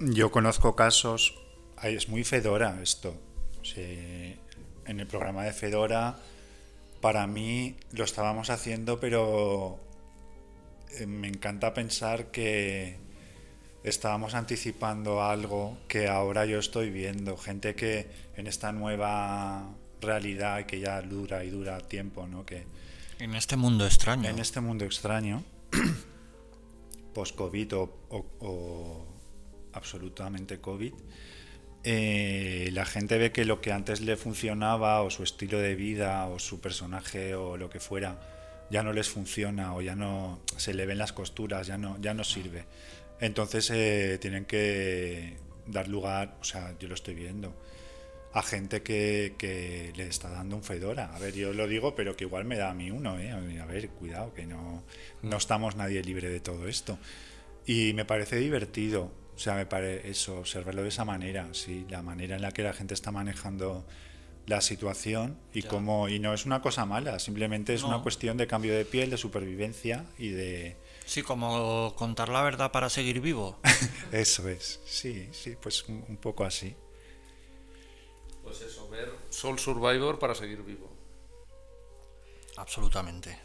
[0.01, 1.35] Yo conozco casos.
[1.77, 3.15] ay, Es muy Fedora esto.
[3.63, 4.37] Se-
[4.87, 6.19] en el programa de Fedora,
[7.01, 9.79] para mí lo estábamos haciendo, pero
[10.99, 12.99] eh, me encanta pensar que
[13.85, 17.37] estábamos anticipando algo que ahora yo estoy viendo.
[17.37, 22.45] Gente que en esta nueva realidad que ya dura y dura tiempo, ¿no?
[22.47, 22.65] Que,
[23.19, 24.29] En este mundo extraño.
[24.29, 25.43] en este mundo extraño,
[27.15, 29.07] post-COVID o, o- o
[29.73, 30.93] absolutamente COVID,
[31.83, 36.27] eh, la gente ve que lo que antes le funcionaba, o su estilo de vida,
[36.27, 38.21] o su personaje, o lo que fuera,
[38.71, 42.15] ya no les funciona, o ya no se le ven las costuras, ya no, ya
[42.15, 42.65] no sirve.
[43.21, 45.37] Entonces eh, tienen que
[45.67, 47.55] dar lugar, o sea, yo lo estoy viendo,
[48.33, 51.15] a gente que, que le está dando un Fedora.
[51.15, 53.31] A ver, yo lo digo, pero que igual me da a mí uno, ¿eh?
[53.33, 54.83] A ver, cuidado, que no,
[55.23, 56.99] no estamos nadie libre de todo esto.
[57.67, 62.03] Y me parece divertido, o sea, me parece eso, observarlo de esa manera, sí, la
[62.03, 63.85] manera en la que la gente está manejando
[64.47, 67.89] la situación y cómo, y no es una cosa mala, simplemente es No.
[67.89, 70.77] una cuestión de cambio de piel, de supervivencia y de...
[71.05, 73.59] Sí, como contar la verdad para seguir vivo.
[74.13, 76.77] Eso es, sí, sí, pues un, un poco así.
[78.43, 80.91] Pues eso, ver Soul Survivor para seguir vivo.
[82.57, 83.39] Absolutamente.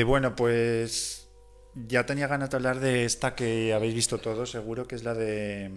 [0.00, 1.28] Eh, bueno, pues
[1.74, 5.12] ya tenía ganas de hablar de esta que habéis visto todos, seguro que es la
[5.12, 5.70] de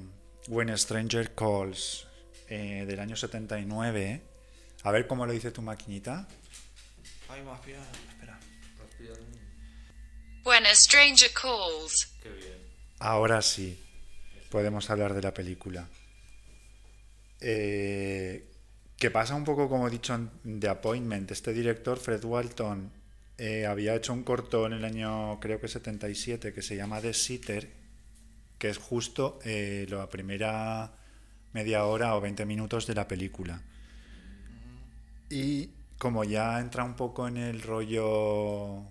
[0.47, 2.07] When a Stranger Calls,
[2.47, 4.23] eh, del año 79.
[4.83, 6.25] A ver cómo lo dice tu maquinita.
[7.27, 8.39] Ay, más bien, espera.
[10.45, 12.13] When a stranger calls.
[12.99, 13.77] Ahora sí,
[14.49, 15.89] podemos hablar de la película.
[17.41, 18.49] Eh,
[18.97, 21.29] que pasa un poco como he dicho en The Appointment.
[21.31, 23.02] Este director, Fred Walton,
[23.37, 27.13] eh, había hecho un corto en el año, creo que 77, que se llama The
[27.13, 27.69] Sitter,
[28.57, 30.93] que es justo eh, la primera
[31.51, 33.61] media hora o 20 minutos de la película.
[35.29, 38.83] Y como ya entra un poco en el rollo...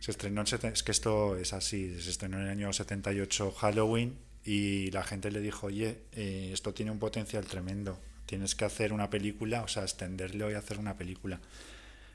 [0.00, 4.18] Se estrenó en es que esto es así, se estrenó en el año 78 Halloween
[4.44, 8.92] y la gente le dijo, oye, eh, esto tiene un potencial tremendo, tienes que hacer
[8.92, 11.40] una película, o sea, extenderlo y hacer una película.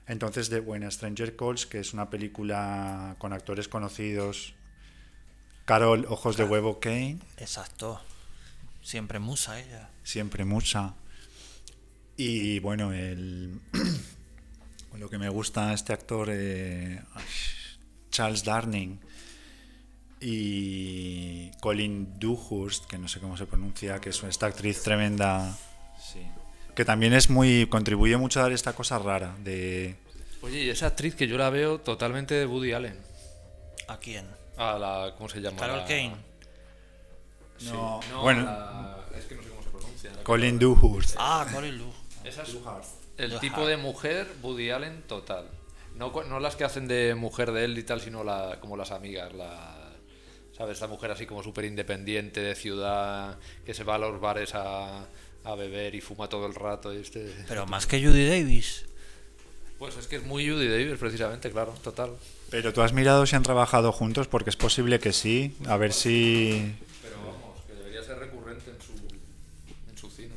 [0.07, 4.53] Entonces, de When a Stranger Calls, que es una película con actores conocidos,
[5.65, 8.01] Carol Ojos de Huevo Kane, Exacto.
[8.81, 9.89] Siempre musa ella.
[10.03, 10.93] siempre mucha.
[12.15, 13.59] Y bueno, el,
[14.97, 17.01] lo que me gusta este actor, eh,
[18.09, 18.97] Charles Darning
[20.21, 25.55] y Colin Dewhurst, que no sé cómo se pronuncia, que es esta actriz tremenda,
[25.99, 26.25] sí,
[26.77, 29.95] que también es muy contribuye mucho a dar esta cosa rara de
[30.43, 32.95] Oye, y esa actriz que yo la veo totalmente de Woody Allen.
[33.87, 34.27] ¿A quién?
[34.57, 35.13] A la.
[35.17, 35.57] ¿Cómo se llama?
[35.57, 36.15] Carol La- Kane.
[37.57, 37.65] Sí.
[37.71, 38.43] No, No, bueno.
[38.43, 40.11] la- Es que no sé cómo se pronuncia.
[40.15, 41.15] la Colin Dewhurst.
[41.17, 41.91] Ah, Colin Lu.
[42.23, 42.61] Esa es el
[43.29, 43.41] Dewhurst.
[43.41, 45.47] tipo de mujer Woody Allen total.
[45.95, 48.91] No, no las que hacen de mujer de él y tal, sino la, como las
[48.91, 49.33] amigas.
[49.33, 49.73] La,
[50.55, 50.73] ¿Sabes?
[50.75, 55.05] Esta mujer así como súper independiente de ciudad, que se va a los bares a,
[55.47, 56.93] a beber y fuma todo el rato.
[56.93, 57.33] Y este...
[57.47, 58.85] Pero más que Judy Davis.
[59.79, 62.11] Pues es que es muy Judy Davis, precisamente, claro, total.
[62.49, 65.93] Pero tú has mirado si han trabajado juntos porque es posible que sí, a ver
[65.93, 70.33] si Pero vamos, que debería ser recurrente en su, en su cine.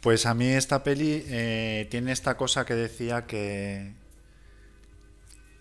[0.00, 3.92] Pues a mí esta peli eh, tiene esta cosa que decía que,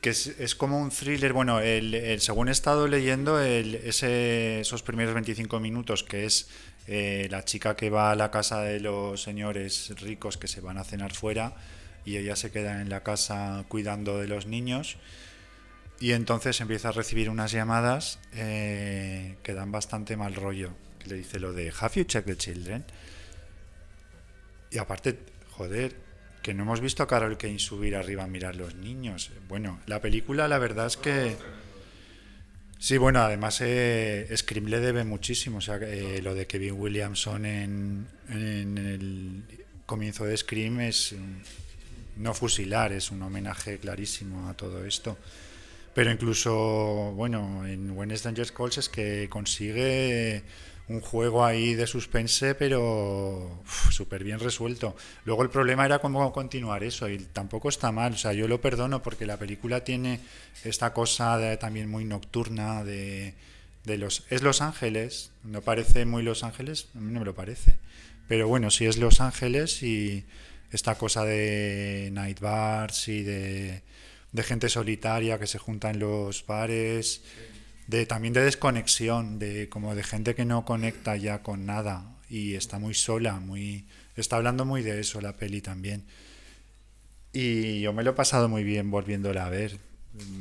[0.01, 1.34] que es, es como un thriller.
[1.34, 6.47] Bueno, el, el- según he estado leyendo, el- ese, esos primeros 25 minutos, que es
[6.88, 10.77] eh, la chica que va a la casa de los señores ricos que se van
[10.77, 11.55] a cenar fuera
[12.05, 14.97] y ella se queda en la casa cuidando de los niños.
[15.99, 20.73] Y entonces empieza a recibir unas llamadas eh, que dan bastante mal rollo.
[21.05, 22.84] Le dice lo de Have you checked the children?
[24.69, 25.19] Y aparte,
[25.51, 25.95] joder,
[26.41, 29.31] que no hemos visto a Carol Kane subir arriba a mirar los niños.
[29.47, 31.38] Bueno, la película la verdad es que...
[32.84, 35.60] Sí, bueno, además eh, Scream le debe muchísimo.
[35.60, 39.43] O sea, eh, lo de Kevin Williamson en, en el
[39.85, 41.15] comienzo de Scream es
[42.18, 45.18] no fusilar, es un homenaje clarísimo a todo esto.
[45.95, 50.43] Pero incluso, bueno, en When Strangers Calls es que consigue
[50.89, 54.95] un juego ahí de suspense, pero súper bien resuelto.
[55.26, 58.14] Luego el problema era cómo continuar eso, y tampoco está mal.
[58.14, 60.19] O sea, yo lo perdono porque la película tiene
[60.64, 63.34] esta cosa de- también muy nocturna de,
[63.85, 64.26] de los...
[64.30, 67.76] Es Los Ángeles, no parece muy Los Ángeles, a mí no me lo parece.
[68.27, 70.26] Pero bueno, sí es Los Ángeles y
[70.72, 73.84] esta cosa de night bars y de,
[74.31, 77.22] de gente solitaria que se junta en los bares,
[77.88, 82.55] de también de desconexión, de como de gente que no conecta ya con nada y
[82.55, 83.85] está muy sola, muy
[84.15, 86.05] está hablando muy de eso la peli también.
[87.31, 89.80] Y yo me lo he pasado muy bien volviéndola a ver.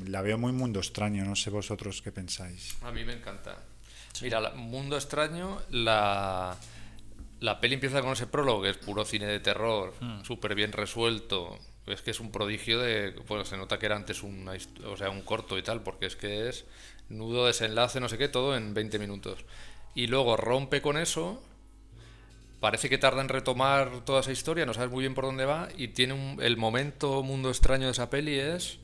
[0.06, 2.76] La veo muy mundo extraño, no sé vosotros qué pensáis.
[2.82, 3.56] A mí me encanta.
[4.20, 6.54] Mira, la- Mundo Extraño, la,
[7.40, 9.94] la peli empieza con ese prólogo que es puro cine de terror,
[10.24, 11.58] súper bien resuelto.
[11.86, 13.12] Es que es un prodigio de.
[13.26, 16.14] Pues se nota que era antes hist- o sea, un corto y tal, porque es
[16.14, 16.64] que es
[17.12, 19.44] nudo, desenlace, no sé qué, todo en 20 minutos.
[19.94, 21.42] Y luego rompe con eso.
[22.60, 25.68] Parece que tarda en retomar toda esa historia, no sabes muy bien por dónde va.
[25.76, 28.78] Y tiene un- el momento mundo extraño de esa peli es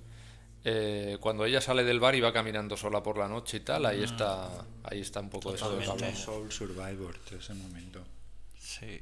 [0.65, 3.87] eh, cuando ella sale del bar y va caminando sola por la noche y tal,
[3.87, 6.19] ahí está, ahí está un poco eso de hablamos.
[6.19, 8.05] Soul Survivor, de ese momento.
[8.59, 9.01] Sí.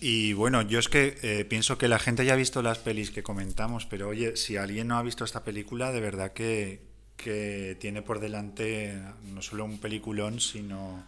[0.00, 3.10] Y bueno, yo es que eh, pienso que la gente ya ha visto las pelis
[3.10, 6.82] que comentamos, pero oye, si alguien no ha visto esta película, de verdad que,
[7.18, 8.98] que tiene por delante
[9.34, 11.04] no solo un peliculón, sino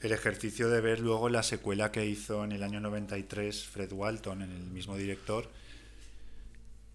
[0.00, 4.40] el ejercicio de ver luego la secuela que hizo en el año 93 Fred Walton,
[4.40, 5.50] el mismo director,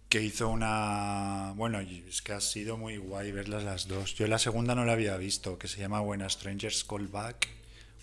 [0.09, 1.53] que hizo una...
[1.55, 4.15] Bueno, es que ha sido muy guay verlas las dos.
[4.15, 7.47] Yo la segunda no la había visto, que se llama When a Strangers Call Back,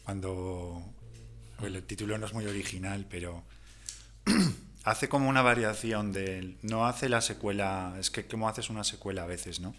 [0.04, 0.84] cuando...
[1.62, 3.42] el título no es muy original, pero
[4.84, 6.56] hace como una variación de.
[6.62, 9.74] No hace la secuela, es que como haces una secuela a veces, ¿no?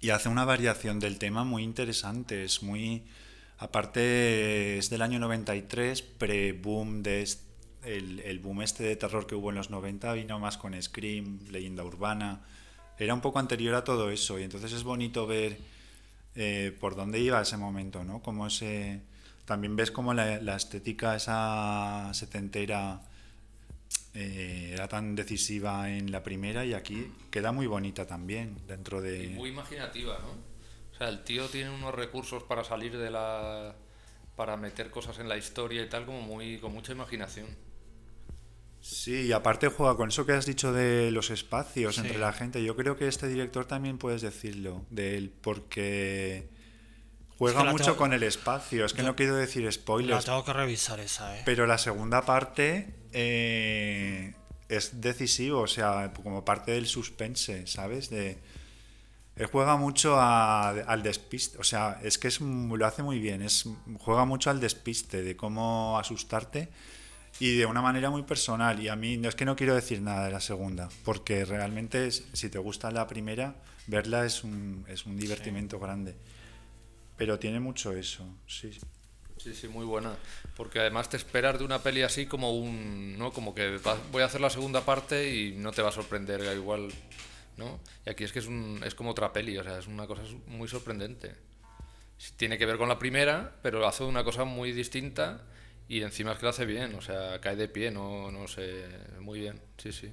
[0.00, 3.04] Y hace una variación del tema muy interesante, es muy...
[3.58, 7.26] Aparte es del año 93, pre-boom de
[7.86, 11.38] el, el boom este de terror que hubo en los 90, vino más con Scream,
[11.50, 12.40] leyenda urbana.
[12.98, 15.58] Era un poco anterior a todo eso y entonces es bonito ver
[16.34, 18.20] eh, por dónde iba ese momento, ¿no?
[18.20, 19.00] Como ese...
[19.44, 23.00] También ves como la, la estética esa setentera
[24.14, 29.24] eh, era tan decisiva en la primera y aquí queda muy bonita también dentro de...
[29.24, 30.30] Y muy imaginativa, ¿no?
[30.92, 33.74] O sea, el tío tiene unos recursos para salir de la...
[34.36, 37.46] para meter cosas en la historia y tal, como muy con mucha imaginación.
[38.80, 42.02] Sí, y aparte juega con eso que has dicho de los espacios Sí.
[42.02, 42.62] entre la gente.
[42.62, 46.48] Yo creo que este director también puedes decirlo de él, porque
[47.38, 48.84] juega Es que la mucho tengo- con el espacio.
[48.86, 51.42] Es que Yo- no quiero decir La spoilers, tengo que revisar esa, ¿eh?
[51.44, 54.34] pero la segunda parte eh,
[54.68, 58.10] es decisivo, o sea, como parte del suspense, ¿sabes?
[58.10, 58.38] De,
[59.36, 63.42] él juega mucho a- al despiste, o sea, es que es, lo hace muy bien,
[63.42, 63.64] es,
[63.98, 66.68] juega mucho al despiste, de cómo asustarte
[67.38, 68.80] y de una manera muy personal.
[68.80, 72.06] Y a mí no es que no quiero decir nada de la segunda, porque realmente
[72.06, 73.54] es- si te gusta la primera,
[73.86, 76.16] verla es un, es un divertimento grande.
[77.16, 78.70] Pero tiene mucho eso, sí.
[79.38, 80.16] Sí, sí, muy buena.
[80.56, 83.18] Porque además te esperas de una peli así como un.
[83.18, 83.32] ¿no?
[83.32, 86.40] Como que va- voy a hacer la segunda parte y no te va a sorprender
[86.56, 86.88] igual.
[87.56, 87.80] ¿no?
[88.04, 90.22] Y aquí es que es, un, es como otra peli, o sea, es una cosa
[90.46, 91.34] muy sorprendente.
[92.36, 95.42] Tiene que ver con la primera, pero hace una cosa muy distinta
[95.88, 98.84] y encima es que lo hace bien, o sea, cae de pie, no, no sé,
[99.20, 100.10] muy bien, sí, sí.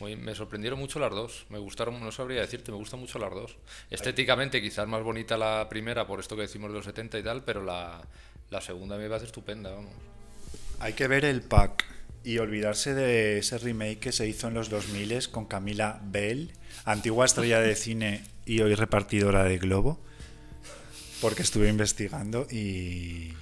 [0.00, 3.30] Muy- me sorprendieron mucho las dos, me gustaron, no sabría decirte, me gustan mucho las
[3.30, 3.56] dos.
[3.90, 7.42] Estéticamente quizás más bonita la primera por esto que decimos de los 70 y tal,
[7.44, 8.00] pero la,
[8.50, 9.92] la segunda me parece estupenda, vamos.
[10.80, 11.84] Hay que ver el pack
[12.22, 16.52] y olvidarse de ese remake que se hizo en los 2000 con Camila Bell,
[16.84, 19.98] antigua estrella de cine y hoy repartidora de Globo,
[21.20, 23.32] porque estuve investigando y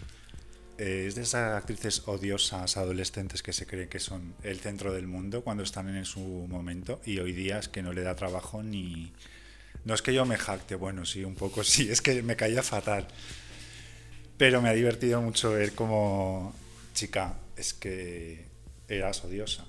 [0.78, 5.06] eh, es de esas actrices odiosas adolescentes que se creen que son el centro del
[5.06, 8.62] mundo cuando están en su momento y hoy día es que no le da trabajo
[8.62, 9.12] ni...
[9.84, 12.62] No es que yo me jacte, bueno, sí, un poco sí, es que me caía
[12.62, 13.06] fatal.
[14.36, 16.54] Pero me ha divertido mucho ver cómo,
[16.92, 18.44] chica, es que
[18.88, 19.64] eras odiosa.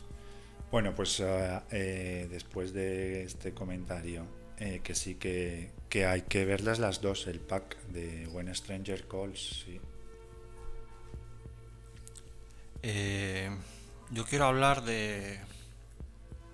[0.72, 4.26] Bueno, pues eh, eh, después de este comentario,
[4.58, 9.64] que sí que, que hay que verlas las dos, el pack de When Stranger Calls,
[9.66, 9.80] sí.
[12.84, 13.50] Eh,
[14.12, 15.40] yo quiero hablar de.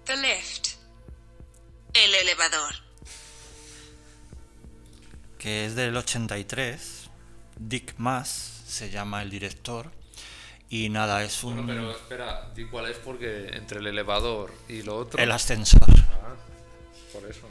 [0.05, 0.69] The lift.
[1.93, 2.73] El elevador.
[5.37, 7.09] que es del 83.
[7.59, 9.91] Dick Maas se llama el director.
[10.69, 11.65] Y nada, es un.
[11.65, 15.21] Bueno, pero espera, di cuál es porque entre el elevador y lo otro...
[15.21, 15.87] El ascensor.
[16.13, 16.33] Ah,
[17.11, 17.47] por eso.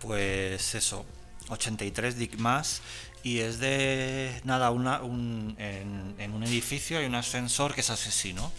[0.00, 1.06] Pues eso,
[1.50, 2.80] 83 Dick Maas
[3.22, 7.90] y es de nada, una, un, en, en un edificio hay un ascensor que es
[7.90, 8.52] asesino.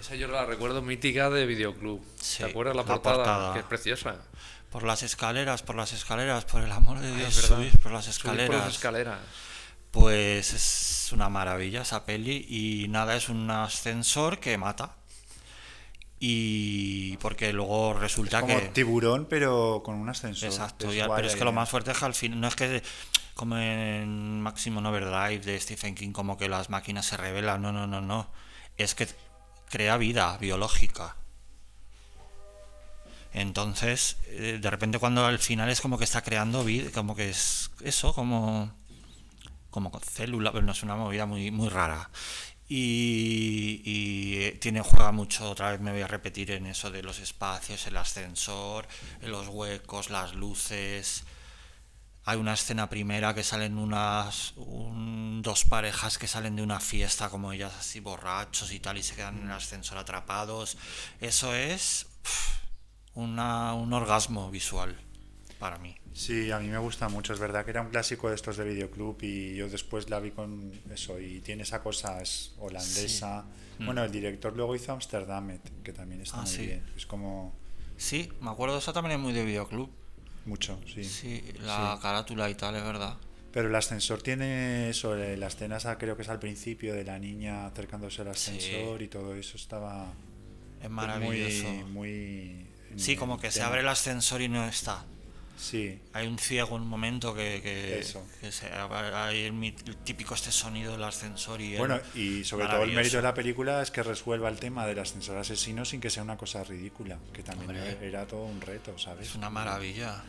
[0.00, 2.02] Esa yo la recuerdo mítica de Videoclub.
[2.20, 3.16] Sí, ¿Te acuerdas la, la portada?
[3.16, 3.52] portada.
[3.54, 4.16] Que es preciosa.
[4.70, 8.14] Por las escaleras, por las escaleras, por el amor de Dios, es por las Subir
[8.14, 8.46] escaleras.
[8.48, 9.18] por las escaleras.
[9.90, 14.96] Pues es una maravilla esa peli y nada, es un ascensor que mata.
[16.18, 18.68] Y porque luego resulta Como que...
[18.68, 20.48] tiburón, pero con un ascensor.
[20.48, 21.60] Exacto, Es ya, pero es que lo idea.
[21.60, 22.82] más fuerte es que al fin, no es que
[23.36, 27.86] como en Maximum Overdrive de Stephen King, como que las máquinas se revelan, no, no,
[27.86, 28.28] no, no.
[28.78, 29.06] Es que
[29.68, 31.16] crea vida biológica.
[33.34, 37.28] Entonces, eh, de repente cuando al final es como que está creando vida, como que
[37.28, 38.72] es eso, como
[39.70, 42.08] como con célula, pero no es una movida muy, muy rara.
[42.66, 47.02] Y, y, eh, tiene, juega mucho, otra vez me voy a repetir en eso de
[47.02, 48.88] los espacios, el ascensor,
[49.20, 51.24] los huecos, las luces.
[52.28, 57.28] Hay una escena primera que salen unas un- dos parejas que salen de una fiesta
[57.30, 60.76] como ellas así borrachos y tal y se quedan en el ascensor atrapados.
[61.20, 62.06] Eso es
[63.14, 64.96] una, un orgasmo visual
[65.60, 65.94] para mí.
[66.12, 67.32] Sí, a mí me gusta mucho.
[67.32, 70.32] Es verdad que era un clásico de estos de videoclub y yo después la vi
[70.32, 71.20] con eso.
[71.20, 73.44] Y tiene esa cosa es holandesa.
[73.78, 73.84] Sí.
[73.84, 74.04] Bueno, Mm.
[74.04, 76.66] el director luego hizo Amsterdam, que también está Ah, muy sí.
[76.66, 76.84] bien.
[76.96, 77.54] Es como
[77.98, 79.90] Sí, me acuerdo, esa también es muy de videoclub.
[80.46, 81.04] Mucho, sí.
[81.04, 82.02] Sí, la Sí.
[82.02, 83.16] carátula y tal, es verdad.
[83.52, 87.18] Pero el ascensor tiene eso, eh, la escena creo que es al principio de la
[87.18, 90.12] niña acercándose al ascensor y todo eso estaba
[90.82, 91.64] Es maravilloso.
[91.68, 92.66] muy, muy
[92.96, 95.04] Sí, como que se abre el ascensor y no está.
[95.58, 95.98] Sí.
[96.12, 98.22] Hay un ciego en un momento que, que, Eso.
[98.42, 99.74] que se- hay el,
[100.04, 103.80] típico este sonido del ascensor y Bueno, y sobre todo el mérito de la película
[103.80, 107.42] es que resuelva el tema del ascensor asesino sin que sea una cosa ridícula, que
[107.42, 108.06] también Hombre.
[108.06, 109.28] era todo un reto, ¿sabes?
[109.28, 110.22] Es una maravilla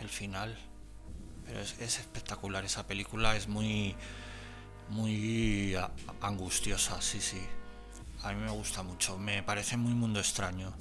[0.00, 0.56] el final.
[1.46, 2.64] Pero es, es espectacular.
[2.64, 3.94] Esa película es muy.
[4.90, 5.76] muy
[6.20, 7.40] angustiosa, sí, sí.
[8.22, 9.18] A mí me gusta mucho.
[9.18, 10.72] Me parece muy mundo extraño.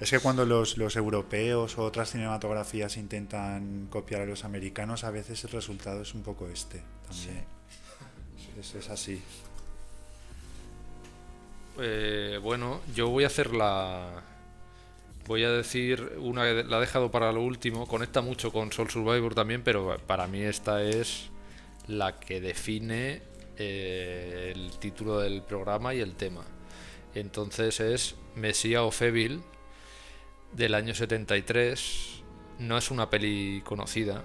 [0.00, 5.10] Es que cuando los, los europeos o otras cinematografías intentan copiar a los americanos, a
[5.10, 7.44] veces el resultado es un poco este también.
[8.58, 9.22] Es, es así.
[11.78, 14.22] Eh, bueno, yo voy a hacer la.
[15.26, 17.86] Voy a decir una que la he dejado para lo último.
[17.86, 21.30] Conecta mucho con Soul Survivor también, pero para mí esta es
[21.86, 23.22] la que define
[23.56, 26.44] eh, el título del programa y el tema.
[27.14, 29.42] Entonces es Mesía o Fevil
[30.52, 32.22] del año 73.
[32.58, 34.22] No es una peli conocida,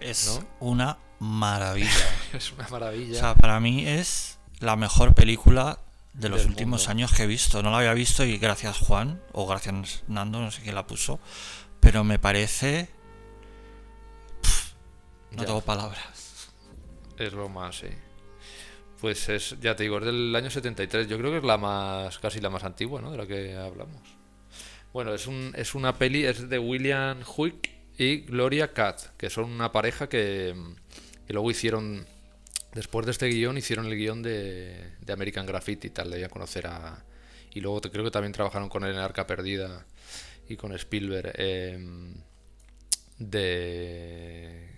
[0.00, 0.68] Es ¿No?
[0.68, 1.88] una maravilla.
[2.32, 3.18] es una o maravilla.
[3.18, 5.78] sea, para mí es la mejor película
[6.16, 6.90] de los últimos mundo.
[6.90, 7.62] años que he visto.
[7.62, 11.20] No la había visto y gracias Juan, o gracias Nando, no sé quién la puso.
[11.80, 12.88] Pero me parece.
[14.42, 14.72] Pff,
[15.32, 15.46] no Ya.
[15.46, 16.50] tengo palabras.
[17.18, 17.88] Es lo más, sí.
[19.00, 21.06] Pues es, ya te digo, es del año 73.
[21.08, 23.10] Yo creo que es la más, casi la más antigua, ¿no?
[23.10, 24.00] De la que hablamos.
[24.92, 29.50] Bueno, es, un, es una peli, es de William Huick y Gloria Katz, que son
[29.50, 30.54] una pareja que,
[31.26, 32.06] que luego hicieron,
[32.76, 36.28] después de este guion, hicieron el guion de, de American Graffiti y tal, de ya
[36.28, 37.04] conocer a...
[37.52, 39.86] Y luego creo que también trabajaron con él en Arca Perdida
[40.48, 41.32] y con Spielberg.
[41.36, 42.14] em,
[43.18, 44.76] de...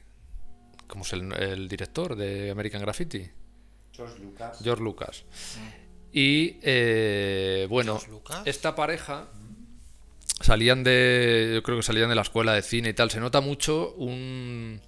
[0.87, 3.29] ¿Cómo es el, el director de American Graffiti?
[3.93, 4.59] George Lucas.
[4.63, 5.25] George Lucas.
[6.13, 8.43] Y eh, bueno, George Lucas.
[8.47, 9.29] esta pareja
[10.41, 11.51] salían de.
[11.55, 13.11] Yo creo que salían de la escuela de cine y tal.
[13.11, 14.81] Se nota mucho un.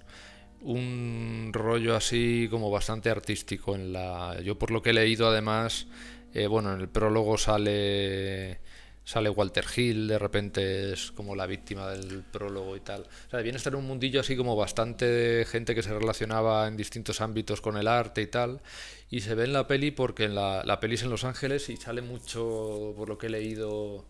[0.63, 4.39] Un rollo así como bastante artístico en la.
[4.43, 5.87] Yo por lo que he leído, además.
[6.33, 8.59] eh, bueno, en el prólogo sale.
[9.03, 13.01] Sale Walter Hill, de repente es como la víctima del prólogo y tal.
[13.01, 15.91] O sea, viene a estar en un mundillo así como bastante de gente que se
[15.91, 18.61] relacionaba en distintos ámbitos con el arte y tal.
[19.09, 21.67] Y se ve en la peli porque en la, la peli es en Los Ángeles
[21.69, 24.05] y sale mucho, por lo que he leído,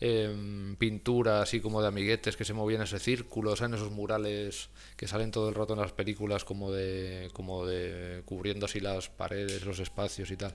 [0.00, 3.90] em, pintura así como de amiguetes que se movían ese círculo, o sea, en esos
[3.90, 8.80] murales que salen todo el rato en las películas como de, como de cubriendo así
[8.80, 10.54] las paredes, los espacios y tal.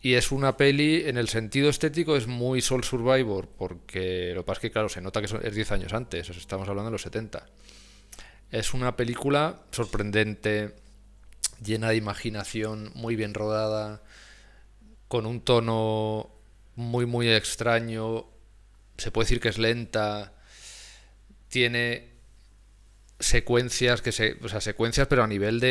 [0.00, 4.46] Y es una peli, en el sentido estético, es muy Soul Survivor, porque lo que
[4.46, 7.02] pasa es que, claro, se nota que es 10 años antes, estamos hablando de los
[7.02, 7.44] 70.
[8.52, 10.76] Es una película sorprendente,
[11.64, 14.02] llena de imaginación, muy bien rodada,
[15.08, 16.30] con un tono
[16.76, 18.26] muy, muy extraño.
[18.98, 20.32] Se puede decir que es lenta.
[21.48, 22.08] Tiene
[23.20, 25.68] secuencias que se, o sea, secuencias pero a nivel de,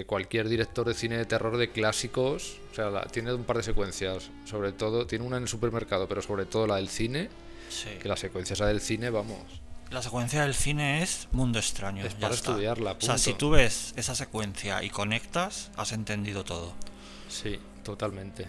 [0.00, 3.56] de cualquier director de cine de terror de clásicos, o sea, la- tiene un par
[3.56, 7.30] de secuencias, sobre todo, tiene una en el supermercado, pero sobre todo la del cine,
[7.70, 7.88] Sí.
[8.00, 9.38] que la secuencia esa del cine, vamos,
[9.90, 12.04] La secuencia del cine es mundo extraño.
[12.06, 12.50] Es para está.
[12.52, 16.72] estudiarla, O sea, si tú ves esa secuencia y conectas, has entendido todo.
[17.28, 18.48] Sí, totalmente.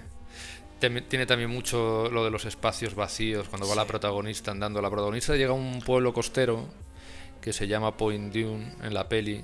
[0.89, 4.81] Tiene también mucho lo de los espacios vacíos, cuando va la protagonista andando.
[4.81, 6.67] La protagonista llega a un pueblo costero
[7.39, 9.41] que se llama Point Dune en la peli,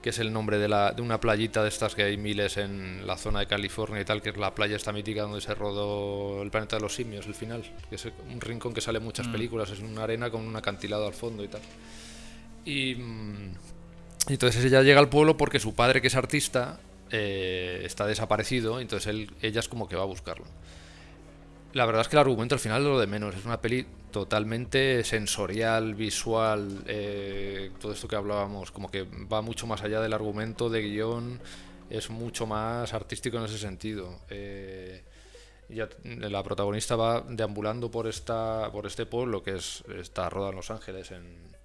[0.00, 3.06] que es el nombre de, la, de una playita de estas que hay miles en
[3.06, 6.42] la zona de California y tal, que es la playa esta mítica donde se rodó
[6.42, 9.28] El planeta de los simios, el final, que es un rincón que sale en muchas
[9.28, 11.60] películas, es una arena con un acantilado al fondo y tal.
[12.64, 13.54] Y, mm,
[14.28, 16.80] y entonces ella llega al pueblo porque su padre, que es artista,
[17.10, 20.46] eh, está desaparecido, entonces él, ella es como que va a buscarlo.
[21.72, 23.86] La verdad es que el argumento al final es lo de menos, es una peli
[24.10, 30.14] totalmente sensorial, visual, eh, todo esto que hablábamos, como que va mucho más allá del
[30.14, 31.40] argumento de guion,
[31.90, 34.20] es mucho más artístico en ese sentido.
[34.30, 35.04] Eh,
[35.68, 40.56] ya la protagonista va deambulando por esta por este pueblo que es está rodado en
[40.56, 41.55] Los Ángeles en,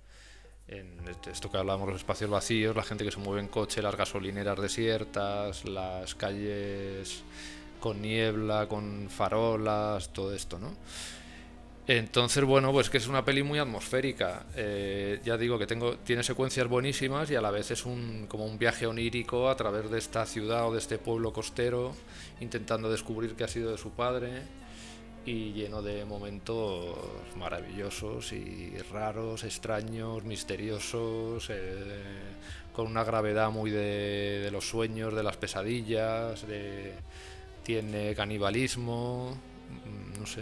[0.72, 3.82] en este- esto que hablábamos los espacios vacíos la gente que se mueve en coche
[3.82, 7.24] las gasolineras desiertas las calles
[7.80, 10.76] con niebla con farolas todo esto no
[11.88, 14.46] entonces, bueno, pues que es una peli muy atmosférica.
[14.56, 18.46] Eh, ya digo que tengo, tiene secuencias buenísimas y a la vez es un, como
[18.46, 21.94] un viaje onírico a través de esta ciudad o de este pueblo costero,
[22.40, 24.44] intentando descubrir qué ha sido de su padre
[25.26, 26.96] y lleno de momentos
[27.38, 32.34] maravillosos y raros, extraños, misteriosos, eh,
[32.74, 36.94] con una gravedad muy de, de los sueños, de las pesadillas, de-
[37.64, 39.38] tiene canibalismo,
[39.86, 40.42] mm, no sé,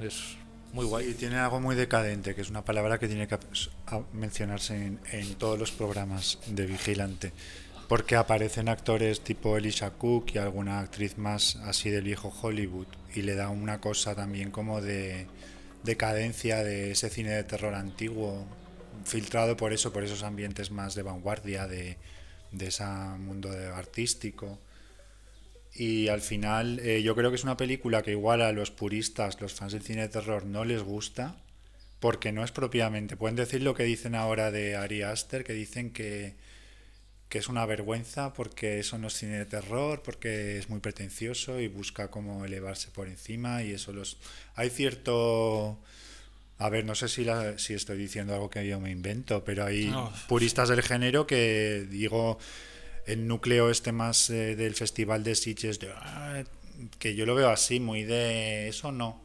[0.00, 0.36] es
[0.74, 1.08] muy guay.
[1.10, 3.38] Y tiene algo muy decadente, que es una palabra que tiene que
[4.12, 7.32] mencionarse en, en todos los programas de Vigilante.
[7.88, 12.88] Porque aparecen actores tipo Elisha Cook y alguna actriz más así del viejo Hollywood.
[13.16, 15.26] Y le da una cosa también como de
[15.82, 18.46] decadencia de ese cine de terror antiguo,
[19.04, 21.96] filtrado por eso, por esos ambientes más de vanguardia, de,
[22.52, 24.58] de ese mundo artístico.
[25.74, 29.40] Y al final eh, yo creo que es una película que igual a los puristas,
[29.40, 31.36] los fans del cine de terror no les gusta,
[32.00, 33.16] porque no es propiamente.
[33.16, 36.36] Pueden decir lo que dicen ahora de Ari Aster, que dicen que,
[37.28, 41.60] que es una vergüenza porque eso no es cine de terror, porque es muy pretencioso
[41.60, 44.18] y busca como elevarse por encima y eso los...
[44.54, 45.78] Hay cierto...
[46.58, 49.66] A ver, no sé si, la, si estoy diciendo algo que yo me invento, pero
[49.66, 49.92] hay
[50.26, 52.38] puristas del género que digo
[53.06, 56.42] el núcleo este más eh, del festival de Sitges, ah,
[56.98, 59.22] que yo lo veo así, muy de eso no,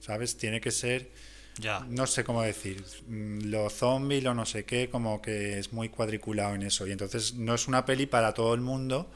[0.00, 0.36] ¿sabes?
[0.36, 1.10] Tiene que ser,
[1.58, 1.86] ya.
[1.88, 5.88] no sé cómo decir, mm, lo zombie, lo no sé qué, como que es muy
[5.88, 6.86] cuadriculado en eso.
[6.86, 9.10] Y entonces no es una peli para todo el mundo,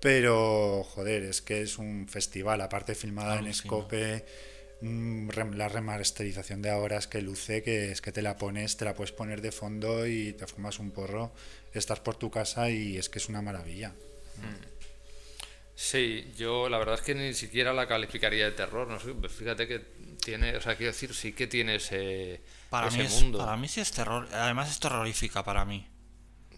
[0.00, 4.24] pero joder, es que es un festival, aparte filmada en Scope.
[4.82, 8.86] Mm, la remasterización de ahora es que luce, que es que te la pones, te
[8.86, 11.32] la puedes poner de fondo y te fumas un porro
[11.78, 13.90] estás por tu casa y es que es una maravilla.
[13.90, 14.69] Mm.
[15.82, 19.66] Sí, yo la verdad es que ni siquiera la calificaría de terror, no sé, fíjate
[19.66, 19.78] que
[20.22, 23.38] tiene, o sea, quiero decir, sí que tiene ese, para mí mundo.
[23.38, 25.88] para mí sí es terror, además es terrorífica para mí.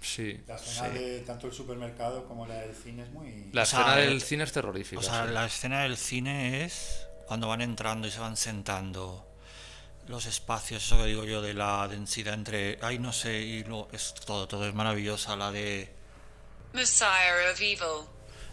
[0.01, 0.41] Sí.
[0.49, 3.49] La escena de tanto el supermercado como la del cine es muy...
[3.53, 4.99] La escena del cine es terrorífica.
[4.99, 9.25] O sea, la escena del cine es cuando van entrando y se van sentando
[10.09, 13.89] los espacios, eso que digo yo, de la densidad entre, ay, no sé, y lo,
[13.93, 15.95] es todo, todo es maravillosa, la de...
[16.73, 18.09] Messiah of Evil.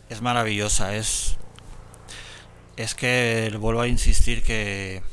[0.10, 1.38] Es maravillosa, es...
[2.76, 5.04] Es que vuelvo a insistir que,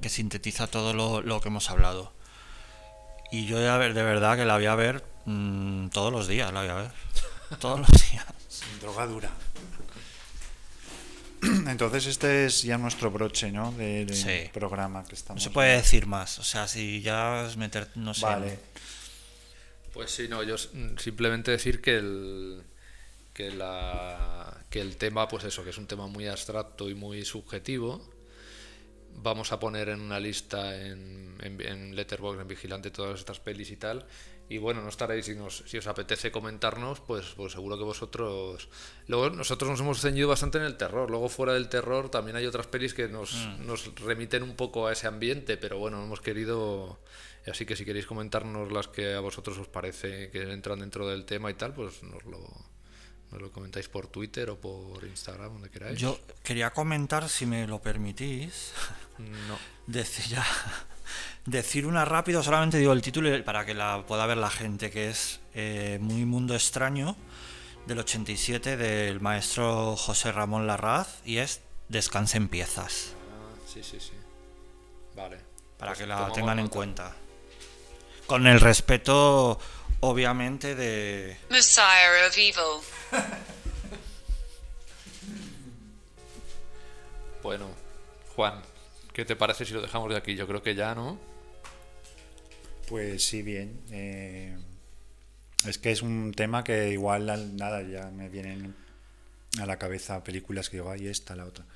[0.00, 0.92] que sintetiza todo
[1.22, 2.12] lo, que hemos hablado.
[3.32, 6.52] Y yo de, ver, de verdad que la voy a ver mm, todos los días,
[6.52, 6.90] la voy a ver.
[7.58, 8.26] todos los días.
[8.80, 9.30] Drogadura.
[11.42, 13.72] Entonces este es ya nuestro broche, ¿no?
[13.72, 15.42] Del programa que estamos.
[15.42, 18.26] No se puede decir más, o sea, si ya es meter, no sé.
[18.26, 18.58] Vale.
[19.92, 22.62] Pues sí, no, yo simplemente decir que el
[23.40, 27.24] que la que el tema, pues eso, que es un tema muy abstracto y muy
[27.24, 28.00] subjetivo.
[29.12, 33.70] Vamos a poner en una lista en, en, en Letterboxd, en Vigilante, todas estas pelis
[33.70, 34.06] y tal.
[34.48, 35.36] Y bueno, no estaréis, si,
[35.66, 38.68] si os apetece comentarnos, pues, pues seguro que vosotros...
[39.06, 42.46] Luego nosotros nos hemos ceñido bastante en el terror, luego fuera del terror también hay
[42.46, 43.66] otras pelis que nos, mm.
[43.66, 47.00] nos remiten un poco a ese ambiente, pero bueno, hemos querido...
[47.50, 51.24] Así que si queréis comentarnos las que a vosotros os parece que entran dentro del
[51.24, 52.38] tema y tal, pues nos lo,
[53.30, 55.98] nos lo comentáis por Twitter o por Instagram, donde queráis.
[55.98, 58.72] Yo quería comentar, si me lo permitís,
[59.18, 59.58] no.
[59.86, 60.46] decir ya
[61.46, 65.08] Decir una rápido, solamente digo el título para que la pueda ver la gente, que
[65.08, 67.16] es eh, Muy Mundo Extraño,
[67.86, 73.14] del 87, del maestro José Ramón Larraz, y es Descanse en piezas.
[73.32, 74.12] Ah, sí, sí, sí.
[75.16, 75.38] Vale.
[75.76, 77.16] Para pues que la tengan en cuenta.
[78.26, 79.58] Con el respeto,
[80.00, 81.36] obviamente, de...
[81.50, 82.80] Messiah of Evil.
[87.42, 87.68] bueno,
[88.34, 88.62] Juan,
[89.12, 90.34] ¿qué te parece si lo dejamos de aquí?
[90.34, 91.18] Yo creo que ya, ¿no?
[92.88, 93.80] Pues sí, bien.
[93.90, 94.56] Eh,
[95.66, 98.74] es que es un tema que igual nada, ya me vienen
[99.60, 101.66] a la cabeza películas que digo, ahí esta, la otra.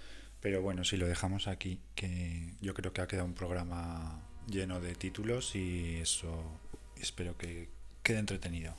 [0.40, 4.80] Pero bueno, si lo dejamos aquí, que yo creo que ha quedado un programa lleno
[4.80, 6.60] de títulos y eso
[6.96, 7.68] espero que
[8.04, 8.72] quede entretenido.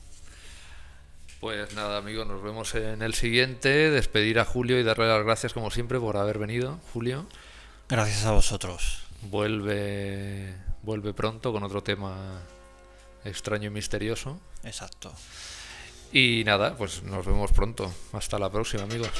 [1.40, 3.90] Pues nada, amigos, nos vemos en el siguiente.
[3.90, 6.80] Despedir a Julio y darle las gracias, como siempre, por haber venido.
[6.94, 7.26] Julio.
[7.90, 9.02] Gracias a vosotros.
[9.22, 10.54] Vuelve
[10.86, 12.40] vuelve pronto con otro tema
[13.24, 14.40] extraño y misterioso.
[14.62, 15.12] Exacto.
[16.12, 17.92] Y nada, pues nos vemos pronto.
[18.12, 19.10] Hasta la próxima, amigos.